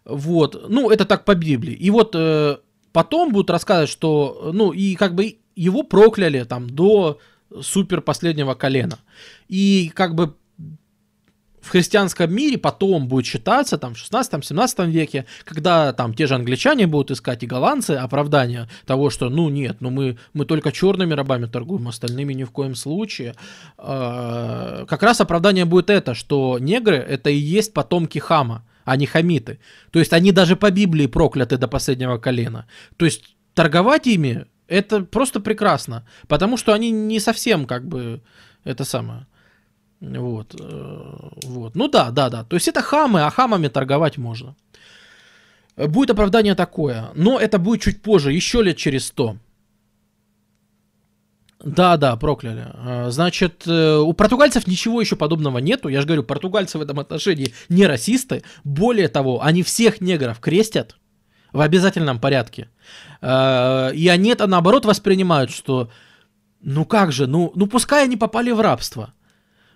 [0.04, 1.72] Вот, ну, это так по Библии.
[1.74, 2.58] И вот э,
[2.92, 7.18] потом будут рассказывать, что, ну, и как бы его прокляли там до
[7.62, 8.98] супер последнего колена.
[9.48, 10.34] И как бы
[11.64, 16.86] в христианском мире потом будет считаться, там, в 16-17 веке, когда там те же англичане
[16.86, 21.46] будут искать и голландцы оправдания того, что, ну, нет, ну, мы, мы только черными рабами
[21.46, 23.34] торгуем, остальными ни в коем случае.
[23.78, 29.06] Э, как раз оправдание будет это, что негры— это и есть потомки Хама а не
[29.06, 29.58] хамиты.
[29.90, 32.66] То есть они даже по Библии прокляты до последнего колена.
[32.96, 38.22] То есть торговать ими это просто прекрасно, потому что они не совсем как бы
[38.64, 39.26] это самое.
[40.00, 41.12] Вот, э,
[41.44, 41.74] вот.
[41.74, 42.44] Ну да, да, да.
[42.44, 44.54] То есть это хамы, а хамами торговать можно.
[45.76, 49.36] Будет оправдание такое, но это будет чуть позже, еще лет через сто.
[51.64, 52.66] Да, да, прокляли.
[52.74, 55.88] А, значит, э, у португальцев ничего еще подобного нету.
[55.88, 58.42] Я же говорю, португальцы в этом отношении не расисты.
[58.64, 60.96] Более того, они всех негров крестят
[61.52, 62.68] в обязательном порядке.
[63.22, 65.90] А, и они это наоборот воспринимают, что
[66.60, 69.14] ну как же, ну, ну пускай они попали в рабство.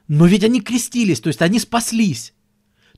[0.08, 2.34] Но ведь они крестились, то есть они спаслись.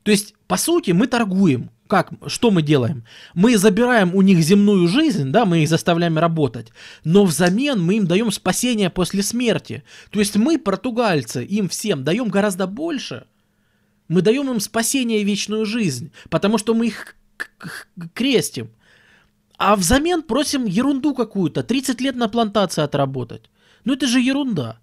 [0.03, 3.05] То есть, по сути, мы торгуем как, что мы делаем?
[3.35, 6.69] Мы забираем у них земную жизнь, да, мы их заставляем работать,
[7.05, 9.83] но взамен мы им даем спасение после смерти.
[10.11, 13.27] То есть мы, португальцы, им всем даем гораздо больше.
[14.09, 17.17] Мы даем им спасение и вечную жизнь, потому что мы их
[18.15, 18.71] крестим.
[19.59, 23.51] А взамен просим ерунду какую-то, 30 лет на плантации отработать.
[23.85, 24.79] Ну это же ерунда.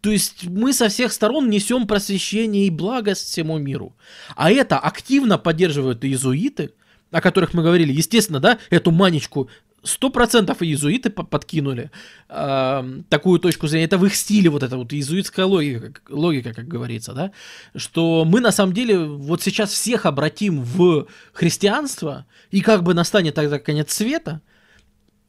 [0.00, 3.94] То есть мы со всех сторон несем просвещение и благость всему миру.
[4.34, 6.72] А это активно поддерживают иезуиты,
[7.10, 7.92] о которых мы говорили.
[7.92, 9.50] Естественно, да, эту манечку
[9.82, 11.90] сто процентов иезуиты подкинули
[12.28, 13.86] э, такую точку зрения.
[13.86, 17.32] Это в их стиле вот эта вот иезуитская логика, логика, как говорится, да,
[17.74, 23.34] что мы на самом деле вот сейчас всех обратим в христианство, и как бы настанет
[23.34, 24.40] тогда конец света,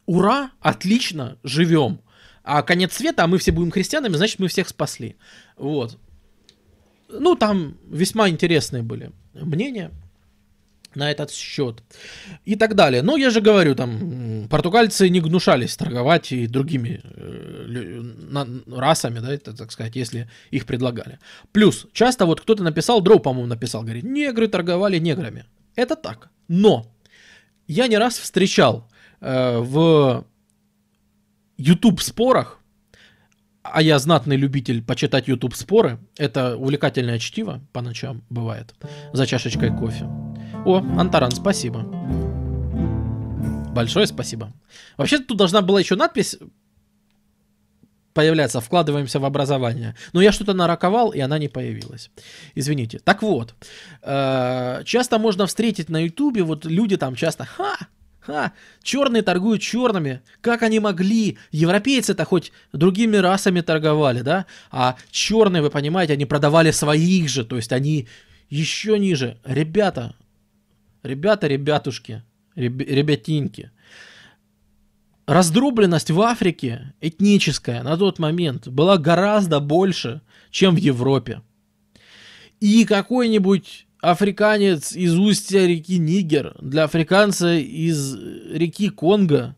[0.05, 2.01] ура, отлично, живем.
[2.43, 5.15] А конец света, а мы все будем христианами, значит, мы всех спасли.
[5.57, 5.97] Вот.
[7.09, 9.91] Ну, там весьма интересные были мнения
[10.95, 11.83] на этот счет
[12.45, 13.01] и так далее.
[13.01, 18.03] Но я же говорю, там португальцы не гнушались торговать и другими э,
[18.67, 21.19] расами, да, это, так сказать, если их предлагали.
[21.51, 25.45] Плюс, часто вот кто-то написал, Дроу, по-моему, написал, говорит, негры торговали неграми.
[25.75, 26.29] Это так.
[26.47, 26.91] Но
[27.67, 28.89] я не раз встречал
[29.21, 30.25] э, в
[31.67, 32.61] YouTube спорах
[33.63, 35.99] а я знатный любитель почитать YouTube споры.
[36.17, 38.73] Это увлекательное чтиво по ночам бывает.
[39.13, 40.05] За чашечкой кофе.
[40.65, 41.83] О, Антаран, спасибо.
[43.73, 44.51] Большое спасибо.
[44.97, 46.37] Вообще тут должна была еще надпись
[48.13, 49.95] появляться, вкладываемся в образование.
[50.13, 52.11] Но я что-то нараковал, и она не появилась.
[52.55, 52.99] Извините.
[52.99, 53.55] Так вот,
[54.01, 57.77] э, часто можно встретить на Ютубе, вот люди там часто, ха,
[58.21, 58.53] Ха,
[58.83, 60.21] черные торгуют черными.
[60.41, 61.39] Как они могли?
[61.51, 64.45] Европейцы-то хоть другими расами торговали, да?
[64.69, 68.07] А черные, вы понимаете, они продавали своих же, то есть они
[68.49, 69.39] еще ниже.
[69.43, 70.15] Ребята,
[71.01, 72.23] ребята, ребятушки,
[72.55, 73.71] реб, ребятинки.
[75.25, 80.21] Раздробленность в Африке этническая на тот момент была гораздо больше,
[80.51, 81.41] чем в Европе.
[82.59, 88.15] И какой-нибудь африканец из устья реки Нигер для африканца из
[88.51, 89.55] реки Конго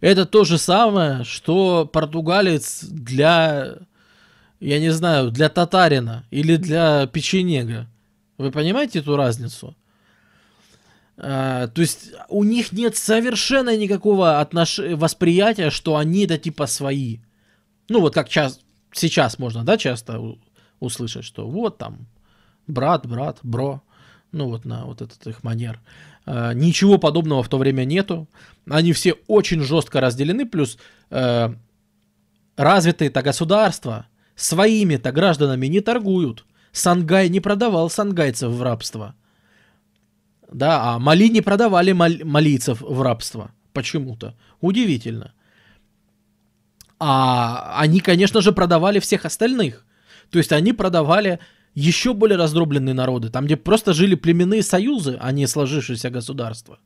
[0.00, 3.78] это то же самое, что португалец для,
[4.60, 7.88] я не знаю, для татарина или для печенега.
[8.36, 9.74] Вы понимаете эту разницу?
[11.16, 14.78] А, то есть у них нет совершенно никакого отнош...
[14.78, 17.20] восприятия, что они это типа свои.
[17.88, 18.60] Ну вот как час...
[18.92, 20.20] сейчас можно, да, часто
[20.78, 22.06] услышать, что вот там
[22.66, 23.82] брат, брат, бро,
[24.32, 25.80] ну вот на вот этот их манер.
[26.26, 28.28] Э, ничего подобного в то время нету.
[28.68, 30.78] Они все очень жестко разделены, плюс
[31.10, 31.54] э,
[32.56, 36.44] развитые-то государства своими-то гражданами не торгуют.
[36.72, 39.14] Сангай не продавал сангайцев в рабство.
[40.52, 43.50] Да, а Мали не продавали мал- малийцев в рабство.
[43.72, 44.34] Почему-то.
[44.60, 45.32] Удивительно.
[46.98, 49.84] А они, конечно же, продавали всех остальных.
[50.30, 51.38] То есть они продавали
[51.76, 56.78] еще более раздробленные народы, там, где просто жили племенные союзы, а не сложившиеся государства.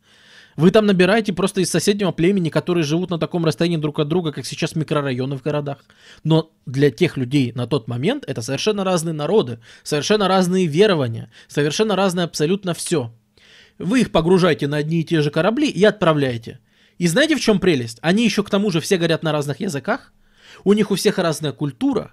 [0.57, 4.33] Вы там набираете просто из соседнего племени, которые живут на таком расстоянии друг от друга,
[4.33, 5.79] как сейчас микрорайоны в городах.
[6.25, 11.95] Но для тех людей на тот момент это совершенно разные народы, совершенно разные верования, совершенно
[11.95, 13.13] разное абсолютно все.
[13.79, 16.59] Вы их погружаете на одни и те же корабли и отправляете.
[16.99, 17.99] И знаете, в чем прелесть?
[18.03, 20.13] Они еще к тому же все говорят на разных языках,
[20.65, 22.13] у них у всех разная культура,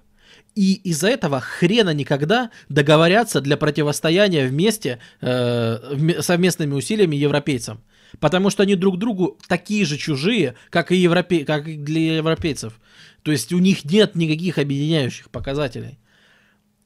[0.58, 7.84] и из-за этого хрена никогда договорятся для противостояния вместе э, совместными усилиями европейцам.
[8.20, 11.46] Потому что они друг другу такие же чужие, как и, европе...
[11.46, 12.80] как и для европейцев.
[13.22, 16.00] То есть у них нет никаких объединяющих показателей.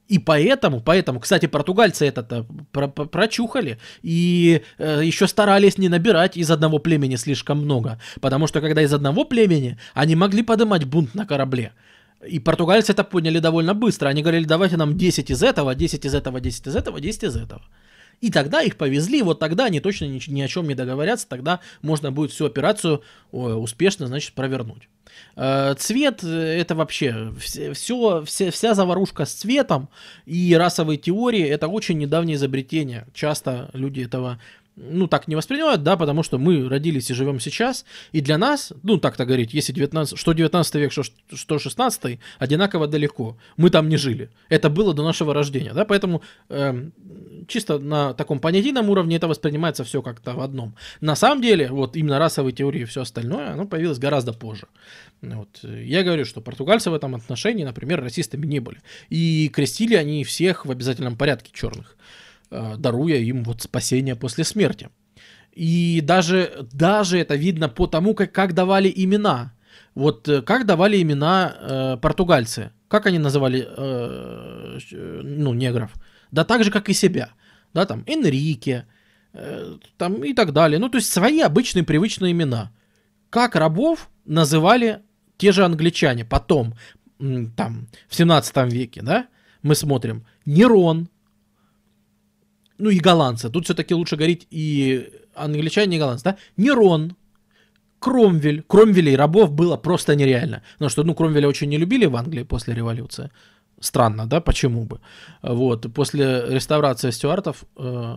[0.08, 6.36] И поэтому, поэтому, кстати, португальцы это-то про -про прочухали и э, еще старались не набирать
[6.36, 11.14] из одного племени слишком много, потому что когда из одного племени они могли поднимать бунт
[11.14, 11.72] на корабле,
[12.26, 14.08] и португальцы это поняли довольно быстро.
[14.08, 17.36] Они говорили, давайте нам 10 из этого, 10 из этого, 10 из этого, 10 из
[17.36, 17.62] этого.
[18.20, 21.58] И тогда их повезли, вот тогда они точно ни, ни о чем не договорятся, тогда
[21.82, 24.88] можно будет всю операцию успешно, значит, провернуть.
[25.34, 29.88] Э, цвет э, это вообще все, все, вся заварушка с цветом
[30.24, 33.06] и расовые теории это очень недавнее изобретение.
[33.12, 34.40] Часто люди этого
[34.76, 38.72] ну, так не воспринимают, да, потому что мы родились и живем сейчас, и для нас,
[38.82, 43.36] ну, так-то говорить, если 19, что 19 век, что, что 16 одинаково далеко.
[43.56, 44.30] Мы там не жили.
[44.48, 46.90] Это было до нашего рождения, да, поэтому э,
[47.48, 50.74] чисто на таком понятийном уровне это воспринимается все как-то в одном.
[51.00, 54.66] На самом деле, вот именно расовые теории и все остальное, оно появилось гораздо позже.
[55.20, 55.60] Вот.
[55.62, 58.80] Я говорю, что португальцы в этом отношении, например, расистами не были.
[59.08, 61.96] И крестили они всех в обязательном порядке черных.
[62.52, 64.90] Э, даруя им вот спасение после смерти.
[65.52, 69.52] И даже, даже это видно по тому, как, как давали имена.
[69.94, 72.70] Вот э, как давали имена э, португальцы.
[72.88, 74.78] Как они называли э,
[75.22, 75.94] ну, негров?
[76.30, 77.30] Да так же, как и себя.
[77.72, 78.84] Да, там Энрике,
[79.32, 80.78] э, там и так далее.
[80.78, 82.70] Ну, то есть свои обычные привычные имена.
[83.30, 85.00] Как рабов называли
[85.38, 86.74] те же англичане потом,
[87.56, 89.26] там, в 17 веке, да?
[89.62, 91.08] Мы смотрим Нерон,
[92.82, 93.48] ну и голландцы.
[93.48, 96.36] Тут все-таки лучше говорить и англичане, и голландцы, да?
[96.56, 97.16] Нерон,
[98.00, 98.62] Кромвель.
[98.62, 100.62] Кромвелей рабов было просто нереально.
[100.72, 103.30] Потому что, ну, Кромвеля очень не любили в Англии после революции.
[103.78, 104.40] Странно, да?
[104.40, 105.00] Почему бы?
[105.42, 105.92] Вот.
[105.94, 107.64] После реставрации стюартов...
[107.76, 108.16] Э,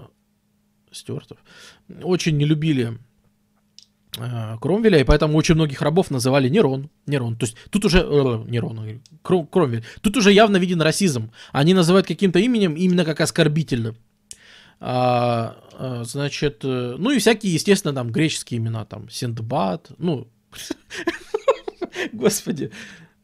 [0.91, 1.37] стюартов
[2.01, 2.97] очень не любили
[4.17, 6.89] э, Кромвеля, и поэтому очень многих рабов называли Нерон.
[7.05, 7.35] Нерон.
[7.35, 7.99] То есть тут уже...
[7.99, 9.83] Э, Нерон, Кром, Кромвель.
[10.01, 11.29] Тут уже явно виден расизм.
[11.51, 13.95] Они называют каким-то именем именно как оскорбительным.
[14.79, 20.27] А, а, значит, э, ну и всякие, естественно, там греческие имена, там Синдбад, ну,
[22.13, 22.71] господи,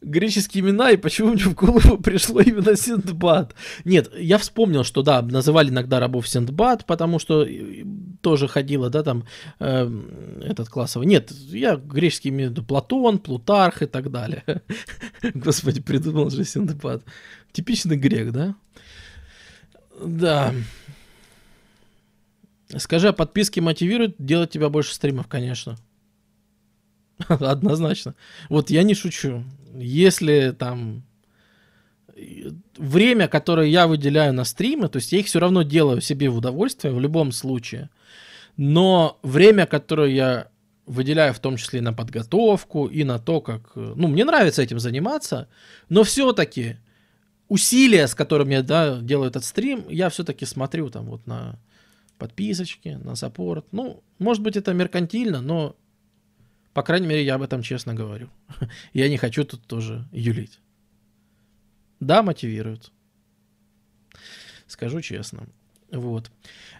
[0.02, 3.56] греческие имена, и почему мне в голову пришло именно Синдбад?
[3.86, 7.84] Нет, я вспомнил, что да, называли иногда рабов Синдбад, потому что э,
[8.22, 9.26] тоже ходила, да, там,
[9.60, 9.90] э,
[10.42, 11.08] этот классовый.
[11.08, 14.44] Нет, я греческие виду Платон, Плутарх и так далее.
[15.34, 17.04] Господи, придумал же Синдбад.
[17.52, 18.56] Типичный грек, да?
[20.04, 20.54] Да.
[22.78, 25.78] Скажи, а подписки мотивируют делать тебя больше стримов, конечно.
[27.28, 28.16] Однозначно.
[28.50, 29.44] Вот я не шучу.
[29.76, 31.04] Если там
[32.78, 36.38] время, которое я выделяю на стримы, то есть я их все равно делаю себе в
[36.38, 37.90] удовольствие в любом случае.
[38.58, 40.48] Но время, которое я
[40.86, 43.72] выделяю в том числе на подготовку, и на то, как...
[43.76, 45.48] Ну, мне нравится этим заниматься,
[45.90, 46.78] но все-таки
[47.48, 51.60] усилия, с которыми я да, делаю этот стрим, я все-таки смотрю там вот на
[52.22, 53.66] подписочки, на саппорт.
[53.72, 55.76] Ну, может быть, это меркантильно, но,
[56.72, 58.30] по крайней мере, я об этом честно говорю.
[58.94, 60.60] я не хочу тут тоже юлить.
[62.00, 62.92] Да, мотивируют.
[64.68, 65.48] Скажу честно.
[65.92, 66.32] Вот.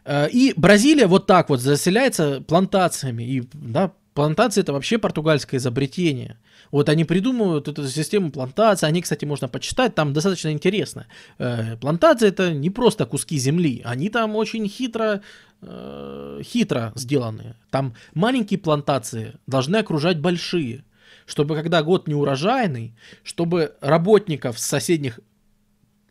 [0.06, 3.24] Э, и Бразилия вот так вот заселяется плантациями.
[3.24, 6.38] И, да, плантации это вообще португальское изобретение.
[6.72, 8.88] Вот они придумывают эту систему плантации.
[8.88, 11.08] Они, кстати, можно почитать, там достаточно интересно.
[11.38, 15.22] Э, плантации это не просто куски земли, они там очень хитро,
[15.62, 17.56] э, хитро сделаны.
[17.70, 20.84] Там маленькие плантации должны окружать большие,
[21.26, 25.20] чтобы когда год не урожайный, чтобы работников с соседних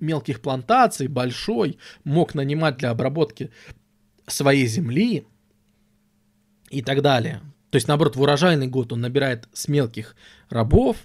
[0.01, 3.51] мелких плантаций большой мог нанимать для обработки
[4.27, 5.27] своей земли
[6.71, 7.43] и так далее.
[7.71, 10.17] То есть, наоборот, в урожайный год он набирает с мелких
[10.49, 10.97] рабов,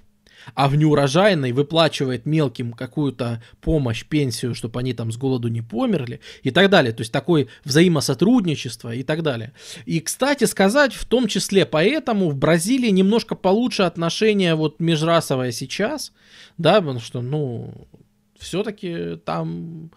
[0.53, 6.19] а в неурожайный выплачивает мелким какую-то помощь, пенсию, чтобы они там с голоду не померли
[6.43, 6.93] и так далее.
[6.93, 9.53] То есть такое взаимосотрудничество и так далее.
[9.85, 16.11] И, кстати сказать, в том числе поэтому в Бразилии немножко получше отношения вот межрасовое сейчас,
[16.57, 17.87] да, потому что, ну,
[18.37, 19.91] все-таки там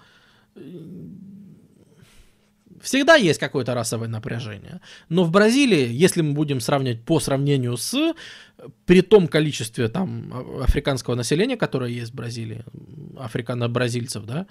[2.83, 4.81] Всегда есть какое-то расовое напряжение.
[5.09, 8.15] Но в Бразилии, если мы будем сравнивать по сравнению с
[8.87, 12.65] при том количестве там африканского населения, которое есть в Бразилии,
[13.17, 14.47] африкано-бразильцев, да,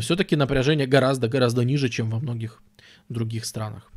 [0.00, 2.62] все-таки напряжение гораздо-гораздо ниже, чем во многих
[3.08, 3.90] других странах.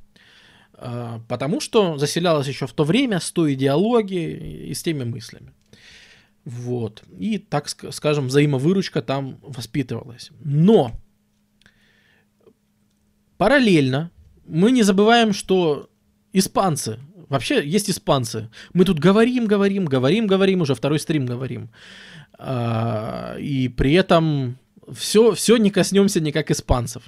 [0.74, 5.54] А, потому что заселялось еще в то время с той идеологией и с теми мыслями.
[6.44, 7.04] Вот.
[7.18, 10.32] И, так скажем, взаимовыручка там воспитывалась.
[10.44, 10.92] Но
[13.38, 14.12] Параллельно
[14.46, 15.90] мы не забываем, что
[16.34, 17.00] испанцы,
[17.30, 18.50] вообще есть испанцы.
[18.74, 21.70] Мы тут говорим, говорим, говорим, говорим, уже второй стрим говорим.
[22.38, 24.58] А, и при этом
[24.94, 27.04] все, все не коснемся никак испанцев.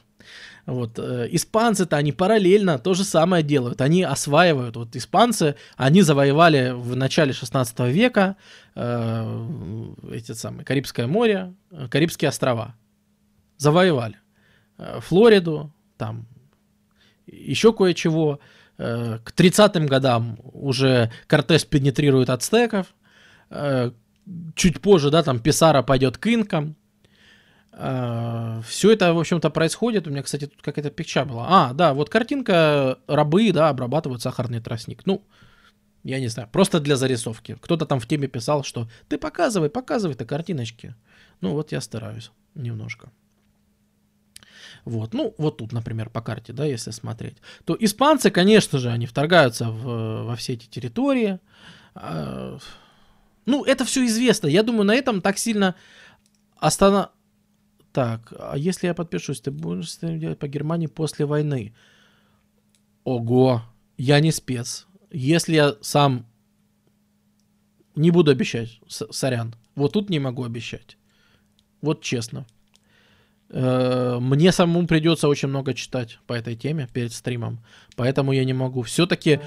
[0.66, 1.00] Вот.
[1.00, 3.80] Э, испанцы-то они параллельно то же самое делают.
[3.80, 4.76] Они осваивают.
[4.76, 8.36] Вот испанцы, они завоевали в начале 16 века
[8.76, 11.54] э, эти самые Карибское море,
[11.90, 12.76] Карибские острова.
[13.58, 14.18] Завоевали.
[14.78, 16.26] Э, Флориду, там
[17.26, 18.40] еще кое-чего.
[18.78, 22.88] Э, к 30-м годам уже Кортес пенетрирует ацтеков.
[23.50, 23.92] Э,
[24.56, 26.76] чуть позже, да, там Писара пойдет к инкам.
[27.72, 30.08] Э, Все это, в общем-то, происходит.
[30.08, 31.46] У меня, кстати, тут какая-то пикча была.
[31.50, 35.06] А, да, вот картинка, рабы, да, обрабатывают сахарный тростник.
[35.06, 35.24] Ну,
[36.04, 37.58] я не знаю, просто для зарисовки.
[37.60, 40.96] Кто-то там в теме писал, что ты показывай, показывай ты картиночки.
[41.42, 43.12] Ну, вот я стараюсь немножко.
[44.88, 47.36] Вот, ну, вот тут, например, по карте, да, если смотреть,
[47.66, 51.40] то испанцы, конечно же, они вторгаются в, во все эти территории.
[51.94, 52.58] А,
[53.46, 54.48] ну, это все известно.
[54.48, 55.76] Я думаю, на этом так сильно
[56.56, 57.10] останов...
[57.92, 61.76] Так, а если я подпишусь, ты будешь делать по Германии после войны?
[63.04, 63.64] Ого,
[63.98, 64.88] я не спец.
[65.12, 66.26] Если я сам
[67.96, 69.54] не буду обещать, сорян.
[69.76, 70.98] Вот тут не могу обещать.
[71.82, 72.46] Вот честно.
[73.50, 77.60] Э, мне самому придется очень много читать по этой теме перед стримом,
[77.96, 78.82] поэтому я не могу.
[78.82, 79.40] Все-таки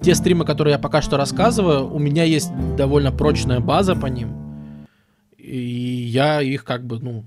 [0.00, 4.86] те стримы, которые я пока что рассказываю, у меня есть довольно прочная база по ним,
[5.36, 7.24] и я их как бы, ну,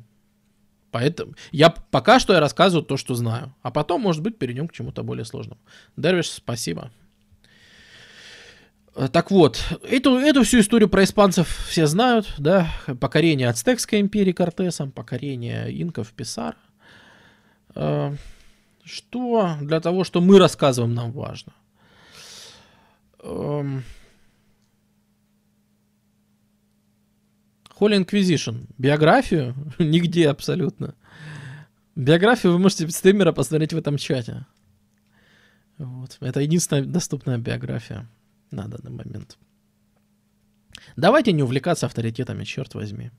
[0.92, 4.74] поэтому я пока что я рассказываю то, что знаю, а потом, может быть, перейдем к
[4.74, 5.60] чему-то более сложному.
[5.96, 6.92] Дервиш, спасибо.
[9.12, 12.68] Так вот, эту, эту всю историю про испанцев все знают, да,
[13.00, 16.58] покорение Ацтекской империи Кортесом, покорение инков Писар.
[17.76, 18.16] Э,
[18.84, 21.54] что для того, что мы рассказываем, нам важно.
[23.22, 23.84] Эм,
[27.80, 28.66] Holy Inquisition.
[28.80, 29.54] Биографию?
[29.78, 30.96] Нигде абсолютно.
[31.96, 34.48] Биографию вы можете стримера посмотреть в этом чате.
[35.78, 36.18] Вот.
[36.20, 38.10] Это единственная доступная биография
[38.52, 39.38] на данный момент.
[40.96, 43.12] Давайте не увлекаться авторитетами, черт возьми.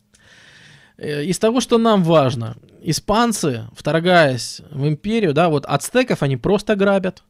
[0.96, 6.76] Э, из того, что нам важно, испанцы, вторгаясь в империю, да, вот ацтеков они просто
[6.76, 7.22] грабят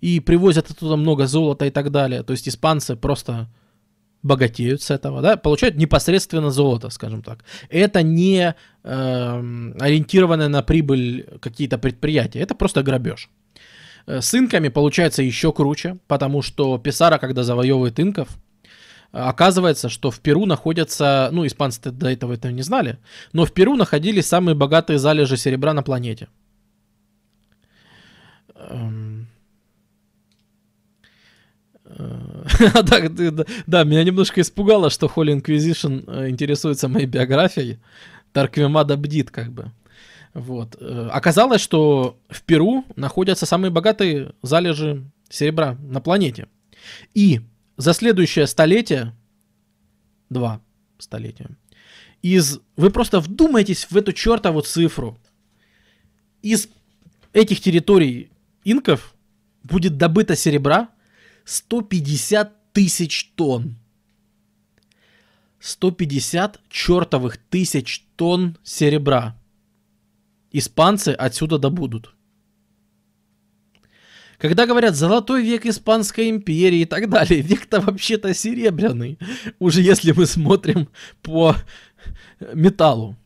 [0.00, 2.22] и привозят оттуда много золота и так далее.
[2.22, 3.48] То есть испанцы просто
[4.22, 7.44] богатеют с этого, да, получают непосредственно золото, скажем так.
[7.68, 13.30] Это не э, ориентированное на прибыль какие-то предприятия, это просто грабеж.
[14.06, 18.28] Э, с инками получается еще круче, потому что Писара, когда завоевывает инков,
[19.12, 22.98] оказывается, что в Перу находятся, ну, испанцы до этого этого не знали,
[23.32, 26.28] но в Перу находились самые богатые залежи серебра на планете.
[28.54, 29.26] Эм,
[32.84, 37.78] да, да, меня немножко испугало, что Holy Inquisition э, интересуется моей биографией.
[38.32, 39.72] Тарквимада бдит, как бы.
[40.34, 40.76] Вот.
[40.80, 46.48] Э, оказалось, что в Перу находятся самые богатые залежи серебра на планете.
[47.14, 47.40] И
[47.76, 49.14] за следующее столетие,
[50.28, 50.60] два
[50.98, 51.50] столетия,
[52.22, 52.60] из...
[52.76, 55.18] Вы просто вдумайтесь в эту чертову цифру.
[56.42, 56.68] Из
[57.32, 58.30] этих территорий
[58.64, 59.14] инков
[59.62, 60.90] будет добыто серебра
[61.44, 63.76] 150 тысяч тонн.
[65.60, 69.39] 150 чертовых тысяч тонн серебра.
[70.50, 72.14] Испанцы отсюда добудут.
[74.38, 79.18] Когда говорят «золотой век Испанской империи» и так далее, век-то вообще-то серебряный,
[79.58, 80.88] уже если мы смотрим
[81.22, 81.54] по
[82.54, 83.16] металлу.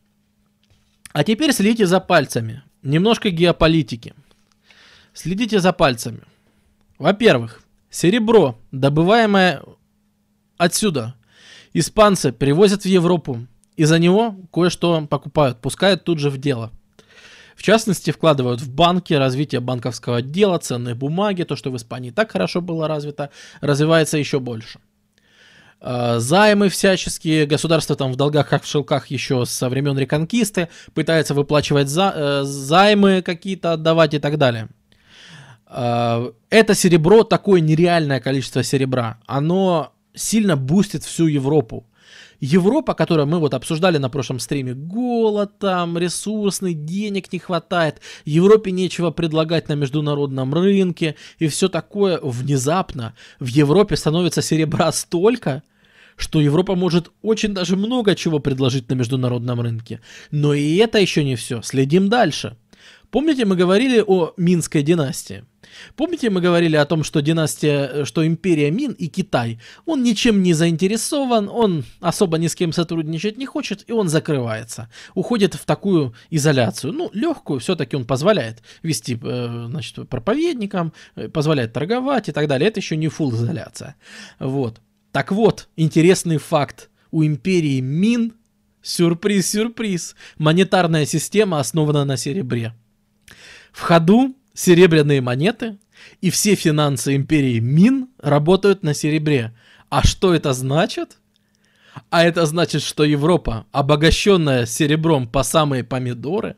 [1.12, 2.62] А теперь следите за пальцами.
[2.82, 4.14] Немножко геополитики.
[5.12, 6.22] Следите за пальцами.
[6.98, 7.62] Во-первых,
[7.94, 9.62] Серебро, добываемое
[10.56, 11.14] отсюда,
[11.72, 13.46] испанцы привозят в Европу,
[13.76, 16.72] и за него кое-что покупают, пускают тут же в дело.
[17.56, 22.32] В частности, вкладывают в банки, развитие банковского дела, ценные бумаги, то, что в Испании так
[22.32, 24.80] хорошо было развито, развивается еще больше.
[25.86, 31.34] А, займы всяческие, государство там в долгах, как в шелках еще со времен реконкисты, пытается
[31.34, 34.68] выплачивать за, э, займы какие-то отдавать и так далее.
[35.66, 41.84] А, это серебро, такое нереальное количество серебра, оно сильно бустит всю Европу.
[42.44, 48.70] Европа, которую мы вот обсуждали на прошлом стриме, голод там, ресурсный, денег не хватает, Европе
[48.70, 55.62] нечего предлагать на международном рынке и все такое, внезапно в Европе становится серебра столько,
[56.16, 60.00] что Европа может очень даже много чего предложить на международном рынке.
[60.30, 61.62] Но и это еще не все.
[61.62, 62.58] Следим дальше.
[63.10, 65.44] Помните, мы говорили о Минской династии?
[65.96, 70.52] Помните, мы говорили о том, что династия, что империя Мин и Китай, он ничем не
[70.52, 76.14] заинтересован, он особо ни с кем сотрудничать не хочет, и он закрывается, уходит в такую
[76.30, 76.92] изоляцию.
[76.92, 82.68] Ну, легкую все-таки он позволяет вести, э, значит, проповедникам, э, позволяет торговать и так далее.
[82.68, 83.96] Это еще не фул изоляция.
[84.38, 84.80] Вот.
[85.12, 86.90] Так вот, интересный факт.
[87.10, 88.34] У империи Мин,
[88.82, 92.74] сюрприз-сюрприз, монетарная система основана на серебре.
[93.72, 95.78] В ходу серебряные монеты,
[96.20, 99.54] и все финансы империи Мин работают на серебре.
[99.90, 101.18] А что это значит?
[102.10, 106.56] А это значит, что Европа, обогащенная серебром по самые помидоры,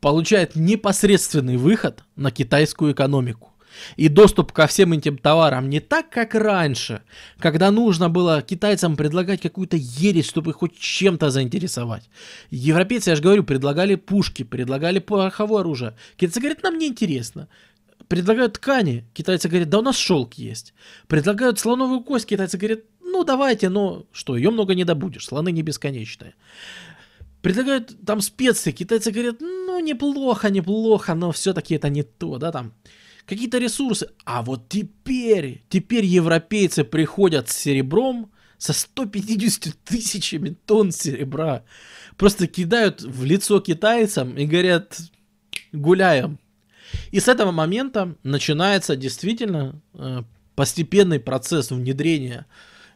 [0.00, 3.52] получает непосредственный выход на китайскую экономику
[3.96, 7.02] и доступ ко всем этим товарам не так, как раньше,
[7.38, 12.08] когда нужно было китайцам предлагать какую-то ересь, чтобы их хоть чем-то заинтересовать.
[12.50, 15.96] Европейцы, я же говорю, предлагали пушки, предлагали пороховое оружие.
[16.16, 17.48] Китайцы говорят, нам не интересно.
[18.08, 20.74] Предлагают ткани, китайцы говорят, да у нас шелк есть.
[21.06, 25.62] Предлагают слоновую кость, китайцы говорят, ну давайте, но что, ее много не добудешь, слоны не
[25.62, 26.34] бесконечные.
[27.42, 32.72] Предлагают там специи, китайцы говорят, ну неплохо, неплохо, но все-таки это не то, да, там
[33.30, 34.10] какие-то ресурсы.
[34.24, 41.62] А вот теперь, теперь европейцы приходят с серебром, со 150 тысячами тонн серебра.
[42.18, 44.98] Просто кидают в лицо китайцам и говорят,
[45.72, 46.38] гуляем.
[47.12, 50.22] И с этого момента начинается действительно э,
[50.56, 52.46] постепенный процесс внедрения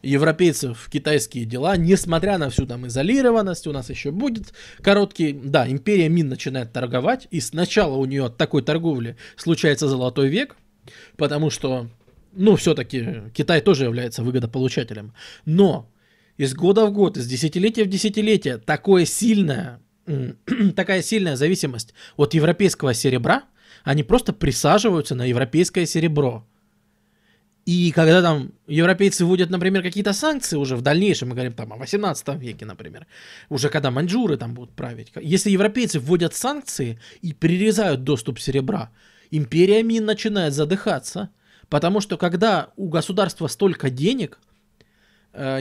[0.04, 4.52] европейцев в китайские дела, несмотря на всю там изолированность, у нас еще будет
[4.82, 10.28] короткий, да, империя Мин начинает торговать, и сначала у нее от такой торговли случается золотой
[10.28, 10.56] век,
[11.16, 11.88] потому что
[12.36, 15.12] Ну, все-таки Китай тоже является выгодополучателем.
[15.44, 15.88] Но
[16.36, 19.80] из года в год, из десятилетия в десятилетие такое сильное,
[20.76, 23.44] такая сильная зависимость от европейского серебра,
[23.84, 26.44] они просто присаживаются на европейское серебро.
[27.66, 31.76] И когда там европейцы вводят, например, какие-то санкции уже в дальнейшем, мы говорим там о
[31.76, 33.06] 18 веке, например,
[33.48, 38.90] уже когда маньчжуры там будут править, если европейцы вводят санкции и перерезают доступ серебра,
[39.30, 41.30] империя Мин начинает задыхаться,
[41.70, 44.38] потому что когда у государства столько денег–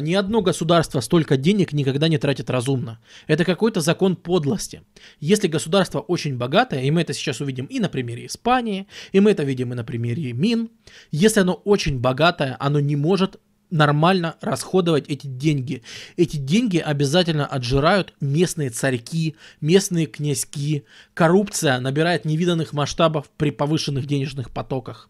[0.01, 2.99] ни одно государство столько денег никогда не тратит разумно.
[3.27, 4.81] Это какой-то закон подлости.
[5.19, 9.31] Если государство очень богатое, и мы это сейчас увидим и на примере Испании, и мы
[9.31, 10.69] это видим и на примере Мин,
[11.11, 13.39] если оно очень богатое, оно не может
[13.73, 15.81] нормально расходовать эти деньги.
[16.15, 20.85] Эти деньги обязательно отжирают местные царьки, местные князьки.
[21.13, 25.09] Коррупция набирает невиданных масштабов при повышенных денежных потоках.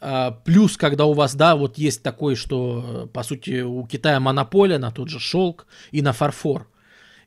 [0.00, 4.78] А, плюс, когда у вас, да, вот есть такой, что, по сути, у Китая монополия
[4.78, 6.68] на тот же шелк и на фарфор.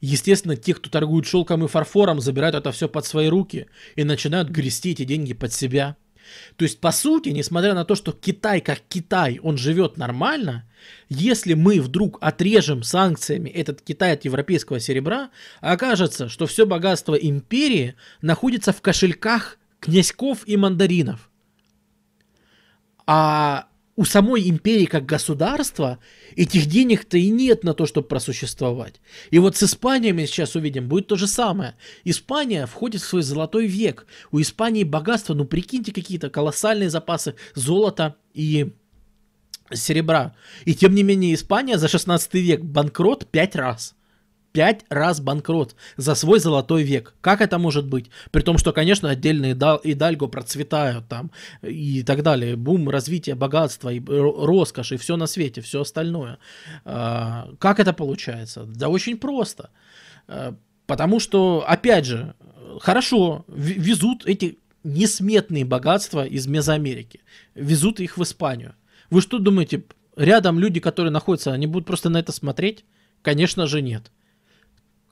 [0.02, 4.50] Естественно, те, кто торгует шелком и фарфором, забирают это все под свои руки и начинают
[4.50, 5.98] грести эти деньги под себя.
[6.56, 10.66] То есть, по сути, несмотря на то, что Китай как Китай, он живет нормально,
[11.10, 15.30] если мы вдруг отрежем санкциями этот Китай от европейского серебра,
[15.62, 21.30] окажется, что все богатство империи находится в кошельках князьков и мандаринов.
[23.08, 23.68] А
[23.98, 25.98] у самой империи как государства
[26.36, 29.02] этих денег-то и нет на то, чтобы просуществовать.
[29.32, 31.76] И вот с Испанией мы сейчас увидим, будет то же самое.
[32.04, 34.06] Испания входит в свой золотой век.
[34.32, 38.72] У Испании богатство, ну прикиньте, какие-то колоссальные запасы золота и
[39.74, 40.36] серебра.
[40.66, 43.97] И тем не менее Испания за 16 век банкрот пять раз
[44.58, 47.14] пять раз банкрот за свой золотой век.
[47.22, 48.10] Как это может быть?
[48.32, 51.30] При том, что, конечно, отдельные Идальго процветают там
[51.62, 52.56] и так далее.
[52.56, 56.40] Бум, развитие, богатство, и роскошь, и все на свете, все остальное.
[56.86, 58.64] А, как это получается?
[58.64, 59.70] Да очень просто.
[60.28, 60.56] А,
[60.88, 62.34] потому что, опять же,
[62.82, 67.20] хорошо, везут эти несметные богатства из Мезоамерики.
[67.54, 68.74] Везут их в Испанию.
[69.12, 69.84] Вы что думаете,
[70.16, 72.86] рядом люди, которые находятся, они будут просто на это смотреть?
[73.22, 74.12] Конечно же нет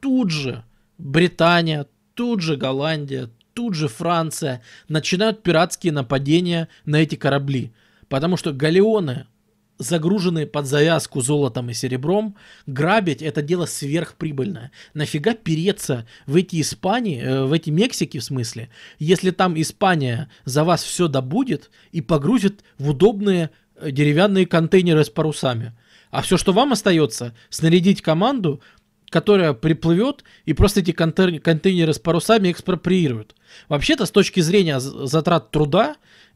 [0.05, 0.63] тут же
[0.99, 7.73] Британия, тут же Голландия, тут же Франция начинают пиратские нападения на эти корабли.
[8.07, 9.25] Потому что галеоны,
[9.79, 12.35] загруженные под завязку золотом и серебром,
[12.67, 14.71] грабить это дело сверхприбыльное.
[14.93, 18.69] Нафига переться в эти Испании, э, в эти Мексики в смысле,
[18.99, 25.09] если там Испания за вас все добудет и погрузит в удобные э, деревянные контейнеры с
[25.09, 25.73] парусами.
[26.11, 28.61] А все, что вам остается, снарядить команду,
[29.15, 33.33] которая приплывет и просто эти контейнеры с парусами экспроприирует.
[33.69, 35.95] Вообще-то, с точки зрения затрат труда,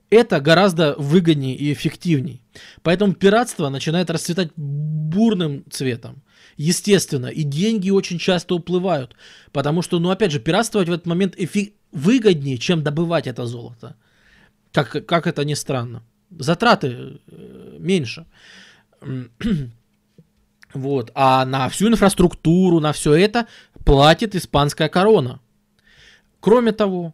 [0.09, 2.41] это гораздо выгоднее и эффективней.
[2.81, 6.23] Поэтому пиратство начинает расцветать бурным цветом.
[6.55, 9.13] Естественно, и деньги очень часто уплывают,
[9.51, 13.97] потому что, ну опять же, пиратствовать в этот момент эфи- выгоднее, чем добывать это золото.
[14.71, 16.01] Как, как это ни странно.
[16.29, 18.25] Затраты э, меньше.
[20.73, 21.11] Вот.
[21.15, 23.47] А на всю инфраструктуру, на все это
[23.85, 25.39] платит испанская корона.
[26.39, 27.13] Кроме того,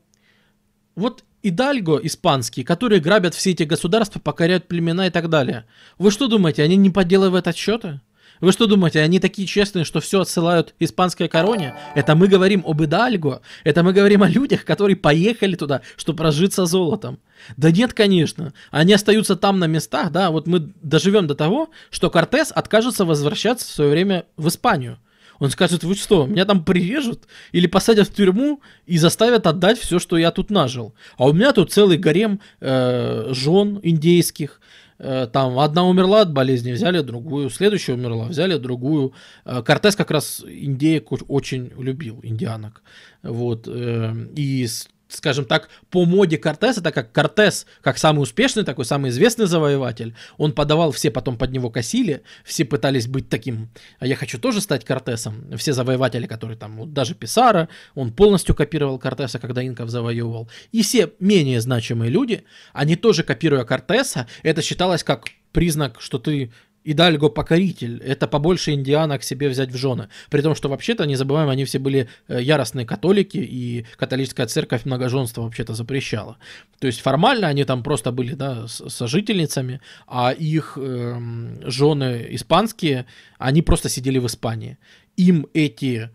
[0.95, 5.65] вот Идальго испанские, которые грабят все эти государства, покоряют племена и так далее.
[5.99, 8.01] Вы что думаете, они не подделывают отчеты?
[8.41, 11.75] Вы что думаете, они такие честные, что все отсылают испанской короне?
[11.95, 16.65] Это мы говорим об Идальго, это мы говорим о людях, которые поехали туда, чтобы разжиться
[16.65, 17.19] золотом.
[17.57, 18.53] Да нет, конечно.
[18.71, 23.67] Они остаются там на местах, да, вот мы доживем до того, что Кортес откажется возвращаться
[23.67, 24.99] в свое время в Испанию.
[25.39, 29.99] Он скажет, вы что, меня там прирежут или посадят в тюрьму и заставят отдать все,
[29.99, 30.93] что я тут нажил.
[31.17, 34.61] А у меня тут целый гарем э, жен индейских,
[34.97, 39.13] там одна умерла от болезни, взяли другую, следующая умерла, взяли другую.
[39.43, 42.81] Э, Кортес как раз индеек очень любил, индианок.
[43.21, 43.67] Вот.
[43.67, 44.67] Э, и
[45.07, 50.15] скажем так, по моде Кортеса, так как Кортес, как самый успешный, такой самый известный завоеватель,
[50.37, 53.69] он подавал, все потом под него косили, все пытались быть таким,
[53.99, 55.55] а я хочу тоже стать Кортесом.
[55.57, 60.49] Все завоеватели, которые там, вот даже Писара, он полностью копировал Кортеса, когда инков завоевывал.
[60.71, 66.51] И все менее значимые люди, они тоже копируя Кортеса, это считалось как признак, что ты
[66.87, 70.07] Идальго покоритель, это побольше индианок себе взять в жены.
[70.29, 74.85] При том, что вообще-то, не забываем, они все были э, яростные католики, и католическая церковь
[74.85, 76.37] многоженство вообще-то запрещала.
[76.79, 81.19] То есть формально они там просто были да, сожительницами, а их э,
[81.65, 83.07] жены испанские,
[83.39, 84.77] они просто сидели в Испании.
[85.17, 86.11] Им эти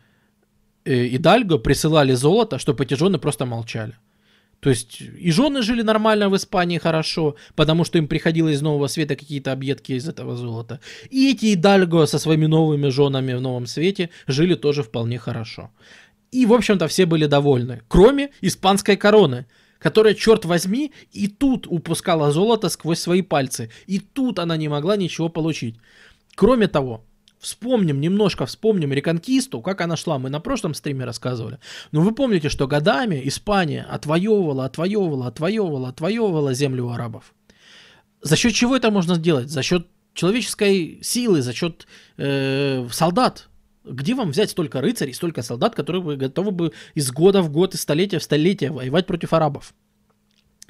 [0.85, 3.95] э, Идальго присылали золото, чтобы эти жены просто молчали.
[4.61, 8.89] То есть и жены жили нормально в Испании хорошо, потому что им приходилось из Нового
[8.89, 10.81] Света какие-то объедки из этого золота.
[11.09, 15.71] И эти Идальго со своими новыми женами в Новом Свете жили тоже вполне хорошо.
[16.31, 19.47] И, в общем-то, все были довольны, кроме испанской короны,
[19.79, 23.71] которая, черт возьми, и тут упускала золото сквозь свои пальцы.
[23.87, 25.77] И тут она не могла ничего получить.
[26.35, 27.03] Кроме того,
[27.41, 31.59] Вспомним, немножко вспомним Реконкисту, как она шла, мы на прошлом стриме рассказывали.
[31.91, 37.33] Но вы помните, что годами Испания отвоевывала, отвоевывала, отвоевывала, отвоевывала землю у арабов.
[38.21, 39.49] За счет чего это можно сделать?
[39.49, 41.87] За счет человеческой силы, за счет
[42.19, 43.49] э, солдат.
[43.85, 47.75] Где вам взять столько рыцарей, столько солдат, которые бы готовы бы из года в год,
[47.75, 49.73] из столетия в столетие воевать против арабов?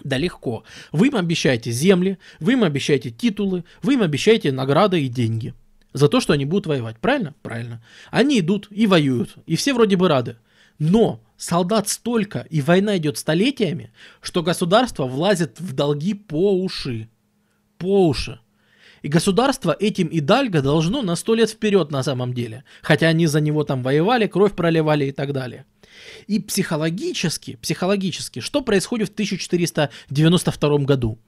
[0.05, 0.63] Да легко.
[0.93, 5.53] Вы им обещаете земли, вы им обещаете титулы, вы им обещаете награды и деньги–
[5.93, 6.99] за то, что они будут воевать.
[6.99, 7.35] Правильно?
[7.43, 7.83] Правильно.
[8.11, 10.37] Они идут и воюют, и все вроде бы рады.
[10.79, 17.09] Но солдат столько, и война идет столетиями, что государство влазит в долги по уши.
[17.79, 18.41] По уши.
[19.03, 22.65] И государство этим и дальго должно на сто лет вперед на самом деле.
[22.83, 25.65] Хотя они за него там воевали, кровь проливали и так далее.
[26.27, 31.19] И психологически, психологически, что происходит в 1492 году?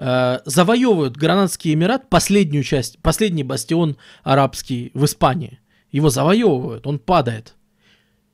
[0.00, 5.60] Э, завоевывают Гранадский Эмират, последнюю часть, последний бастион арабский в Испании.
[5.92, 7.54] Его завоевывают, он падает.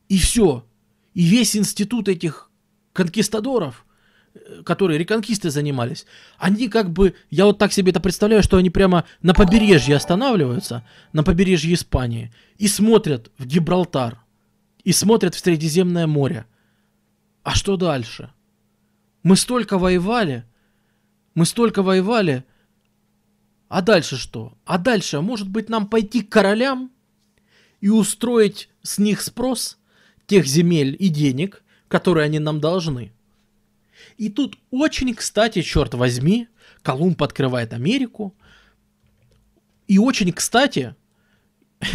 [0.08, 0.64] И все.
[1.12, 2.50] И весь институт этих
[2.92, 3.84] конкистадоров,
[4.34, 6.06] э, которые реконкисты занимались,
[6.38, 10.86] они как бы, я вот так себе это представляю, что они прямо на побережье останавливаются,
[11.12, 14.20] на побережье Испании, и смотрят в Гибралтар,
[14.84, 16.46] и смотрят в Средиземное море.
[17.42, 18.30] А что дальше?
[19.24, 20.44] Мы столько воевали,
[21.36, 22.44] мы столько воевали.
[23.68, 24.56] А дальше что?
[24.64, 26.90] А дальше, может быть, нам пойти к королям
[27.80, 29.78] и устроить с них спрос
[30.26, 33.12] тех земель и денег, которые они нам должны.
[34.16, 36.48] И тут очень, кстати, черт возьми,
[36.82, 38.34] Колумб открывает Америку.
[39.88, 40.96] И очень, кстати,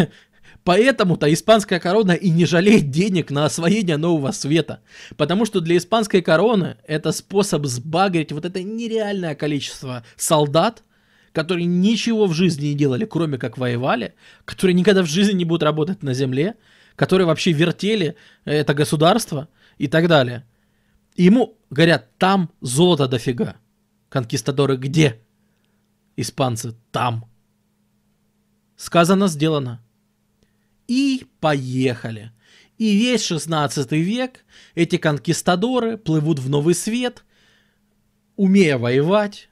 [0.64, 4.82] Поэтому-то испанская корона и не жалеет денег на освоение нового света.
[5.18, 10.84] Потому что для испанской короны это способ сбагрить вот это нереальное количество солдат,
[11.32, 14.14] которые ничего в жизни не делали, кроме как воевали,
[14.46, 16.56] которые никогда в жизни не будут работать на земле,
[16.96, 18.16] которые вообще вертели
[18.46, 19.48] это государство
[19.80, 20.46] и так далее.
[21.16, 23.56] И ему говорят, там золото дофига.
[24.10, 25.20] Конкистадоры где?
[26.18, 27.26] Испанцы там.
[28.76, 29.82] Сказано, сделано.
[30.92, 32.34] И поехали.
[32.78, 34.44] И весь 16 век
[34.76, 37.24] эти конкистадоры плывут в новый свет,
[38.36, 39.48] умея воевать,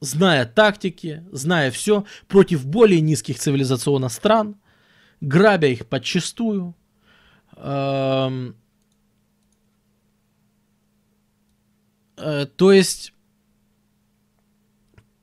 [0.00, 4.56] зная тактики, зная все, против более низких цивилизационных стран,
[5.22, 6.76] грабя их подчистую.
[7.56, 8.54] Эм,
[12.18, 13.14] э, то есть,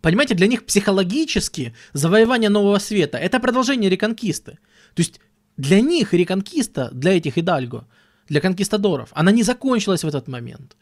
[0.01, 4.57] понимаете, для них психологически завоевание нового света это продолжение реконкисты.
[4.93, 5.19] То есть
[5.57, 7.87] для них реконкиста, для этих Идальго,
[8.27, 10.77] для конкистадоров, она не закончилась в этот момент.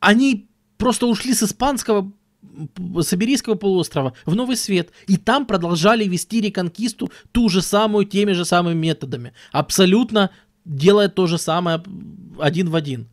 [0.00, 2.12] Они просто ушли с испанского
[3.00, 3.16] с
[3.60, 4.90] полуострова в Новый Свет.
[5.06, 9.32] И там продолжали вести реконкисту ту же самую, теми же самыми методами.
[9.52, 10.30] Абсолютно
[10.64, 11.82] делая то же самое
[12.38, 13.08] один в один.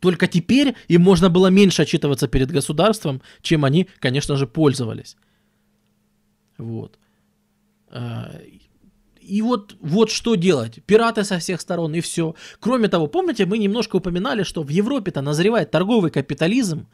[0.00, 5.16] Только теперь им можно было меньше отчитываться перед государством, чем они, конечно же, пользовались.
[6.58, 6.98] Вот.
[9.22, 10.80] И вот, вот что делать.
[10.84, 12.34] Пираты со всех сторон и все.
[12.60, 16.88] Кроме того, помните, мы немножко упоминали, что в Европе-то назревает торговый капитализм.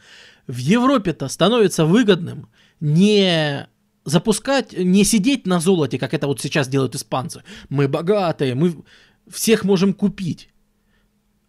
[0.47, 2.49] В Европе-то становится выгодным
[2.81, 3.67] не
[4.05, 7.43] запускать, не сидеть на золоте, как это вот сейчас делают испанцы.
[7.69, 8.85] Мы богатые, мы
[9.29, 10.51] всех можем купить.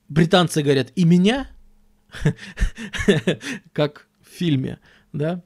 [0.08, 1.50] Британцы говорят, и меня?
[3.74, 4.80] Как в фильме,
[5.14, 5.44] да?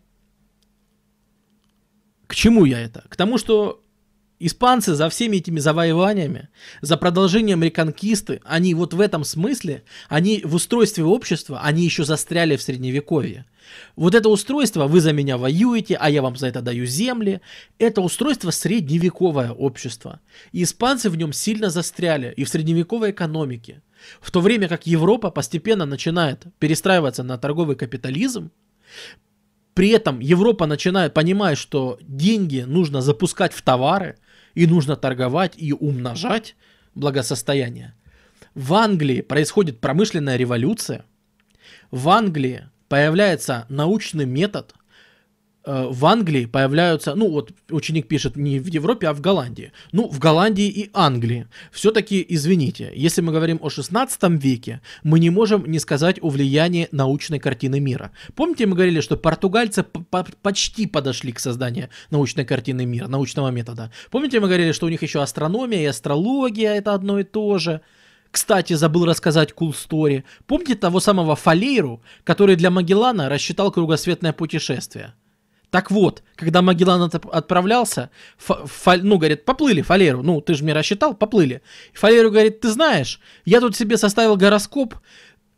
[2.27, 3.03] К чему я это?
[3.10, 3.84] К тому, что
[4.45, 6.49] Испанцы за всеми этими завоеваниями,
[6.82, 12.57] за продолжением реконкисты, они вот в этом смысле, они в устройстве общества, они еще застряли
[12.57, 13.45] в средневековье.
[13.95, 17.40] Вот это устройство, вы за меня воюете, а я вам за это даю земли,
[17.80, 20.20] это устройство средневековое общество.
[20.52, 23.82] И испанцы в нем сильно застряли и в средневековой экономике.
[24.20, 28.52] В то время как Европа постепенно начинает перестраиваться на торговый капитализм,
[29.74, 34.18] при этом Европа начинает понимать, что деньги нужно запускать в товары,
[34.55, 36.55] и нужно торговать и умножать
[36.95, 37.93] благосостояние.
[38.55, 41.05] В Англии происходит промышленная революция.
[41.91, 44.75] В Англии появляется научный метод
[45.65, 49.72] в Англии появляются, ну вот ученик пишет не в Европе, а в Голландии.
[49.91, 51.48] Ну, в Голландии и Англии.
[51.72, 56.90] Все-таки, извините, если мы говорим о 16 веке, мы не можем не сказать о влиянии
[56.91, 58.11] научной картины мира.
[58.35, 59.85] Помните, мы говорили, что португальцы
[60.41, 63.91] почти подошли к созданию научной картины мира, научного метода.
[64.11, 67.81] Помните, мы говорили, что у них еще астрономия и астрология это одно и то же.
[68.31, 70.23] Кстати, забыл рассказать cool story.
[70.48, 75.14] Помните того самого Фалейру, который для Магеллана рассчитал кругосветное путешествие?
[75.73, 81.15] Так вот, когда Магеллан отправлялся, фа, ну, говорит, поплыли, Фалеру, ну, ты же мне рассчитал,
[81.15, 81.63] поплыли.
[81.95, 84.93] Фалеру говорит, ты знаешь, я тут себе составил гороскоп,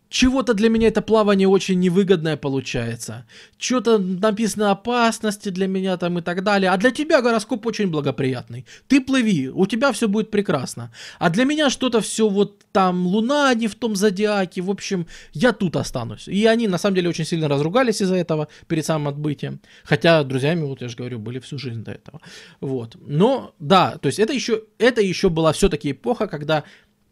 [0.10, 3.26] чего-то для меня это плавание очень невыгодное получается.
[3.58, 6.72] Что-то написано опасности для меня там и так далее.
[6.72, 8.66] А для тебя гороскоп очень благоприятный.
[8.88, 10.92] Ты плыви, у тебя все будет прекрасно.
[11.20, 14.62] А для меня что-то все вот там луна не в том зодиаке.
[14.62, 16.28] В общем, я тут останусь.
[16.28, 19.60] И они на самом деле очень сильно разругались из-за этого перед самым отбытием.
[19.84, 22.22] Хотя друзьями, вот я же говорю, были всю жизнь до этого.
[22.62, 22.96] Вот.
[23.06, 26.64] Но да, то есть это еще, это еще была все-таки эпоха, когда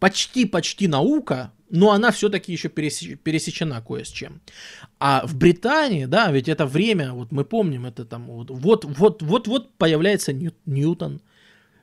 [0.04, 4.42] почти-почти наука но она все-таки еще пересечена кое с чем.
[5.00, 9.24] А в Британии, да, ведь это время, вот мы помним, это там вот, вот, вот,
[9.24, 11.22] вот, вот появляется Нью, Ньютон,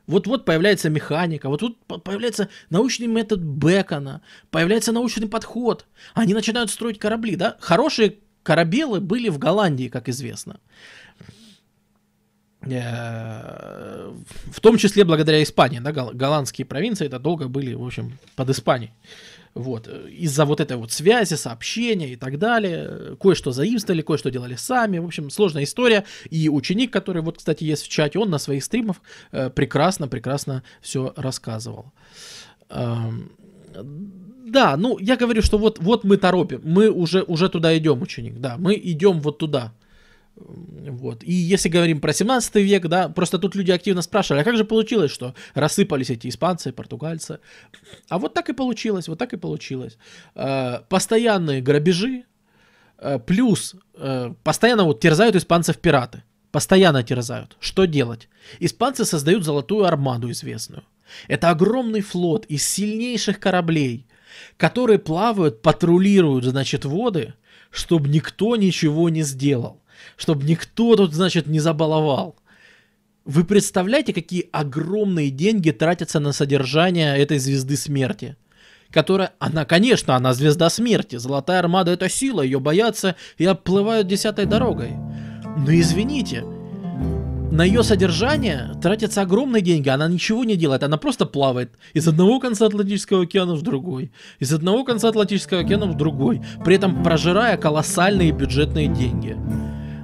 [0.07, 4.21] вот-вот появляется механика, вот тут появляется научный метод Бекона,
[4.51, 5.87] появляется научный подход.
[6.15, 7.57] Они начинают строить корабли, да?
[7.59, 10.61] Хорошие корабелы были в Голландии, как известно.
[12.63, 14.13] Э,
[14.53, 18.93] в том числе благодаря Испании, да, голландские провинции это долго были, в общем, под Испанией.
[19.55, 19.89] Вот.
[19.89, 23.17] Из-за вот этой вот связи, сообщения и так далее.
[23.21, 24.99] Кое-что заимствовали, кое-что делали сами.
[24.99, 26.05] В общем, сложная история.
[26.31, 28.99] И ученик, который вот, кстати, есть в чате, он на своих стримах
[29.33, 31.93] прекрасно-прекрасно э, все рассказывал.
[32.69, 33.33] Эм,
[34.47, 36.61] да, ну, я говорю, что вот, вот мы торопим.
[36.63, 38.39] Мы уже, уже туда идем, ученик.
[38.39, 39.73] Да, мы идем вот туда.
[40.37, 41.23] Вот.
[41.23, 44.65] И если говорим про 17 век, да, просто тут люди активно спрашивали, а как же
[44.65, 47.41] получилось, что рассыпались эти испанцы, португальцы?
[48.09, 49.99] А вот так и получилось, вот так и получилось.
[50.35, 52.25] Э, постоянные грабежи,
[52.99, 56.23] э, плюс э, постоянно вот терзают испанцев пираты.
[56.53, 57.57] Постоянно терзают.
[57.61, 58.29] Что делать?
[58.59, 60.83] Испанцы создают золотую армаду известную.
[61.29, 64.07] Это огромный флот из сильнейших кораблей,
[64.57, 67.35] которые плавают, патрулируют, значит, воды,
[67.71, 69.80] чтобы никто ничего не сделал
[70.17, 72.37] чтобы никто тут, значит, не забаловал.
[73.25, 78.37] Вы представляете, какие огромные деньги тратятся на содержание этой звезды смерти?
[78.91, 81.17] Которая, она, конечно, она звезда смерти.
[81.17, 84.91] Золотая армада это сила, ее боятся и оплывают десятой дорогой.
[85.57, 86.45] Но извините,
[87.51, 92.39] на ее содержание тратятся огромные деньги, она ничего не делает, она просто плавает из одного
[92.39, 97.57] конца Атлантического океана в другой, из одного конца Атлантического океана в другой, при этом прожирая
[97.57, 99.37] колоссальные бюджетные деньги.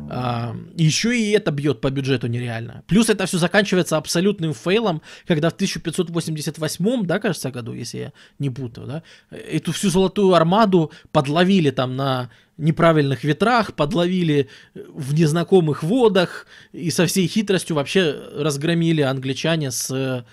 [0.07, 2.85] Еще и это бьет по бюджету нереально.
[2.87, 8.51] Плюс это все заканчивается абсолютным фейлом, когда в 1588, да, кажется, году, если я не
[8.51, 16.47] путаю, да, эту всю золотую армаду подловили там на неправильных ветрах, подловили в незнакомых водах
[16.73, 20.25] и со всей хитростью вообще разгромили англичане с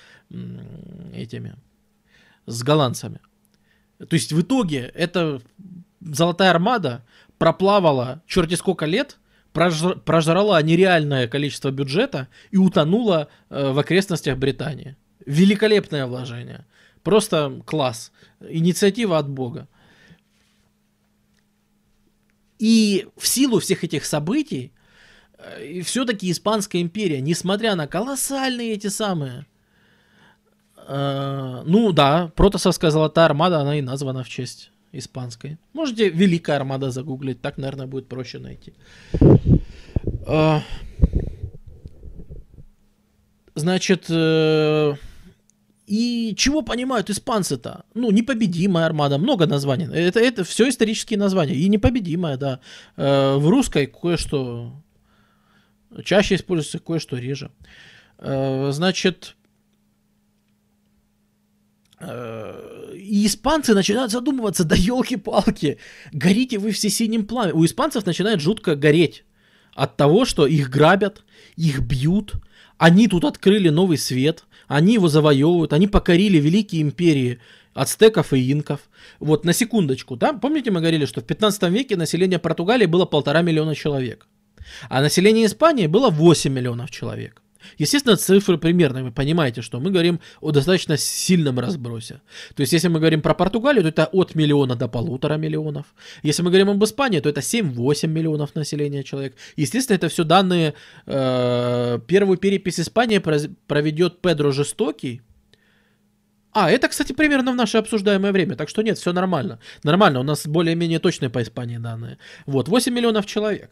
[1.14, 1.56] этими,
[2.46, 3.20] с голландцами.
[3.98, 5.42] То есть в итоге эта
[6.00, 7.04] золотая армада
[7.40, 9.18] проплавала черти сколько лет–
[9.54, 14.98] прожрала нереальное количество бюджета и утонула э, в окрестностях Британии.
[15.26, 16.66] Великолепное вложение.
[17.04, 18.12] Просто класс.
[18.42, 19.68] Инициатива от Бога.
[22.58, 24.74] И в силу всех этих событий,
[25.38, 29.46] э, все-таки Испанская империя, несмотря на колоссальные эти самые...
[30.88, 35.58] Э, ну да, протасовская золотая армада, она и названа в честь испанской.
[35.74, 38.74] Можете Великая Армада загуглить, так, наверное, будет проще найти.
[40.26, 40.62] А,
[43.56, 44.94] значит, э,
[45.88, 47.84] и чего понимают испанцы-то?
[47.94, 49.88] Ну, непобедимая армада, много названий.
[49.92, 51.56] Это, это все исторические названия.
[51.56, 52.60] И непобедимая, да.
[52.96, 54.72] Э, в русской кое-что
[56.06, 57.52] чаще используется, кое-что реже.
[58.20, 59.36] Э, значит,
[63.04, 65.78] и испанцы начинают задумываться, да елки-палки,
[66.12, 67.58] горите вы все синим пламенем.
[67.58, 69.26] У испанцев начинает жутко гореть
[69.76, 71.24] от того, что их грабят,
[71.56, 72.34] их бьют,
[72.78, 77.40] они тут открыли новый свет, они его завоевывают, они покорили великие империи
[77.74, 78.80] ацтеков и инков.
[79.20, 83.42] Вот, на секундочку, да, помните, мы говорили, что в 15 веке население Португалии было полтора
[83.42, 84.28] миллиона человек,
[84.90, 87.43] а население Испании было 8 миллионов человек.
[87.78, 92.22] Естественно, цифры примерные, вы понимаете, что мы говорим о достаточно сильном разбросе.
[92.56, 95.86] То есть, если мы говорим про Португалию, то это от миллиона до полутора миллионов.
[96.24, 99.36] Если мы говорим об Испании, то это 7-8 миллионов населения человек.
[99.58, 100.74] Естественно, это все данные...
[101.06, 103.20] Э, первую перепись Испании
[103.68, 105.22] проведет Педро Жестокий,
[106.54, 109.60] а, это, кстати, примерно в наше обсуждаемое время, так что нет, все нормально.
[109.84, 112.18] Нормально, у нас более-менее точные по Испании данные.
[112.46, 113.72] Вот, 8 миллионов человек.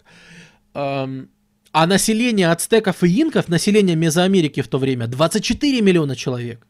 [1.72, 6.68] А население ацтеков и инков, население Мезоамерики в то время, 24 миллиона человек.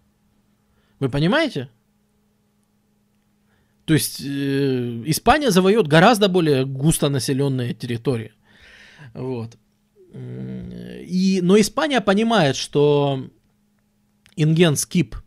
[0.99, 1.69] Вы понимаете?
[3.85, 8.33] То есть э, Испания завоет гораздо более густонаселенные территории.
[9.13, 9.57] Вот.
[10.13, 13.27] И, но Испания понимает, что
[14.35, 15.15] Инген скип–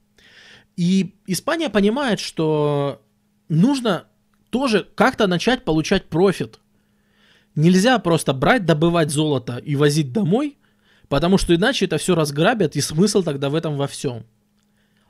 [0.76, 3.02] и Испания понимает, что
[3.48, 4.06] нужно
[4.50, 6.58] тоже как-то начать получать профит.
[7.54, 10.58] Нельзя просто брать, добывать золото и возить домой,
[11.08, 14.24] потому что иначе это все разграбят, и смысл тогда в этом во всем.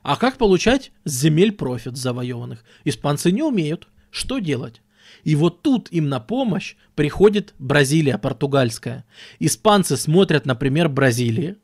[0.03, 2.63] А как получать с земель профит завоеванных?
[2.83, 3.87] Испанцы не умеют.
[4.11, 4.81] Что делать?
[5.23, 9.05] И вот тут им на помощь приходит Бразилия португальская.
[9.39, 11.55] Испанцы смотрят, например, Бразилии.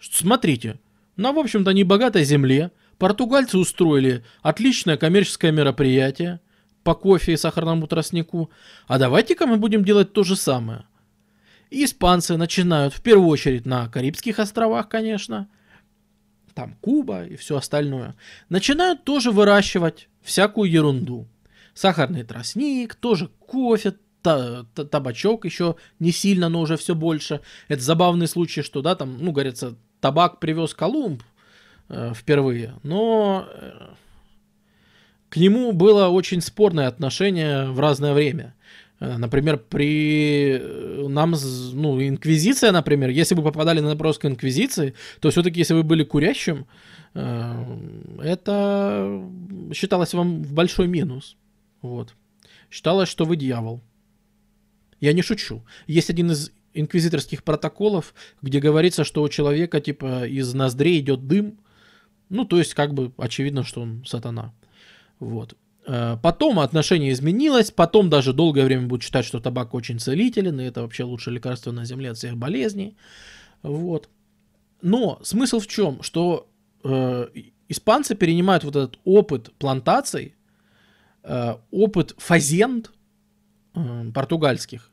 [0.00, 0.80] Смотрите,
[1.16, 6.40] на, в общем-то, небогатой земле Португальцы устроили отличное коммерческое мероприятие
[6.82, 8.50] по кофе и сахарному тростнику,
[8.86, 10.84] а давайте-ка мы будем делать то же самое.
[11.70, 15.48] И испанцы начинают в первую очередь на Карибских островах, конечно,
[16.54, 18.14] там Куба и все остальное,
[18.48, 21.28] начинают тоже выращивать всякую ерунду.
[21.74, 27.40] Сахарный тростник, тоже кофе, та, та, табачок еще не сильно, но уже все больше.
[27.68, 31.22] Это забавный случай, что, да, там, ну, говорится, табак привез Колумб,
[31.90, 32.74] Э, впервые.
[32.84, 33.88] Но э,
[35.30, 38.54] к нему было очень спорное отношение в разное время.
[38.98, 40.60] Э, например, при
[41.08, 41.34] нам,
[41.72, 46.04] ну, инквизиция, например, если вы попадали на допрос к инквизиции, то все-таки, если вы были
[46.04, 46.66] курящим,
[47.12, 49.20] это
[49.74, 51.36] считалось вам в большой минус.
[51.82, 52.14] Вот.
[52.70, 53.80] Считалось, что вы дьявол.
[55.00, 55.64] Я не шучу.
[55.88, 61.58] Есть один из инквизиторских протоколов, где говорится, что у человека, типа, из ноздрей идет дым,
[62.28, 64.54] ну, то есть, как бы очевидно, что он сатана.
[65.20, 65.56] Вот.
[65.86, 70.64] Э, потом отношение изменилось, потом даже долгое время будут считать, что табак очень целителен, и
[70.64, 72.96] это вообще лучшее лекарство на земле от всех болезней.
[73.62, 74.08] Вот.
[74.82, 76.02] Но смысл в чем?
[76.02, 76.48] Что
[76.82, 77.28] э,
[77.68, 80.34] испанцы перенимают вот этот опыт плантаций,
[81.22, 82.90] э, опыт фазенд
[83.74, 84.90] э, португальских.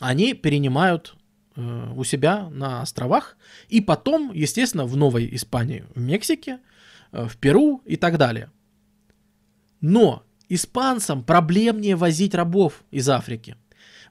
[0.00, 1.14] Они перенимают
[1.54, 3.36] Э, у себя на островах,
[3.68, 6.60] и потом, естественно, в Новой Испании, в Мексике,
[7.12, 8.50] в Перу и так далее.
[9.80, 13.56] Но испанцам проблемнее возить рабов из Африки.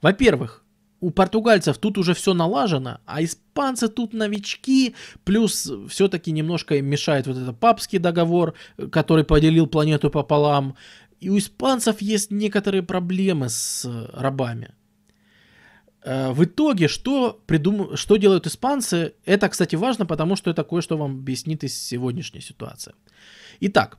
[0.01, 0.63] Во-первых,
[0.99, 7.27] у португальцев тут уже все налажено, а испанцы тут новички, плюс все-таки немножко им мешает
[7.27, 8.53] вот этот папский договор,
[8.91, 10.75] который поделил планету пополам.
[11.19, 14.73] И у испанцев есть некоторые проблемы с рабами.
[16.03, 17.95] Э, в итоге, что, придум...
[17.95, 22.93] что делают испанцы, это, кстати, важно, потому что это кое-что вам объяснит из сегодняшней ситуации.
[23.59, 23.97] Итак,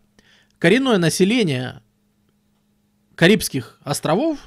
[0.58, 1.82] коренное население
[3.14, 4.38] Карибских островов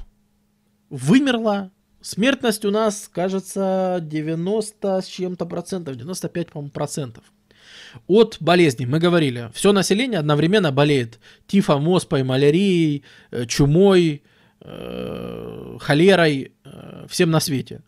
[0.90, 1.72] вымерло.
[2.02, 7.24] Смертность у нас, кажется, 90 с чем-то процентов, 95, по-моему, процентов.
[8.08, 14.24] От болезней, мы говорили, все население одновременно болеет тифом, оспой, малярией, э, чумой,
[14.68, 17.82] Э, холерой, э, всем на свете.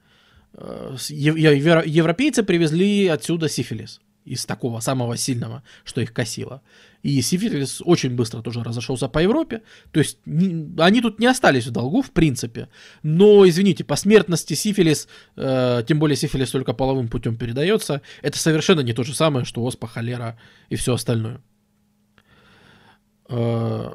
[0.53, 6.61] Э, европейцы привезли отсюда сифилис из такого самого сильного, что их косило.
[7.01, 9.61] И сифилис очень быстро тоже разошелся по Европе.
[9.91, 12.69] То есть не, они тут не остались в долгу, в принципе.
[13.01, 18.81] Но, извините, по смертности сифилис, э, тем более сифилис только половым путем передается, это совершенно
[18.81, 20.37] не то же самое, что оспа, холера
[20.69, 21.41] и все остальное.
[23.29, 23.93] Э,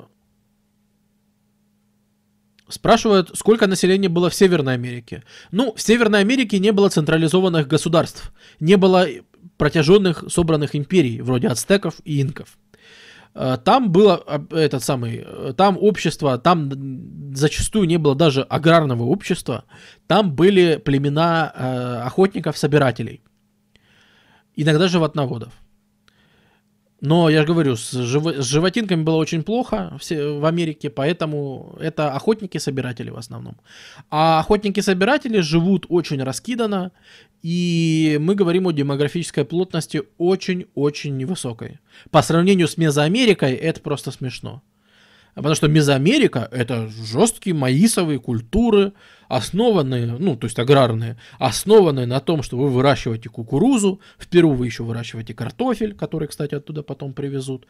[2.72, 5.24] Спрашивают, сколько населения было в Северной Америке.
[5.50, 9.06] Ну, в Северной Америке не было централизованных государств, не было
[9.58, 12.56] протяженных собранных империй, вроде ацтеков и инков.
[13.34, 19.02] Э, там было а, этот самый, э, там общество, там зачастую не было даже аграрного
[19.02, 19.64] общества,
[20.06, 23.20] там были племена э, охотников-собирателей,
[24.56, 25.52] иногда животноводов.
[27.02, 28.24] Но я же говорю, с, жив...
[28.26, 30.38] с животинками было очень плохо все...
[30.38, 33.56] в Америке, поэтому это охотники-собиратели в основном.
[34.08, 36.92] А охотники-собиратели живут очень раскиданно,
[37.42, 41.80] и мы говорим о демографической плотности очень-очень невысокой.
[42.12, 44.62] По сравнению с Мезоамерикой это просто смешно.
[45.34, 48.92] Потому что Мезоамерика— это жесткие маисовые культуры,
[49.28, 54.66] основанные, ну, то есть аграрные, основанные на том, что вы выращиваете кукурузу, в Перу вы
[54.66, 57.66] еще выращиваете картофель, который, кстати, оттуда потом привезут.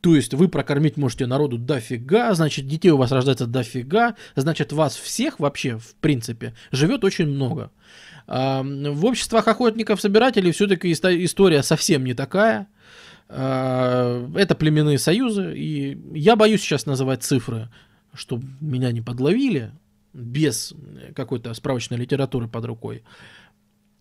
[0.00, 4.96] То есть вы прокормить можете народу дофига, значит, детей у вас рождается дофига, значит, вас
[4.96, 7.70] всех вообще, в принципе, живет очень много.
[8.26, 12.68] В обществах охотников-собирателей все-таки история совсем не такая.
[13.34, 17.70] А, это племенные союзы, и я боюсь сейчас называть цифры,
[18.12, 19.72] чтобы меня не подловили,
[20.12, 20.74] без
[21.16, 23.02] какой-то справочной литературы под рукой.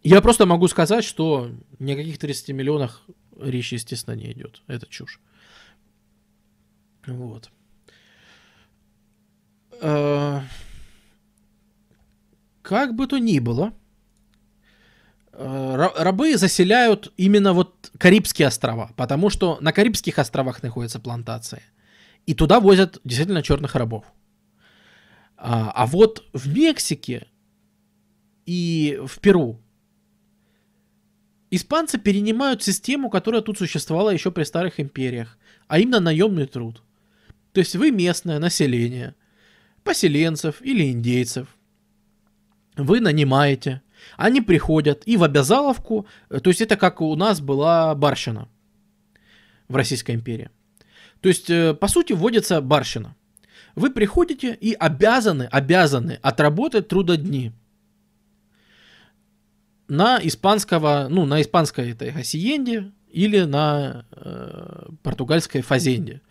[0.03, 1.49] Я просто могу сказать, что
[1.79, 3.03] ни о каких 30 миллионах
[3.39, 4.61] речи, естественно, не идет.
[4.67, 5.21] Это чушь.
[7.07, 7.49] Вот.
[9.81, 10.43] А,
[12.61, 13.73] как бы то ни было,
[15.33, 21.63] рабы заселяют именно вот Карибские острова, потому что на Карибских островах находятся плантации.
[22.25, 24.05] И туда возят действительно черных рабов.
[25.37, 27.27] А, а вот в Мексике
[28.45, 29.59] и в Перу
[31.49, 35.37] испанцы перенимают систему, которая тут существовала еще при старых империях,
[35.67, 36.83] а именно наемный труд.
[37.53, 39.15] То есть вы местное население,
[39.83, 41.47] поселенцев или индейцев,
[42.75, 43.81] вы нанимаете,
[44.17, 48.47] они приходят и в обязаловку, то есть это как у нас была барщина
[49.67, 50.49] в Российской империи.
[51.21, 53.15] То есть, э, по сути, вводится барщина
[53.75, 57.53] вы приходите и обязаны, обязаны отработать трудодни
[59.87, 66.21] на испанского, ну, на испанской этой хасиенде или на э, португальской фазенде.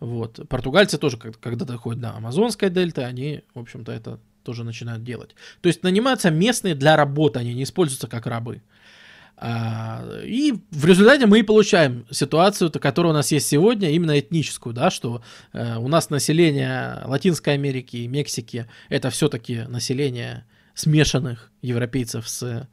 [0.00, 0.40] Вот.
[0.48, 5.34] Португальцы тоже когда-то ходят на Амазонской дельте, они, в общем-то, это тоже начинают делать.
[5.60, 8.62] То есть нанимаются местные для работы, они не используются как рабы.
[9.36, 14.72] А, и в результате мы и получаем ситуацию, которая у нас есть сегодня, именно этническую,
[14.72, 15.22] да, что
[15.52, 22.66] э, у нас население Латинской Америки и Мексики это все-таки население смешанных европейцев с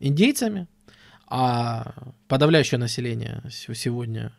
[0.00, 0.66] индейцами,
[1.28, 1.94] а
[2.26, 4.32] подавляющее население сегодня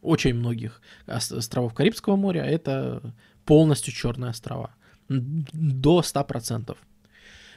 [0.00, 3.02] очень многих островов Карибского моря это
[3.44, 4.75] полностью черные острова.
[5.08, 6.76] До 100%.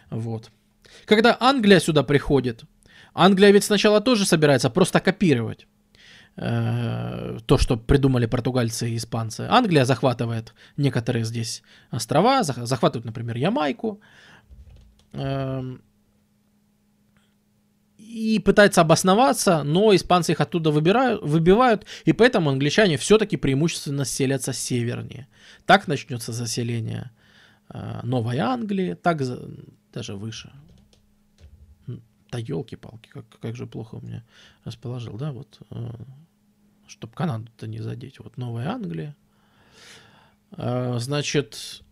[0.10, 0.52] Вот.
[1.06, 2.64] Когда Англия сюда приходит,
[3.14, 5.68] Англия ведь сначала тоже собирается просто копировать
[6.38, 9.48] э, то, что придумали португальцы и испанцы.
[9.50, 14.00] Англия захватывает некоторые здесь острова, захватывает, например, Ямайку,
[15.14, 15.82] эм,
[17.98, 24.54] и пытается обосноваться, но испанцы их оттуда выбирают, выбивают, и поэтому англичане все-таки преимущественно селятся
[24.54, 25.28] севернее.
[25.66, 27.19] Так начнется заселение э,
[28.04, 29.22] Новой Англии, так
[29.94, 30.52] даже выше,
[32.32, 34.24] да елки-палки, как, как же плохо у меня
[34.64, 35.92] расположил, да, вот, э,
[36.88, 38.20] чтобы Канаду-то не задеть.
[38.20, 39.16] Вот Новая Англия.
[40.52, 41.84] Э, значит,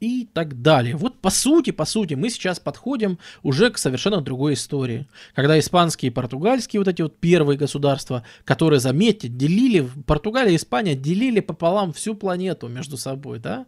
[0.00, 0.96] и так далее.
[0.96, 5.06] Вот по сути, по сути, мы сейчас подходим уже к совершенно другой истории.
[5.34, 10.94] Когда испанские и португальские вот эти вот первые государства, которые, заметьте, делили, Португалия и Испания
[10.94, 13.66] делили пополам всю планету между собой, да,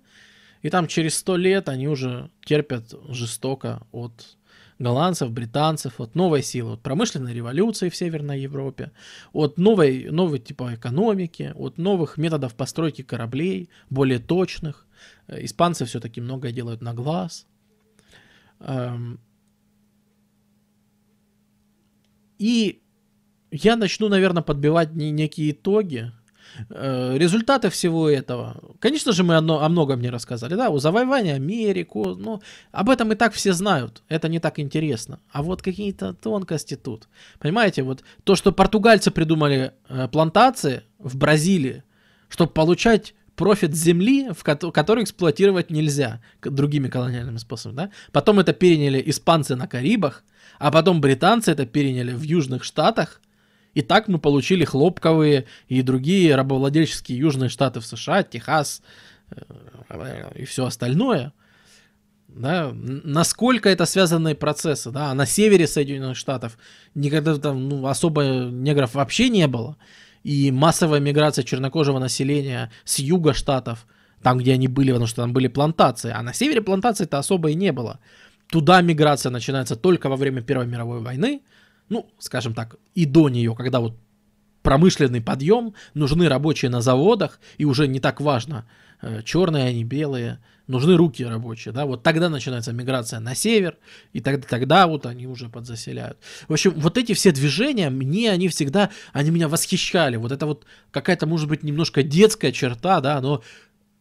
[0.62, 4.36] и там через сто лет они уже терпят жестоко от
[4.78, 8.90] голландцев, британцев, от новой силы, от промышленной революции в Северной Европе,
[9.32, 14.86] от новой, новой типа экономики, от новых методов постройки кораблей, более точных.
[15.28, 17.46] Э, испанцы все-таки многое делают на глаз.
[18.60, 19.20] Эм.
[22.38, 22.82] И
[23.50, 26.12] я начну, наверное, подбивать некие итоги,
[26.70, 28.56] Э, результаты всего этого.
[28.78, 30.54] Конечно же, мы о многом не рассказали.
[30.54, 32.42] Да, у завоевания Америку, ну,
[32.72, 34.02] об этом и так все знают.
[34.08, 35.18] Это не так интересно.
[35.30, 37.08] А вот какие-то тонкости тут.
[37.38, 41.84] Понимаете, вот то, что португальцы придумали э, плантации в Бразилии,
[42.28, 47.76] чтобы получать профит земли, в ко- который эксплуатировать нельзя другими колониальными способами.
[47.76, 47.90] Да?
[48.12, 50.24] Потом это переняли испанцы на Карибах,
[50.58, 53.20] а потом британцы это переняли в Южных Штатах–
[53.74, 58.82] и так мы получили хлопковые и другие рабовладельческие южные штаты в США, Техас
[59.30, 61.32] э, и все остальное.
[62.28, 66.56] Да, насколько это связанные процессы, да, а на севере Соединенных Штатов
[66.94, 69.76] никогда там ну, особо негров вообще не было,
[70.24, 73.86] и массовая миграция чернокожего населения с юга штатов,
[74.22, 77.54] там, где они были, потому что там были плантации, а на севере плантаций-то особо и
[77.54, 77.98] не было.
[78.50, 81.42] Туда миграция начинается только во время Первой мировой войны,
[81.88, 83.96] ну, скажем так, и до нее, когда вот
[84.62, 88.64] промышленный подъем, нужны рабочие на заводах, и уже не так важно,
[89.24, 93.76] черные они, белые, нужны руки рабочие, да, вот тогда начинается миграция на север,
[94.12, 96.18] и тогда, тогда вот они уже подзаселяют.
[96.48, 100.66] В общем, вот эти все движения, мне они всегда, они меня восхищали, вот это вот
[100.90, 103.42] какая-то, может быть, немножко детская черта, да, но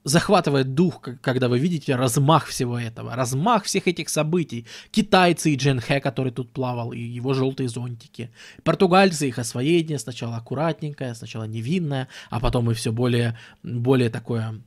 [0.04, 4.66] захватывает дух, когда вы видите размах всего этого, размах всех этих событий.
[4.90, 8.32] Китайцы и Джен Хэ, который тут плавал, и его желтые зонтики.
[8.64, 14.62] Португальцы, их освоение сначала аккуратненькое, сначала невинное, а потом и все более, более такое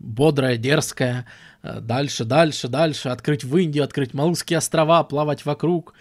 [0.00, 1.26] бодрое, дерзкое.
[1.62, 3.10] Дальше, дальше, дальше.
[3.10, 5.94] Открыть в Индию, открыть Малузские острова, плавать вокруг.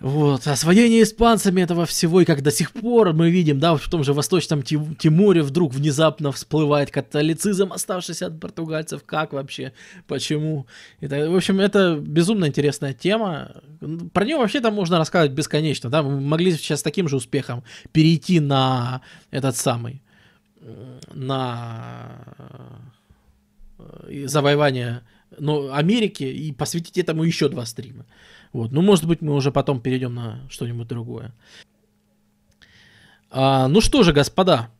[0.00, 4.04] Вот, освоение испанцами этого всего, и как до сих пор мы видим, да, в том
[4.04, 9.72] же Восточном Тиморе вдруг внезапно всплывает католицизм, оставшийся от португальцев, как вообще,
[10.06, 10.68] почему.
[11.00, 13.56] Это, в общем, это безумно интересная тема,
[14.12, 17.64] про нее вообще там можно рассказывать бесконечно, да, мы могли сейчас с таким же успехом
[17.90, 19.00] перейти на
[19.32, 20.00] этот самый,
[21.12, 22.24] на
[23.78, 25.02] э, завоевание
[25.38, 28.06] ну, Америки и посвятить этому еще два стрима.
[28.52, 28.72] Вот.
[28.72, 31.32] Ну, может быть, мы уже потом перейдем на что-нибудь другое.
[33.30, 34.70] А, ну что же, господа.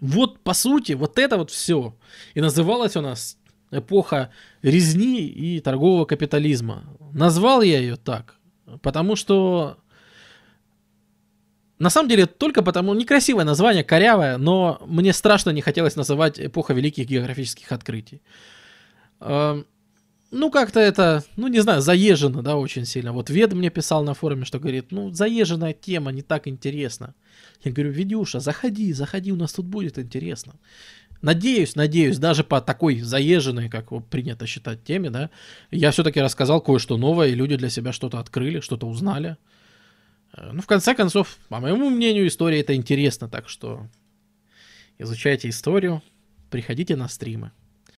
[0.00, 1.96] Вот, по сути, вот это вот все.
[2.34, 3.38] И называлась у нас
[3.70, 4.30] эпоха
[4.62, 6.84] резни и торгового капитализма.
[7.12, 8.36] Назвал я ее так,
[8.82, 9.78] потому что
[11.82, 16.74] на самом деле, только потому, некрасивое название, корявое, но мне страшно не хотелось называть эпоха
[16.74, 18.22] великих географических открытий.
[19.20, 23.12] Ну, как-то это, ну, не знаю, заезжено, да, очень сильно.
[23.12, 27.14] Вот Вед мне писал на форуме, что говорит, ну, заезженная тема, не так интересно.
[27.64, 30.52] Я говорю, Ведюша, заходи, заходи, у нас тут будет интересно.
[31.20, 35.30] Надеюсь, надеюсь, даже по такой заезженной, как принято считать, теме, да,
[35.72, 39.36] я все-таки рассказал кое-что новое, и люди для себя что-то открыли, что-то узнали.
[40.36, 43.88] Э, ну, в конце концов, по моему мнению, история это интересно, так что
[44.98, 46.02] изучайте историю,
[46.50, 47.52] приходите на стримы.